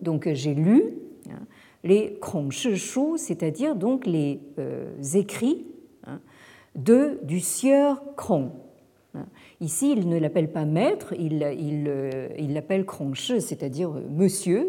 donc 0.00 0.28
j'ai 0.32 0.54
lu 0.54 0.84
hein, 1.28 1.40
les 1.84 2.18
Shu, 2.50 3.18
c'est-à-dire 3.18 3.76
donc 3.76 4.06
les 4.06 4.40
euh, 4.58 4.90
écrits 5.14 5.66
de 6.74 7.18
du 7.22 7.40
sieur 7.40 8.02
Krong. 8.16 8.50
Ici, 9.62 9.92
il 9.92 10.08
ne 10.08 10.18
l'appelle 10.18 10.50
pas 10.50 10.64
maître, 10.64 11.14
il 11.16 11.38
l'appelle 12.52 12.84
il, 12.84 13.40
c'est-à-dire 13.40 13.90
monsieur. 14.10 14.68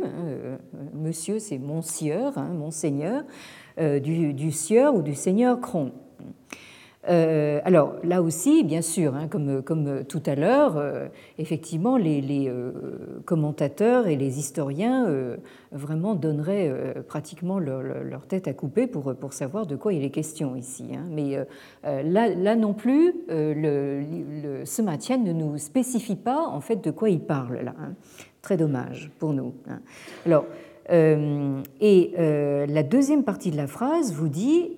monsieur, 0.94 1.40
c'est 1.40 1.58
monsieur, 1.58 2.38
monseigneur. 2.54 3.24
Euh, 3.80 4.00
du, 4.00 4.52
sieur 4.52 4.94
ou 4.94 5.02
du 5.02 5.16
seigneur 5.16 5.60
Cron. 5.60 5.92
Euh, 7.10 7.60
alors 7.66 7.96
là 8.04 8.22
aussi, 8.22 8.64
bien 8.64 8.82
sûr, 8.82 9.14
hein, 9.16 9.28
comme, 9.28 9.62
comme, 9.62 10.06
tout 10.06 10.22
à 10.26 10.36
l'heure, 10.36 10.78
euh, 10.78 11.08
effectivement, 11.38 11.98
les, 11.98 12.50
commentateurs 13.26 14.08
et 14.08 14.16
les 14.16 14.40
historiens 14.40 15.08
vraiment 15.72 16.16
donneraient 16.16 16.72
pratiquement 17.08 17.60
leur, 17.60 18.26
tête 18.28 18.48
à 18.48 18.54
couper 18.54 18.88
pour, 18.88 19.16
pour 19.16 19.34
savoir 19.34 19.66
de 19.66 19.76
quoi 19.76 19.94
il 19.94 20.04
est 20.04 20.10
question 20.10 20.56
ici. 20.56 20.86
Hein. 20.94 21.06
Mais 21.10 21.38
là, 21.84 22.30
là, 22.30 22.56
non 22.56 22.74
plus, 22.74 23.14
le, 23.30 24.64
ce 24.66 24.82
maintien 24.82 25.18
ne 25.18 25.34
nous 25.34 25.58
spécifie 25.58 26.16
pas 26.16 26.46
en 26.48 26.62
fait 26.62 26.84
de 26.84 26.92
quoi 26.92 27.10
il 27.10 27.22
parle 27.22 27.60
là. 27.64 27.74
Hein. 27.80 27.94
Très 28.42 28.58
dommage 28.58 29.10
pour 29.20 29.32
nous. 29.32 29.54
Alors, 30.26 30.46
euh, 30.92 31.62
et 31.80 32.14
euh, 32.20 32.66
la 32.66 32.84
deuxième 32.84 33.24
partie 33.24 33.52
de 33.52 33.58
la 33.58 33.68
phrase 33.68 34.14
vous 34.14 34.28
dit 34.28 34.72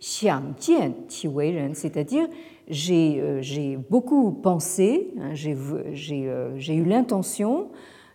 euh, 0.00 1.68
c'est-à-dire 1.74 2.28
j'ai 2.68 3.78
beaucoup 3.88 4.32
pensé, 4.32 5.12
hein, 5.18 5.34
j'ai 5.34 6.74
eu 6.74 6.84
l'intention 6.84 7.68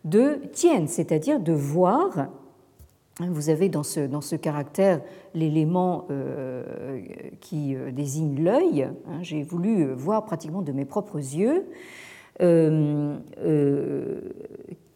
de 0.04 0.40
tien, 0.54 0.88
c'est-à-dire 0.88 1.40
de 1.40 1.54
voir. 1.54 2.30
Hein, 3.20 3.30
vous 3.32 3.50
avez 3.50 3.70
dans 3.70 3.84
ce, 3.84 4.02
dans 4.02 4.22
ce 4.22 4.36
caractère 4.36 5.02
l'élément 5.34 6.08
qui 7.42 7.76
désigne 7.94 8.44
l'œil. 8.44 8.84
Hein, 8.84 9.20
j'ai 9.22 9.44
voulu 9.44 9.94
voir 9.94 10.26
pratiquement 10.26 10.62
de 10.62 10.72
mes 10.72 10.86
propres 10.86 11.18
yeux 11.18 11.66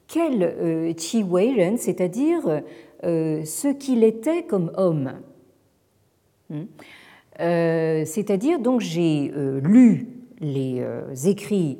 quel 0.09 0.43
euh, 0.43 0.93
Chi 0.97 1.23
Weiren, 1.23 1.77
c'est-à-dire 1.77 2.61
euh, 3.05 3.45
ce 3.45 3.67
qu'il 3.69 4.03
était 4.03 4.43
comme 4.43 4.71
homme. 4.75 5.13
Hmm. 6.49 6.63
Euh, 7.39 8.03
c'est-à-dire, 8.05 8.59
donc, 8.59 8.81
j'ai 8.81 9.31
lu 9.63 10.07
les 10.41 10.83
écrits 11.25 11.79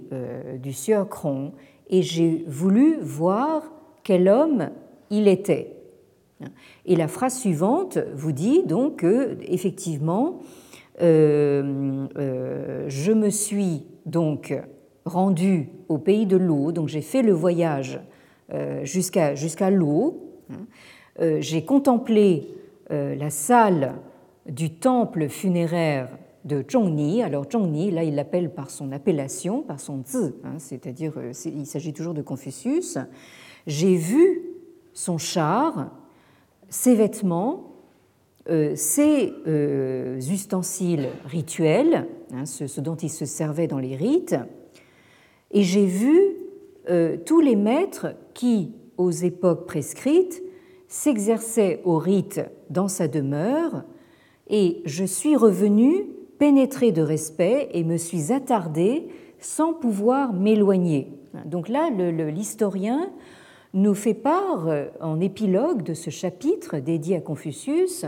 du 0.62 0.74
Sieur 0.74 1.08
Kron 1.10 1.54
et 1.90 2.02
j'ai 2.02 2.44
voulu 2.48 2.98
voir 3.02 3.72
quel 4.04 4.28
homme 4.28 4.70
il 5.10 5.28
était. 5.28 5.76
Et 6.86 6.96
la 6.96 7.08
phrase 7.08 7.38
suivante 7.38 7.98
vous 8.16 8.32
dit 8.32 8.64
donc 8.64 8.98
que, 8.98 9.38
effectivement, 9.42 10.40
je 11.00 11.64
me 13.12 13.30
suis 13.30 13.86
donc 14.06 14.54
rendu 15.06 15.70
au 15.90 15.98
pays 15.98 16.26
de 16.26 16.38
l'eau, 16.38 16.72
donc 16.72 16.88
j'ai 16.88 17.02
fait 17.02 17.22
le 17.22 17.34
voyage 17.34 18.00
euh, 18.54 18.84
jusqu'à 18.86 19.70
l'eau. 19.70 20.24
Euh, 21.20 21.38
j'ai 21.42 21.66
contemplé 21.66 22.48
euh, 22.92 23.16
la 23.16 23.30
salle 23.30 23.94
du 24.50 24.74
temple 24.76 25.30
funéraire 25.30 26.10
de 26.46 26.64
Zhongni. 26.70 27.22
Alors 27.24 27.46
Zhongni, 27.52 27.92
là, 27.92 28.04
il 28.04 28.16
l'appelle 28.16 28.54
par 28.54 28.70
son 28.70 28.92
appellation, 28.92 29.62
par 29.62 29.80
son 29.80 30.04
zi, 30.06 30.34
hein, 30.44 30.58
c'est-à-dire 30.58 31.14
il 31.46 31.66
s'agit 31.66 31.94
toujours 31.94 32.14
de 32.14 32.22
Confucius. 32.22 32.98
J'ai 33.68 33.96
vu 33.96 34.42
son 34.94 35.18
char, 35.18 35.92
ses 36.70 36.96
vêtements, 36.96 37.66
ses 38.76 39.34
ustensiles 40.32 41.10
rituels, 41.26 42.08
hein, 42.34 42.46
ce, 42.46 42.82
dont 42.82 42.96
il 42.96 43.10
se 43.10 43.26
servait 43.26 43.68
dans 43.68 43.78
les 43.78 43.96
rites, 43.96 44.36
et 45.52 45.64
j'ai 45.64 45.86
vu 45.86 46.36
euh, 46.90 47.18
tous 47.26 47.40
les 47.40 47.56
maîtres 47.56 48.16
qui, 48.34 48.72
aux 48.98 49.12
époques 49.12 49.66
prescrites, 49.66 50.44
s'exerçaient 50.88 51.82
au 51.84 51.98
rite 51.98 52.42
dans 52.70 52.88
sa 52.88 53.08
demeure, 53.08 53.84
et 54.50 54.82
je 54.86 55.04
suis 55.04 55.36
revenu 55.36 56.06
pénétré 56.38 56.92
de 56.92 57.02
respect 57.02 57.70
et 57.74 57.84
me 57.84 57.98
suis 57.98 58.32
attardé 58.32 59.08
sans 59.40 59.74
pouvoir 59.74 60.34
m'éloigner. 60.34 61.08
Donc 61.46 61.70
là, 61.70 61.90
l'historien 61.90 63.10
nous 63.74 63.94
fait 63.94 64.16
part, 64.16 64.68
euh, 64.68 64.88
en 65.00 65.20
épilogue 65.20 65.84
de 65.84 65.94
ce 65.94 66.10
chapitre 66.10 66.80
dédié 66.80 67.18
à 67.18 67.22
Confucius, 67.22 68.06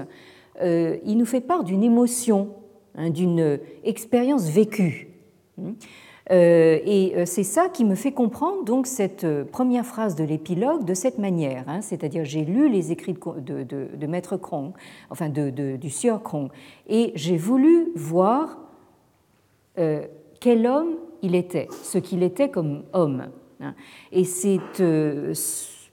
euh, 0.61 0.97
il 1.05 1.17
nous 1.17 1.25
fait 1.25 1.41
part 1.41 1.63
d'une 1.63 1.83
émotion, 1.83 2.49
hein, 2.95 3.11
d'une 3.11 3.59
expérience 3.83 4.49
vécue. 4.49 5.09
Euh, 6.31 6.79
et 6.85 7.13
euh, 7.15 7.25
c'est 7.25 7.43
ça 7.43 7.67
qui 7.67 7.83
me 7.83 7.95
fait 7.95 8.13
comprendre 8.13 8.63
donc 8.63 8.87
cette 8.87 9.25
euh, 9.25 9.43
première 9.43 9.85
phrase 9.85 10.15
de 10.15 10.23
l'épilogue 10.23 10.85
de 10.85 10.93
cette 10.93 11.17
manière, 11.17 11.65
hein, 11.67 11.81
c'est-à-dire 11.81 12.23
j'ai 12.23 12.45
lu 12.45 12.69
les 12.69 12.93
écrits 12.93 13.15
de, 13.15 14.07
Maître 14.07 14.37
Krong, 14.37 14.71
enfin 15.09 15.29
du 15.29 15.89
Sieur 15.89 16.23
Krong, 16.23 16.49
et 16.87 17.11
j'ai 17.15 17.37
voulu 17.37 17.91
voir 17.95 18.57
quel 19.75 20.67
homme 20.67 20.95
il 21.21 21.33
était, 21.33 21.67
ce 21.83 21.97
qu'il 21.97 22.23
était 22.23 22.49
comme 22.49 22.83
homme. 22.93 23.27
Hein. 23.61 23.73
Et 24.11 24.25
c'est 24.25 24.59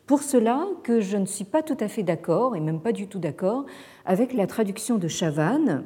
pour 0.07 0.23
cela 0.23 0.67
que 0.83 1.01
je 1.01 1.17
ne 1.17 1.27
suis 1.27 1.45
pas 1.45 1.63
tout 1.63 1.77
à 1.81 1.89
fait 1.89 2.03
d'accord, 2.03 2.57
et 2.57 2.61
même 2.61 2.81
pas 2.81 2.93
du 2.93 3.07
tout 3.07 3.21
d'accord, 3.21 3.67
avec 4.05 4.33
la 4.33 4.47
traduction 4.47 4.99
de 4.99 5.09
Chavannes, 5.09 5.85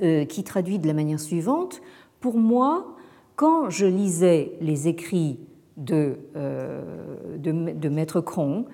qui 0.00 0.42
traduit 0.44 0.78
de 0.78 0.86
la 0.86 0.94
manière 0.94 1.20
suivante. 1.20 1.82
Pour 2.20 2.36
moi, 2.36 2.93
quand 3.36 3.70
je 3.70 3.86
lisais 3.86 4.52
les 4.60 4.88
écrits 4.88 5.38
de, 5.76 6.18
euh, 6.36 7.36
de, 7.36 7.88
Maître 7.88 8.20
Cron, 8.20 8.66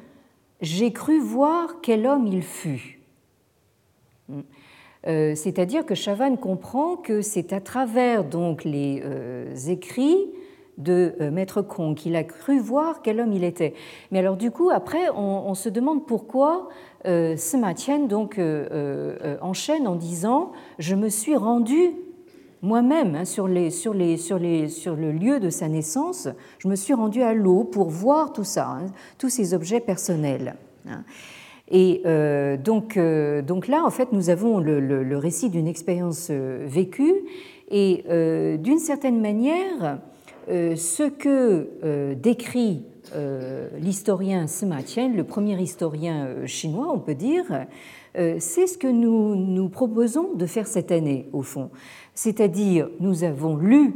j'ai 0.61 0.93
cru 0.93 1.19
voir 1.19 1.81
quel 1.83 2.07
homme 2.07 2.27
il 2.27 2.43
fut. 2.43 3.01
Euh, 5.07 5.35
c'est-à-dire 5.35 5.87
que 5.87 5.95
Chavannes 5.95 6.37
comprend 6.37 6.97
que 6.97 7.23
c'est 7.23 7.55
à 7.55 7.61
travers 7.61 8.23
donc 8.23 8.65
les 8.65 9.03
euh, 9.03 9.55
écrits 9.69 10.27
de 10.77 11.15
Maître 11.31 11.61
Cron 11.61 11.95
qu'il 11.95 12.17
a 12.17 12.25
cru 12.25 12.59
voir 12.59 13.03
quel 13.03 13.21
homme 13.21 13.33
il 13.33 13.45
était. 13.45 13.75
Mais 14.11 14.19
alors 14.19 14.37
du 14.37 14.51
coup, 14.51 14.71
après, 14.71 15.11
on, 15.15 15.53
se 15.55 15.69
demande 15.69 16.07
pourquoi 16.07 16.71
ce 17.05 17.57
maintien 17.59 17.99
donc 17.99 18.41
enchaîne 19.43 19.87
en 19.87 19.95
disant 19.95 20.53
je 20.79 20.95
me 20.95 21.11
suis 21.11 21.37
rendu 21.37 21.93
moi-même, 22.63 23.15
hein, 23.15 23.25
sur, 23.25 23.47
le 23.49 25.13
lieu 25.13 25.41
de 25.41 25.51
sa 25.51 25.69
naissance, 25.69 26.29
je 26.59 26.69
me 26.69 26.77
suis 26.77 26.95
rendue 26.95 27.23
à 27.23 27.33
l'eau 27.33 27.65
pour 27.65 27.89
voir 27.89 28.33
tout 28.33 28.45
ça, 28.45 28.69
hein, 28.69 28.87
tous 29.19 29.31
ces 29.31 29.55
objets 29.55 29.81
personnels. 29.81 30.57
Hein. 30.89 31.05
Et 31.71 32.03
euh, 32.05 32.57
donc, 32.57 32.97
euh, 32.97 33.43
donc 33.43 33.69
là, 33.69 33.85
en 33.85 33.91
fait, 33.91 34.13
nous 34.13 34.29
avons 34.29 34.59
le, 34.59 35.17
récit 35.17 35.51
d'une 35.51 35.69
expérience 35.69 36.29
euh, 36.31 36.65
vécue 36.67 37.15
et 37.71 38.05
d'une 38.59 38.81
certaine 38.81 39.21
manière, 39.21 40.01
ce 40.49 41.09
que 41.09 42.15
décrit 42.15 42.83
l'historien 43.79 44.49
Sima 44.49 44.83
Qian, 44.83 45.13
le 45.15 45.23
premier 45.23 45.57
historien 45.63 46.47
chinois, 46.47 46.91
on 46.93 46.99
peut 46.99 47.15
dire, 47.15 47.45
c'est 48.17 48.67
ce 48.67 48.77
que 48.77 48.89
nous 48.89 49.37
nous 49.37 49.69
proposons 49.69 50.35
de 50.35 50.47
faire 50.47 50.67
cette 50.67 50.91
année, 50.91 51.29
au 51.33 51.43
fond 51.43 51.71
c'est-à-dire 52.15 52.89
nous 53.01 53.25
avons 53.25 53.57
lu 53.57 53.95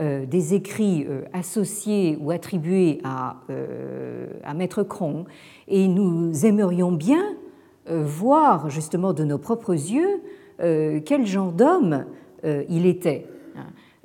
euh, 0.00 0.24
des 0.24 0.54
écrits 0.54 1.04
euh, 1.06 1.20
associés 1.34 2.16
ou 2.18 2.30
attribués 2.30 2.98
à, 3.04 3.36
euh, 3.50 4.26
à 4.42 4.54
Maître 4.54 4.82
Cron 4.82 5.26
et 5.68 5.86
nous 5.86 6.46
aimerions 6.46 6.92
bien 6.92 7.22
voir 7.88 8.70
justement 8.70 9.12
de 9.12 9.24
nos 9.24 9.38
propres 9.38 9.74
yeux 9.74 10.22
quel 10.58 11.26
genre 11.26 11.50
d'homme 11.50 12.04
il 12.44 12.86
était. 12.86 13.26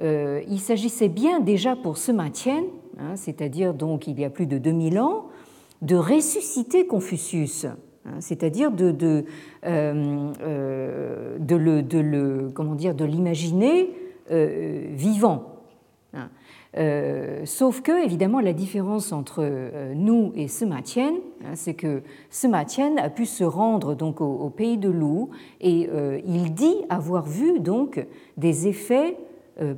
Il 0.02 0.60
s'agissait 0.60 1.10
bien 1.10 1.42
déjà 1.42 1.76
pour 1.76 1.98
ce 1.98 2.12
maintien, 2.12 2.64
hein, 2.98 3.16
c'est-à-dire 3.16 3.76
donc 3.76 4.08
il 4.08 4.20
y 4.20 4.26
a 4.26 4.32
plus 4.32 4.48
de 4.48 4.58
2000 4.58 5.00
ans, 5.00 5.28
de 5.84 5.96
ressusciter 5.96 6.88
Confucius, 6.88 7.68
c'est-à-dire 8.20 8.72
de, 8.72 9.26
l'imaginer 13.06 13.90
vivant. 14.30 15.58
Euh, 16.78 17.42
sauf 17.46 17.82
que, 17.82 18.04
évidemment, 18.04 18.40
la 18.40 18.54
différence 18.54 19.12
entre 19.12 19.40
euh, 19.42 19.94
nous 19.96 20.32
et 20.36 20.48
Sima 20.48 20.82
Qian, 20.82 21.14
hein, 21.44 21.56
c'est 21.56 21.74
que 21.74 22.04
Sima 22.30 22.66
Qian 22.66 22.98
a 22.98 23.10
pu 23.10 23.26
se 23.26 23.44
rendre 23.44 23.96
donc 23.96 24.22
au, 24.22 24.50
pays 24.50 24.78
de 24.78 24.90
Lou 24.90 25.30
et 25.60 25.90
euh, 25.92 26.20
il 26.26 26.54
dit 26.54 26.76
avoir 26.90 27.26
vu 27.26 27.60
donc 27.60 28.06
des 28.38 28.68
effets 28.68 29.18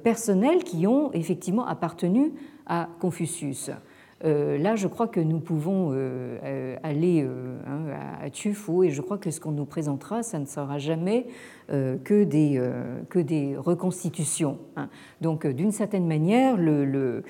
personnels 0.04 0.66
qui 0.66 0.88
ont 0.88 1.14
effectivement 1.14 1.66
appartenu 1.66 2.34
à 2.66 2.90
Confucius. 3.00 3.72
Euh, 4.26 4.58
là, 4.58 4.76
je 4.76 4.88
crois 4.88 5.08
que 5.08 5.20
nous 5.20 5.40
pouvons 5.40 5.92
euh, 5.92 6.38
euh, 6.44 6.76
aller 6.84 7.26
hein, 7.66 7.84
à 8.22 8.30
Tufo 8.30 8.84
et 8.84 8.90
je 8.90 9.02
crois 9.02 9.18
que 9.18 9.32
ce 9.32 9.40
qu'on 9.40 9.52
nous 9.52 9.66
présentera, 9.66 10.24
ça 10.24 10.40
ne 10.40 10.46
sera 10.46 10.78
jamais 10.78 11.28
que, 12.04 12.24
des, 12.24 12.60
que 13.10 13.20
des 13.20 13.56
reconstitutions. 13.56 14.58
Hein. 14.76 14.90
Donc, 15.22 15.46
d'une 15.46 15.72
certaine 15.72 16.08
manière, 16.08 16.58
le, 16.58 17.24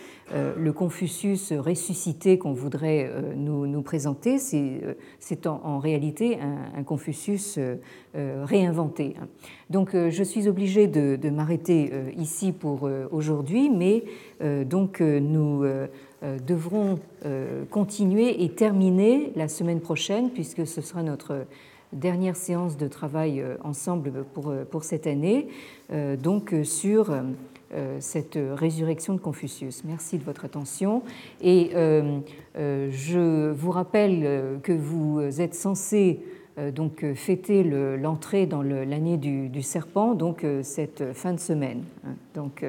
Confucius 0.74 1.52
ressuscité 1.52 2.38
qu'on 2.38 2.54
voudrait 2.54 3.12
nous, 3.36 3.68
nous 3.68 3.82
présenter, 3.82 4.38
c'est 4.38 5.46
en, 5.46 5.80
réalité 5.80 6.40
un, 6.74 6.84
Confucius 6.84 7.60
réinventé. 8.14 9.18
Hein. 9.22 9.28
Donc, 9.70 9.94
je 9.94 10.24
suis 10.24 10.48
obligée 10.48 10.88
de, 10.88 11.18
de 11.18 11.30
m'arrêter 11.30 11.92
ici 12.16 12.54
pour 12.54 12.90
aujourd'hui, 13.12 13.70
mais 13.70 14.06
donc 14.64 15.02
nous 15.02 15.66
devront 16.22 17.00
euh, 17.26 17.64
continuer 17.70 18.44
et 18.44 18.50
terminer 18.50 19.32
la 19.36 19.48
semaine 19.48 19.80
prochaine, 19.80 20.30
puisque 20.30 20.68
ce 20.68 20.82
sera 20.82 21.04
notre 21.04 21.46
dernière 21.94 22.36
séance 22.36 22.78
de 22.78 22.88
travail 22.88 23.42
euh, 23.42 23.56
ensemble 23.64 24.26
pour, 24.34 24.84
cette 24.84 25.08
année, 25.08 25.48
donc 26.22 26.54
sur 26.64 27.14
cette 28.00 28.38
résurrection 28.56 29.14
de 29.14 29.20
Confucius. 29.20 29.84
Merci 29.84 30.18
de 30.18 30.24
votre 30.24 30.46
attention. 30.46 31.04
Et 31.42 31.72
je 32.56 33.52
vous 33.52 33.72
rappelle 33.72 34.60
que 34.64 34.72
vous 34.72 35.20
êtes 35.42 35.56
censé 35.56 36.20
donc 36.74 37.06
fêter 37.14 37.64
l'entrée 37.64 38.46
dans 38.46 38.62
l'année 38.62 39.18
du, 39.18 39.62
serpent, 39.62 40.14
donc 40.16 40.46
cette 40.64 41.14
fin 41.14 41.34
de 41.34 41.40
semaine. 41.40 41.84
Hein. 42.06 42.16
Donc, 42.34 42.64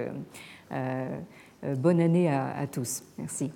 euh, 0.72 1.18
bonne 1.62 2.00
année 2.00 2.28
à, 2.28 2.66
tous. 2.66 3.04
Merci. 3.18 3.52